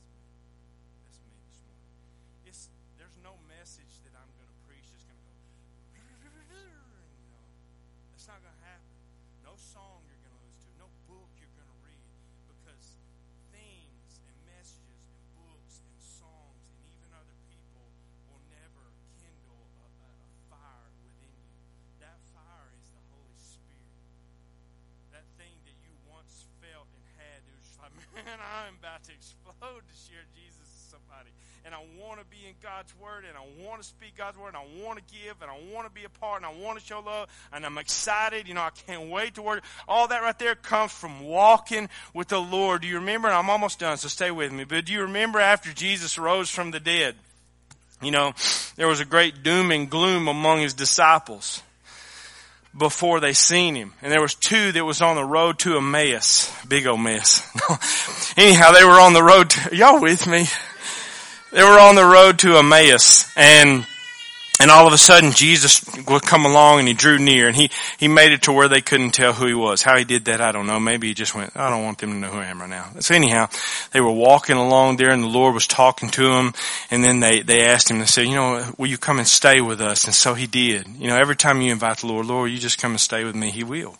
that's 1.06 1.22
me, 1.22 1.30
that's 1.30 1.30
me 1.30 1.38
this 1.54 1.62
morning. 1.62 1.93
It's 2.50 2.62
there's 2.98 3.13
no 3.22 3.38
message 3.46 3.93
that 4.10 4.17
I'm 4.17 4.34
going 4.34 4.50
to 4.50 4.60
preach 4.65 4.89
that's 4.89 5.06
going 5.06 5.22
to 5.22 5.26
go, 5.30 5.38
you 6.02 7.30
know, 7.30 7.46
that's 8.10 8.26
not 8.26 8.41
going 8.41 8.58
to 8.58 8.65
happen. 8.65 8.98
No 9.46 9.54
song 9.54 10.02
And 31.65 31.73
I 31.73 31.80
want 31.97 32.19
to 32.19 32.26
be 32.26 32.45
in 32.45 32.56
God's 32.62 32.93
Word, 33.02 33.23
and 33.26 33.38
I 33.38 33.65
want 33.65 33.82
to 33.82 33.88
speak 33.88 34.17
God's 34.17 34.38
Word, 34.38 34.49
and 34.49 34.58
I 34.58 34.86
want 34.86 34.99
to 34.99 35.13
give, 35.13 35.36
and 35.41 35.49
I 35.49 35.73
want 35.73 35.88
to 35.88 35.93
be 35.93 36.04
a 36.04 36.10
part, 36.10 36.43
and 36.43 36.45
I 36.45 36.54
want 36.62 36.78
to 36.78 36.86
show 36.86 36.99
love, 36.99 37.30
and 37.54 37.65
I'm 37.65 37.78
excited. 37.78 38.49
You 38.49 38.54
know, 38.54 38.62
I 38.62 38.71
can't 38.71 39.10
wait 39.10 39.36
to 39.36 39.41
work. 39.41 39.63
All 39.88 40.10
that 40.10 40.21
right 40.21 40.38
there 40.38 40.56
comes 40.56 40.91
from 40.91 41.21
walking 41.23 41.88
with 42.13 42.28
the 42.28 42.39
Lord. 42.39 42.82
Do 42.82 42.88
you 42.89 42.95
remember? 42.95 43.30
I'm 43.30 43.49
almost 43.49 43.80
done, 43.80 43.95
so 43.95 44.10
stay 44.10 44.30
with 44.30 44.52
me. 44.52 44.65
But 44.65 44.86
do 44.86 44.91
you 44.91 45.04
remember 45.04 45.39
after 45.39 45.71
Jesus 45.71 46.17
rose 46.17 46.49
from 46.49 46.71
the 46.71 46.82
dead? 46.82 47.15
You 48.02 48.12
know, 48.12 48.34
there 48.76 48.88
was 48.89 48.99
a 48.99 49.06
great 49.06 49.43
doom 49.43 49.71
and 49.71 49.89
gloom 49.89 50.28
among 50.28 50.60
his 50.60 50.73
disciples 50.73 51.63
before 52.78 53.21
they 53.21 53.32
seen 53.32 53.76
him. 53.76 53.93
And 54.02 54.12
there 54.12 54.21
was 54.21 54.36
two 54.36 54.73
that 54.73 54.84
was 54.84 55.02
on 55.02 55.15
the 55.15 55.23
road 55.23 55.60
to 55.60 55.78
Emmaus. 55.78 56.52
Big 56.67 56.88
old 56.88 56.99
mess. 56.99 57.41
Anyhow, 58.38 58.73
they 58.73 58.84
were 58.84 58.99
on 58.99 59.13
the 59.13 59.23
road 59.23 59.52
to, 59.52 59.76
y'all 59.76 60.02
with 60.02 60.28
me? 60.28 60.45
They 61.53 61.61
were 61.61 61.79
on 61.79 61.93
the 61.93 62.03
road 62.03 62.39
to 62.39 62.57
Emmaus 62.57 63.31
and 63.37 63.85
and 64.59 64.71
all 64.71 64.87
of 64.87 64.93
a 64.93 64.97
sudden 64.97 65.31
Jesus 65.31 65.83
would 66.07 66.23
come 66.23 66.45
along 66.45 66.79
and 66.79 66.87
he 66.87 66.95
drew 66.95 67.19
near 67.19 67.47
and 67.47 67.55
he, 67.55 67.69
he 67.97 68.07
made 68.07 68.31
it 68.31 68.43
to 68.43 68.51
where 68.51 68.67
they 68.67 68.81
couldn't 68.81 69.11
tell 69.11 69.33
who 69.33 69.45
he 69.45 69.53
was. 69.53 69.81
How 69.81 69.97
he 69.97 70.03
did 70.03 70.25
that, 70.25 70.41
I 70.41 70.51
don't 70.51 70.65
know. 70.65 70.79
Maybe 70.79 71.07
he 71.07 71.13
just 71.13 71.35
went, 71.35 71.55
I 71.55 71.69
don't 71.69 71.83
want 71.83 71.99
them 71.99 72.11
to 72.11 72.15
know 72.17 72.29
who 72.29 72.39
I 72.39 72.45
am 72.45 72.59
right 72.59 72.69
now. 72.69 72.89
So 72.99 73.13
anyhow, 73.13 73.49
they 73.91 74.01
were 74.01 74.11
walking 74.11 74.57
along 74.57 74.97
there 74.97 75.11
and 75.11 75.21
the 75.21 75.27
Lord 75.27 75.53
was 75.53 75.67
talking 75.67 76.09
to 76.09 76.23
them 76.23 76.53
and 76.89 77.03
then 77.03 77.19
they, 77.19 77.41
they 77.41 77.65
asked 77.65 77.91
him, 77.91 77.99
they 77.99 78.05
said, 78.05 78.25
you 78.25 78.35
know, 78.35 78.65
will 78.77 78.87
you 78.87 78.97
come 78.97 79.19
and 79.19 79.27
stay 79.27 79.61
with 79.61 79.79
us? 79.79 80.05
And 80.05 80.15
so 80.15 80.33
he 80.33 80.47
did. 80.47 80.87
You 80.87 81.07
know, 81.07 81.17
every 81.17 81.35
time 81.35 81.61
you 81.61 81.71
invite 81.71 81.99
the 81.99 82.07
Lord, 82.07 82.25
Lord, 82.25 82.49
you 82.49 82.57
just 82.57 82.79
come 82.79 82.91
and 82.91 82.99
stay 82.99 83.23
with 83.23 83.35
me, 83.35 83.51
he 83.51 83.63
will. 83.63 83.95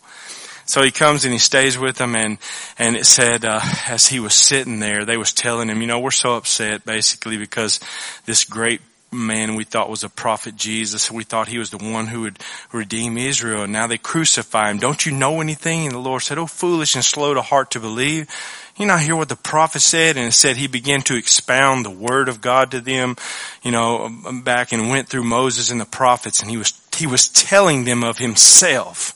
So 0.66 0.82
he 0.82 0.90
comes 0.90 1.24
and 1.24 1.32
he 1.32 1.38
stays 1.38 1.78
with 1.78 1.96
them 1.96 2.14
and, 2.14 2.38
and 2.78 2.96
it 2.96 3.06
said, 3.06 3.44
uh, 3.44 3.60
as 3.88 4.06
he 4.06 4.20
was 4.20 4.34
sitting 4.34 4.80
there, 4.80 5.04
they 5.04 5.16
was 5.16 5.32
telling 5.32 5.68
him, 5.68 5.80
you 5.80 5.86
know, 5.86 6.00
we're 6.00 6.10
so 6.10 6.34
upset 6.34 6.84
basically 6.84 7.36
because 7.36 7.80
this 8.24 8.44
great 8.44 8.80
man 9.14 9.54
we 9.54 9.64
thought 9.64 9.88
was 9.88 10.04
a 10.04 10.08
prophet 10.08 10.56
Jesus. 10.56 11.10
We 11.10 11.24
thought 11.24 11.48
he 11.48 11.58
was 11.58 11.70
the 11.70 11.78
one 11.78 12.06
who 12.06 12.22
would 12.22 12.38
redeem 12.72 13.16
Israel. 13.16 13.62
And 13.62 13.72
now 13.72 13.86
they 13.86 13.96
crucify 13.96 14.70
him. 14.70 14.78
Don't 14.78 15.06
you 15.06 15.12
know 15.12 15.40
anything? 15.40 15.86
And 15.86 15.94
the 15.94 15.98
Lord 15.98 16.22
said, 16.22 16.38
Oh, 16.38 16.46
foolish 16.46 16.94
and 16.94 17.04
slow 17.04 17.32
to 17.34 17.42
heart 17.42 17.70
to 17.72 17.80
believe. 17.80 18.28
You 18.76 18.86
not 18.86 19.00
hear 19.00 19.14
what 19.14 19.28
the 19.28 19.36
prophet 19.36 19.80
said? 19.80 20.16
And 20.16 20.26
it 20.26 20.32
said 20.32 20.56
he 20.56 20.66
began 20.66 21.00
to 21.02 21.16
expound 21.16 21.84
the 21.84 21.90
word 21.90 22.28
of 22.28 22.40
God 22.40 22.72
to 22.72 22.80
them, 22.80 23.16
you 23.62 23.70
know, 23.70 24.10
back 24.42 24.72
and 24.72 24.90
went 24.90 25.08
through 25.08 25.24
Moses 25.24 25.70
and 25.70 25.80
the 25.80 25.86
prophets 25.86 26.40
and 26.40 26.50
he 26.50 26.56
was, 26.56 26.72
he 26.96 27.06
was 27.06 27.28
telling 27.28 27.84
them 27.84 28.02
of 28.02 28.18
himself. 28.18 29.14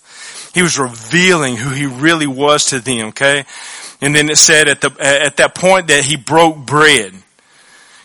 He 0.59 0.63
was 0.63 0.77
revealing 0.77 1.55
who 1.55 1.71
he 1.71 1.87
really 1.87 2.27
was 2.27 2.65
to 2.71 2.81
them, 2.81 3.11
okay? 3.11 3.45
And 4.01 4.13
then 4.13 4.29
it 4.29 4.39
said 4.39 4.67
at 4.67 4.81
the, 4.81 4.91
at 4.99 5.37
that 5.37 5.55
point 5.55 5.87
that 5.87 6.05
he 6.05 6.17
broke 6.17 6.57
bread. 6.67 7.15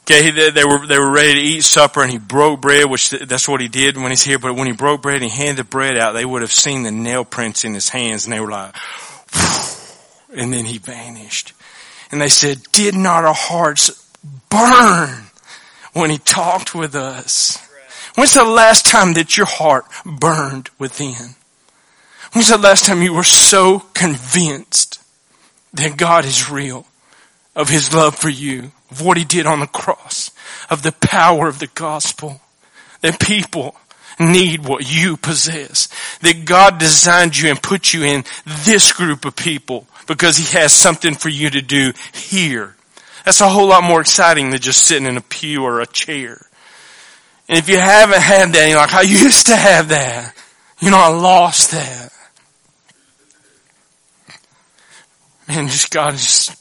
Okay, 0.01 0.51
they, 0.51 0.63
were 0.63 0.85
they 0.85 0.99
were 0.99 1.09
ready 1.09 1.33
to 1.33 1.39
eat 1.39 1.63
supper, 1.63 2.03
and 2.03 2.11
he 2.11 2.19
broke 2.19 2.61
bread, 2.61 2.91
which 2.91 3.09
that's 3.09 3.49
what 3.49 3.59
he 3.59 3.69
did 3.69 3.97
when 3.97 4.11
he's 4.11 4.21
here. 4.21 4.37
But 4.37 4.55
when 4.55 4.67
he 4.67 4.73
broke 4.73 5.01
bread 5.01 5.23
and 5.23 5.31
he 5.31 5.35
handed 5.35 5.65
the 5.65 5.67
bread 5.67 5.97
out, 5.97 6.11
they 6.11 6.25
would 6.25 6.43
have 6.43 6.51
seen 6.51 6.83
the 6.83 6.91
nail 6.91 7.25
prints 7.25 7.65
in 7.65 7.73
his 7.73 7.89
hands, 7.89 8.25
and 8.25 8.33
they 8.33 8.39
were 8.39 8.51
like, 8.51 8.75
and 10.35 10.53
then 10.53 10.65
he 10.65 10.77
vanished. 10.77 11.53
And 12.11 12.21
they 12.21 12.29
said, 12.29 12.61
"Did 12.71 12.93
not 12.93 13.25
our 13.25 13.33
hearts 13.33 13.89
burn 14.51 15.23
when 15.93 16.11
he 16.11 16.19
talked 16.19 16.75
with 16.75 16.93
us?" 16.93 17.57
When's 18.13 18.35
the 18.35 18.43
last 18.43 18.85
time 18.85 19.13
that 19.13 19.37
your 19.37 19.47
heart 19.47 19.85
burned 20.05 20.69
within? 20.77 21.33
When's 22.33 22.49
the 22.49 22.57
last 22.57 22.85
time 22.85 23.01
you 23.01 23.13
were 23.13 23.23
so 23.23 23.79
convinced 23.93 25.01
that 25.73 25.97
God 25.97 26.25
is 26.25 26.49
real, 26.49 26.85
of 27.55 27.69
His 27.69 27.93
love 27.93 28.15
for 28.15 28.29
you? 28.29 28.71
of 28.93 29.03
what 29.03 29.17
he 29.17 29.25
did 29.25 29.47
on 29.47 29.59
the 29.59 29.67
cross, 29.67 30.29
of 30.69 30.83
the 30.83 30.91
power 30.91 31.47
of 31.47 31.57
the 31.57 31.67
gospel, 31.67 32.39
that 33.01 33.19
people 33.19 33.75
need 34.19 34.67
what 34.67 34.87
you 34.87 35.17
possess. 35.17 35.89
That 36.21 36.45
God 36.45 36.77
designed 36.77 37.35
you 37.37 37.49
and 37.49 37.61
put 37.61 37.91
you 37.91 38.03
in 38.03 38.23
this 38.45 38.91
group 38.91 39.25
of 39.25 39.35
people 39.35 39.87
because 40.05 40.37
He 40.37 40.57
has 40.57 40.71
something 40.71 41.15
for 41.15 41.29
you 41.29 41.49
to 41.49 41.61
do 41.61 41.93
here. 42.13 42.75
That's 43.25 43.41
a 43.41 43.49
whole 43.49 43.67
lot 43.67 43.83
more 43.83 44.01
exciting 44.01 44.51
than 44.51 44.61
just 44.61 44.83
sitting 44.83 45.07
in 45.07 45.17
a 45.17 45.21
pew 45.21 45.63
or 45.63 45.81
a 45.81 45.87
chair. 45.87 46.45
And 47.49 47.57
if 47.57 47.67
you 47.67 47.77
haven't 47.77 48.21
had 48.21 48.53
that, 48.53 48.69
you're 48.69 48.77
like, 48.77 48.93
I 48.93 49.01
used 49.01 49.47
to 49.47 49.55
have 49.55 49.89
that. 49.89 50.35
You 50.79 50.91
know, 50.91 50.97
I 50.97 51.07
lost 51.07 51.71
that. 51.71 52.11
Man, 55.47 55.67
just 55.67 55.91
God 55.91 56.11
just, 56.11 56.55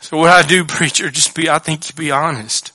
so 0.00 0.16
what 0.16 0.30
I 0.30 0.42
do, 0.42 0.64
preacher, 0.64 1.10
just 1.10 1.34
be, 1.34 1.50
I 1.50 1.58
think 1.58 1.88
you 1.88 1.94
be 1.94 2.10
honest. 2.10 2.72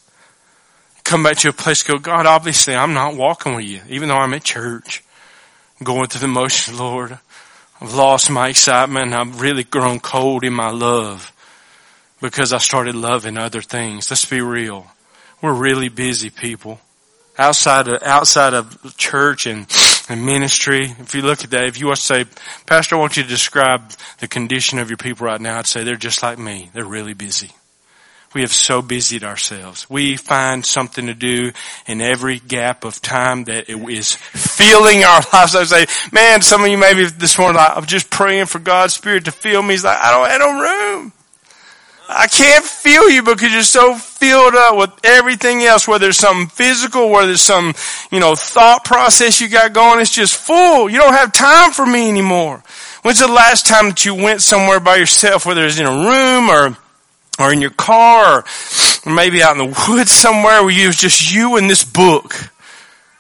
Come 1.03 1.23
back 1.23 1.37
to 1.37 1.49
a 1.49 1.53
place, 1.53 1.83
go, 1.83 1.97
God, 1.97 2.25
obviously 2.25 2.75
I'm 2.75 2.93
not 2.93 3.15
walking 3.15 3.55
with 3.55 3.65
you, 3.65 3.81
even 3.87 4.09
though 4.09 4.17
I'm 4.17 4.33
at 4.33 4.43
church, 4.43 5.03
going 5.83 6.07
through 6.07 6.21
the 6.21 6.27
motions, 6.27 6.79
Lord. 6.79 7.17
I've 7.79 7.93
lost 7.93 8.29
my 8.29 8.49
excitement. 8.49 9.13
I've 9.13 9.41
really 9.41 9.63
grown 9.63 9.99
cold 9.99 10.43
in 10.43 10.53
my 10.53 10.69
love 10.69 11.31
because 12.21 12.53
I 12.53 12.59
started 12.59 12.93
loving 12.95 13.37
other 13.37 13.61
things. 13.61 14.11
Let's 14.11 14.25
be 14.25 14.41
real. 14.41 14.87
We're 15.41 15.53
really 15.53 15.89
busy 15.89 16.29
people. 16.29 16.79
Outside 17.37 17.87
of, 17.87 18.03
outside 18.03 18.53
of 18.53 18.95
church 18.97 19.47
and, 19.47 19.65
and 20.10 20.26
ministry, 20.26 20.95
if 20.99 21.16
you 21.16 21.22
look 21.22 21.43
at 21.43 21.52
that, 21.52 21.66
if 21.66 21.80
you 21.80 21.88
want 21.88 21.97
to 21.97 22.04
say, 22.04 22.26
Pastor, 22.66 22.95
I 22.95 22.99
want 22.99 23.18
you 23.18 23.24
to 23.24 23.30
describe 23.30 23.91
the 24.20 24.28
condition 24.28 24.80
of 24.80 24.89
your 24.89 24.97
people 24.97 25.28
right 25.28 25.39
now, 25.39 25.60
I'd 25.60 25.68
say 25.68 25.84
they're 25.84 25.95
just 25.95 26.24
like 26.24 26.38
me. 26.38 26.70
They're 26.74 26.86
really 26.86 27.14
busy. 27.14 27.52
We 28.34 28.41
have 28.41 28.54
so 28.54 28.82
busied 28.82 29.26
ourselves. 29.26 29.89
We 29.89 30.16
find 30.16 30.66
something 30.66 31.08
to 31.08 31.14
do 31.14 31.52
in 31.86 31.99
every 31.99 32.39
gap 32.39 32.86
of 32.86 33.02
time 33.02 33.43
that 33.45 33.70
it 33.70 33.78
is 33.89 34.16
filling 34.16 35.04
our 35.04 35.22
lives. 35.34 35.56
I 35.56 35.64
say, 35.66 35.86
man, 36.14 36.41
some 36.41 36.64
of 36.64 36.70
you 36.70 36.78
maybe 36.78 37.06
this 37.06 37.38
morning, 37.38 37.60
I'm 37.60 37.86
just 37.86 38.10
praying 38.10 38.45
for 38.45 38.60
God's 38.60 38.93
Spirit 38.93 39.26
to 39.26 39.32
fill 39.32 39.62
me. 39.62 39.74
He's 39.74 39.84
like, 39.84 39.97
I 39.97 40.12
don't 40.12 40.30
have 40.30 40.39
no 40.39 40.62
room. 40.62 41.14
I 42.14 42.28
can't 42.28 42.64
feel 42.66 43.09
you 43.09 43.24
because 43.24 43.53
you're 43.53 43.64
so 43.64 43.95
filled 43.95 44.55
up 44.55 44.78
with 44.78 44.91
everything 45.03 45.62
else, 45.64 45.88
whether 45.88 46.09
it's 46.09 46.18
something 46.18 46.47
physical, 46.47 47.09
whether 47.09 47.32
it's 47.32 47.41
some, 47.41 47.74
you 48.12 48.20
know, 48.20 48.36
thought 48.36 48.84
process 48.84 49.39
you 49.39 49.47
got 49.47 49.74
going. 49.74 49.99
It's 49.99 50.12
just 50.12 50.36
full. 50.36 50.89
You 50.89 50.97
don't 50.97 51.14
have 51.14 51.34
time 51.34 51.72
for 51.72 51.86
me 51.86 52.09
anymore. 52.09 52.64
When's 53.03 53.20
the 53.20 53.28
last 53.28 53.66
time 53.66 53.89
that 53.89 54.05
you 54.05 54.14
went 54.14 54.41
somewhere 54.41 54.80
by 54.80 54.97
yourself, 54.97 55.45
whether 55.45 55.66
it's 55.66 55.80
in 55.80 55.88
a 55.88 55.89
room 55.89 56.49
or, 56.49 56.78
or 57.39 57.53
in 57.53 57.62
your 57.62 57.72
car 57.72 58.43
or 59.05 59.12
maybe 59.12 59.41
out 59.41 59.57
in 59.57 59.72
the 59.72 59.86
woods 59.89 60.12
somewhere 60.12 60.62
where 60.64 60.72
you 60.72 60.88
was 60.88 60.97
just 60.97 61.34
you 61.34 61.57
and 61.57 61.70
this 61.70 61.84
book? 61.84 62.51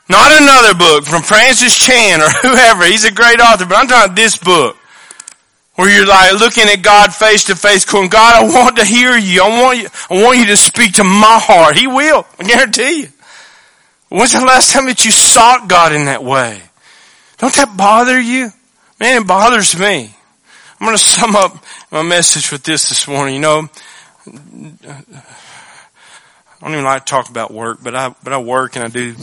Not 0.09 0.41
another 0.41 0.75
book 0.75 1.05
from 1.05 1.21
Francis 1.21 1.75
Chan 1.77 2.21
or 2.21 2.29
whoever. 2.41 2.83
He's 2.83 3.05
a 3.05 3.11
great 3.11 3.39
author, 3.39 3.65
but 3.65 3.77
I'm 3.77 3.87
talking 3.87 4.13
this 4.13 4.37
book. 4.37 4.77
Where 5.75 5.89
you're 5.89 6.05
like 6.05 6.33
looking 6.33 6.67
at 6.67 6.81
God 6.81 7.13
face 7.13 7.45
to 7.45 7.55
face 7.55 7.85
going, 7.85 8.09
God, 8.09 8.43
I 8.43 8.43
want 8.43 8.75
to 8.77 8.85
hear 8.85 9.15
you. 9.17 9.41
I 9.43 9.61
want 9.61 9.79
you, 9.79 9.87
I 10.09 10.23
want 10.23 10.37
you 10.37 10.47
to 10.47 10.57
speak 10.57 10.93
to 10.93 11.03
my 11.03 11.39
heart. 11.41 11.77
He 11.77 11.87
will. 11.87 12.27
I 12.39 12.43
guarantee 12.43 13.01
you. 13.01 13.07
When's 14.09 14.33
the 14.33 14.41
last 14.41 14.73
time 14.73 14.87
that 14.87 15.05
you 15.05 15.11
sought 15.11 15.69
God 15.69 15.93
in 15.93 16.05
that 16.05 16.23
way? 16.23 16.61
Don't 17.37 17.55
that 17.55 17.77
bother 17.77 18.19
you? 18.19 18.49
Man, 18.99 19.21
it 19.21 19.27
bothers 19.27 19.79
me. 19.79 20.13
I'm 20.79 20.85
going 20.85 20.97
to 20.97 21.03
sum 21.03 21.35
up 21.35 21.63
my 21.89 22.03
message 22.03 22.51
with 22.51 22.63
this 22.63 22.89
this 22.89 23.07
morning. 23.07 23.35
You 23.35 23.41
know, 23.41 23.69
I 24.27 25.03
don't 26.59 26.73
even 26.73 26.83
like 26.83 27.05
to 27.05 27.09
talk 27.09 27.29
about 27.29 27.51
work, 27.51 27.79
but 27.81 27.95
I, 27.95 28.13
but 28.23 28.33
I 28.33 28.39
work 28.39 28.75
and 28.75 28.83
I 28.83 28.89
do 28.89 29.13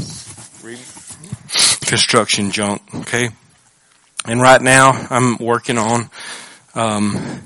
construction 1.86 2.50
junk. 2.50 2.82
Okay. 2.94 3.28
And 4.28 4.42
right 4.42 4.60
now 4.60 4.90
I'm 5.08 5.38
working 5.38 5.78
on 5.78 6.10
um, 6.74 7.40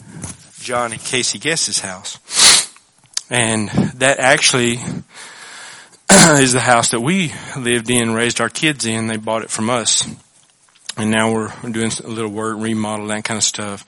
John 0.58 0.90
and 0.90 1.00
Casey 1.00 1.38
Guest's 1.38 1.78
house. 1.78 2.18
And 3.30 3.68
that 3.68 4.18
actually 4.18 4.72
is 6.10 6.52
the 6.52 6.60
house 6.60 6.90
that 6.90 7.00
we 7.00 7.32
lived 7.56 7.88
in, 7.88 8.14
raised 8.14 8.40
our 8.40 8.48
kids 8.48 8.84
in. 8.84 9.06
They 9.06 9.16
bought 9.16 9.42
it 9.42 9.50
from 9.50 9.70
us. 9.70 10.08
And 10.96 11.12
now 11.12 11.32
we're 11.32 11.52
doing 11.70 11.92
a 12.02 12.08
little 12.08 12.32
work, 12.32 12.56
remodel, 12.58 13.06
that 13.06 13.22
kind 13.22 13.38
of 13.38 13.44
stuff. 13.44 13.86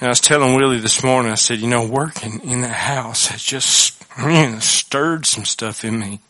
And 0.00 0.06
I 0.06 0.10
was 0.10 0.20
telling 0.20 0.54
Willie 0.56 0.80
this 0.80 1.04
morning, 1.04 1.30
I 1.30 1.34
said, 1.34 1.58
you 1.58 1.68
know, 1.68 1.86
working 1.86 2.40
in 2.44 2.62
that 2.62 2.68
house 2.68 3.26
has 3.26 3.42
just 3.42 4.02
man, 4.16 4.62
stirred 4.62 5.26
some 5.26 5.44
stuff 5.44 5.84
in 5.84 5.98
me. 5.98 6.20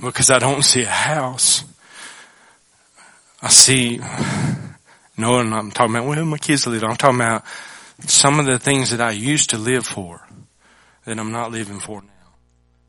Because 0.00 0.30
I 0.30 0.38
don't 0.38 0.62
see 0.62 0.82
a 0.82 0.86
house. 0.86 1.64
I 3.42 3.48
see 3.48 4.00
no, 5.16 5.36
I'm 5.36 5.70
talking 5.70 5.94
about, 5.94 6.08
well, 6.08 6.24
my 6.24 6.38
kids 6.38 6.66
live. 6.66 6.82
I'm 6.84 6.96
talking 6.96 7.20
about 7.20 7.44
some 8.00 8.40
of 8.40 8.46
the 8.46 8.58
things 8.58 8.90
that 8.90 9.00
I 9.00 9.12
used 9.12 9.50
to 9.50 9.58
live 9.58 9.84
for 9.84 10.26
that 11.04 11.18
I'm 11.18 11.32
not 11.32 11.52
living 11.52 11.80
for 11.80 12.00
now. 12.00 12.28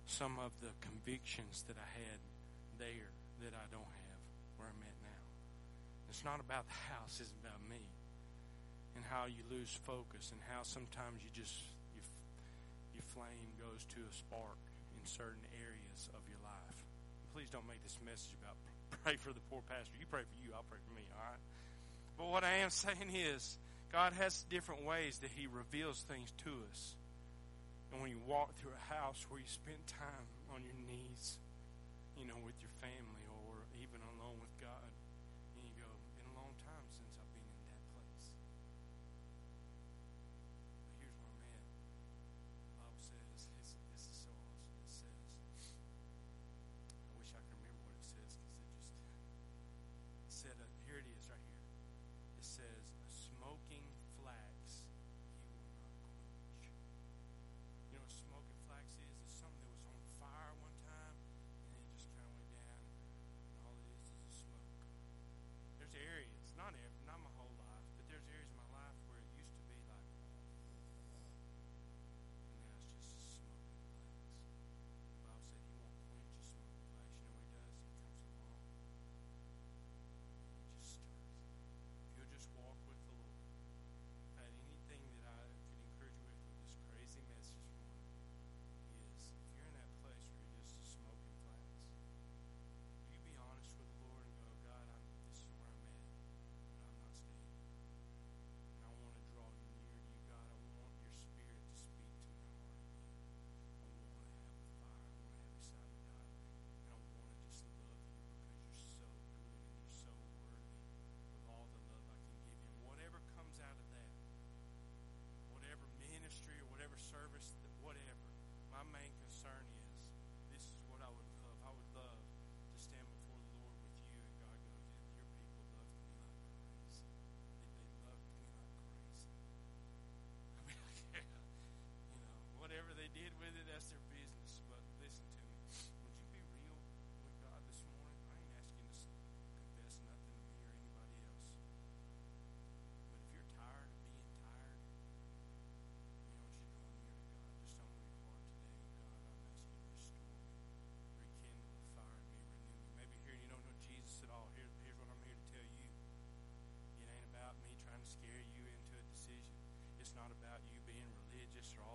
Some 0.07 0.39
of 0.39 0.51
the 0.61 0.71
convictions 0.79 1.65
that 1.67 1.75
I 1.75 1.89
had 1.99 2.19
there 2.79 3.11
that 3.43 3.51
I 3.51 3.65
don't 3.67 3.83
have 3.83 4.21
where 4.55 4.71
I'm 4.71 4.81
at 4.87 4.97
now. 5.03 5.23
It's 6.09 6.23
not 6.23 6.39
about 6.39 6.63
the 6.71 6.79
house, 6.95 7.19
it's 7.19 7.33
about 7.43 7.59
me. 7.67 7.83
And 8.95 9.03
how 9.03 9.27
you 9.27 9.43
lose 9.51 9.75
focus 9.83 10.31
and 10.31 10.39
how 10.47 10.63
sometimes 10.63 11.19
you 11.27 11.29
just, 11.35 11.59
you, 11.91 11.99
your 12.95 13.05
flame 13.11 13.51
goes 13.59 13.83
to 13.97 13.99
a 13.99 14.13
spark 14.15 14.61
in 14.95 15.03
certain 15.03 15.43
areas 15.59 16.07
of 16.15 16.23
your 16.31 16.39
life. 16.39 16.79
Please 17.35 17.51
don't 17.51 17.67
make 17.67 17.83
this 17.83 17.99
message 18.05 18.31
about 18.39 18.55
pray 19.03 19.19
for 19.19 19.35
the 19.35 19.43
poor 19.51 19.59
pastor. 19.67 19.91
You 19.99 20.07
pray 20.07 20.23
for 20.23 20.37
you, 20.39 20.55
I'll 20.55 20.63
pray 20.71 20.79
for 20.87 20.93
me, 20.95 21.03
all 21.19 21.27
right? 21.27 21.43
But 22.17 22.27
what 22.27 22.43
I 22.43 22.53
am 22.57 22.69
saying 22.83 23.13
is, 23.13 23.57
God 23.91 24.13
has 24.13 24.43
different 24.49 24.85
ways 24.85 25.19
that 25.19 25.29
He 25.35 25.47
reveals 25.47 26.01
things 26.01 26.31
to 26.43 26.51
us. 26.71 26.95
And 27.91 28.01
when 28.01 28.09
you 28.09 28.17
walk 28.27 28.55
through 28.57 28.71
a 28.73 28.93
house 28.93 29.23
where 29.29 29.39
you 29.39 29.45
spend 29.47 29.77
time 29.85 30.25
on 30.53 30.63
your 30.63 30.73
knees, 30.89 31.37
you 32.17 32.25
know, 32.25 32.33
with 32.43 32.55
your 32.59 32.73
family 32.81 33.12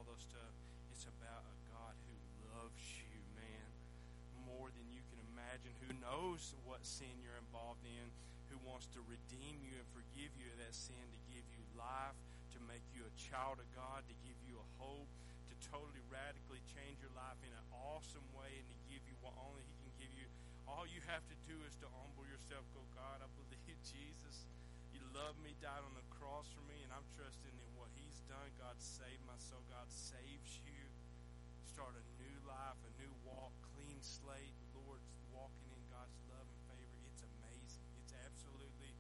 those 0.09 0.25
stuff. 0.25 0.57
It's 0.89 1.05
about 1.05 1.45
a 1.45 1.57
God 1.69 1.93
who 2.09 2.17
loves 2.57 2.81
you, 2.97 3.21
man, 3.37 3.69
more 4.49 4.73
than 4.73 4.89
you 4.89 5.05
can 5.13 5.21
imagine, 5.29 5.77
who 5.85 5.93
knows 6.01 6.57
what 6.65 6.81
sin 6.81 7.13
you're 7.21 7.37
involved 7.37 7.85
in, 7.85 8.09
who 8.49 8.57
wants 8.65 8.89
to 8.97 9.05
redeem 9.05 9.61
you 9.61 9.77
and 9.77 9.89
forgive 9.93 10.33
you 10.41 10.49
of 10.49 10.57
that 10.65 10.73
sin, 10.73 10.97
to 10.97 11.21
give 11.29 11.45
you 11.53 11.61
life, 11.77 12.17
to 12.57 12.59
make 12.65 12.81
you 12.97 13.05
a 13.05 13.13
child 13.21 13.61
of 13.61 13.69
God, 13.77 14.01
to 14.09 14.17
give 14.25 14.41
you 14.49 14.57
a 14.57 14.69
hope, 14.81 15.13
to 15.53 15.55
totally 15.69 16.01
radically 16.09 16.65
change 16.73 17.05
your 17.05 17.13
life 17.13 17.37
in 17.45 17.53
an 17.53 17.67
awesome 17.93 18.25
way, 18.33 18.49
and 18.57 18.65
to 18.73 18.77
give 18.89 19.05
you 19.05 19.13
what 19.21 19.37
only 19.37 19.61
He 19.61 19.77
can 19.85 19.93
give 20.01 20.13
you. 20.17 20.25
All 20.65 20.89
you 20.89 21.05
have 21.05 21.25
to 21.29 21.37
do 21.45 21.57
is 21.69 21.77
to 21.85 21.89
humble 22.01 22.25
yourself. 22.25 22.65
Go, 22.73 22.81
God, 22.97 23.21
I 23.21 23.29
believe 23.37 23.61
Jesus. 23.93 24.49
You 24.89 25.05
love 25.13 25.37
me, 25.45 25.53
died 25.61 25.85
on 25.85 25.93
the 25.93 26.09
cross 26.17 26.49
for 26.49 26.65
me, 26.65 26.81
and 26.81 26.97
I'm 26.97 27.05
trusting 27.13 27.53
in 27.53 27.68
done. 28.29 28.53
God 28.61 28.77
saved 28.77 29.25
my 29.25 29.41
soul. 29.41 29.65
God 29.73 29.89
saves 29.89 30.61
you. 30.61 30.85
Start 31.65 31.97
a 31.97 32.05
new 32.21 32.37
life, 32.45 32.77
a 32.85 32.93
new 33.01 33.09
walk, 33.25 33.57
clean 33.73 33.97
slate. 34.05 34.53
Lord, 34.77 35.01
walking 35.33 35.73
in 35.73 35.81
God's 35.89 36.21
love 36.29 36.45
and 36.45 36.61
favor. 36.69 36.99
It's 37.09 37.25
amazing. 37.25 37.89
It's 38.05 38.13
absolutely 38.13 38.93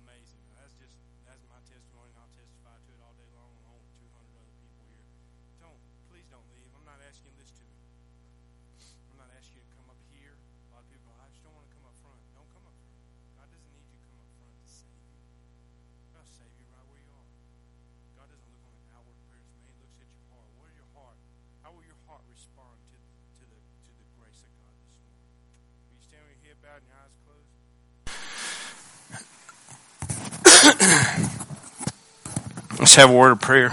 amazing. 0.00 0.40
That's 0.56 0.72
just 0.80 0.96
that's 1.28 1.44
my 1.52 1.60
testimony. 1.68 2.08
I'll 2.16 2.32
testify 2.32 2.72
to 2.72 2.90
it 2.96 3.00
all 3.04 3.12
day 3.20 3.28
long, 3.36 3.52
along 3.68 3.84
with 3.84 3.92
200 4.00 4.16
other 4.16 4.56
people 4.64 4.84
here. 4.88 5.06
Don't 5.60 5.80
please 6.08 6.24
don't 6.32 6.48
leave. 6.56 6.72
I'm 6.72 6.88
not 6.88 7.04
asking 7.04 7.36
this 7.36 7.52
to 7.60 7.64
respond 22.40 22.72
to 22.88 22.96
to 23.36 23.44
the 23.44 23.60
to 23.84 23.92
the 24.00 24.08
grace 24.16 24.40
of 24.40 24.52
God 24.56 24.72
this 24.80 24.88
morning? 24.96 25.20
You 25.92 26.00
stand 26.00 26.24
with 26.24 26.40
your 26.40 26.48
head 26.48 26.64
bowed 26.64 26.80
and 26.80 26.88
your 26.88 26.96
eyes 26.96 27.12
closed? 27.20 27.52
Let's 32.80 32.96
have 32.96 33.10
a 33.10 33.12
word 33.12 33.32
of 33.32 33.40
prayer. 33.42 33.70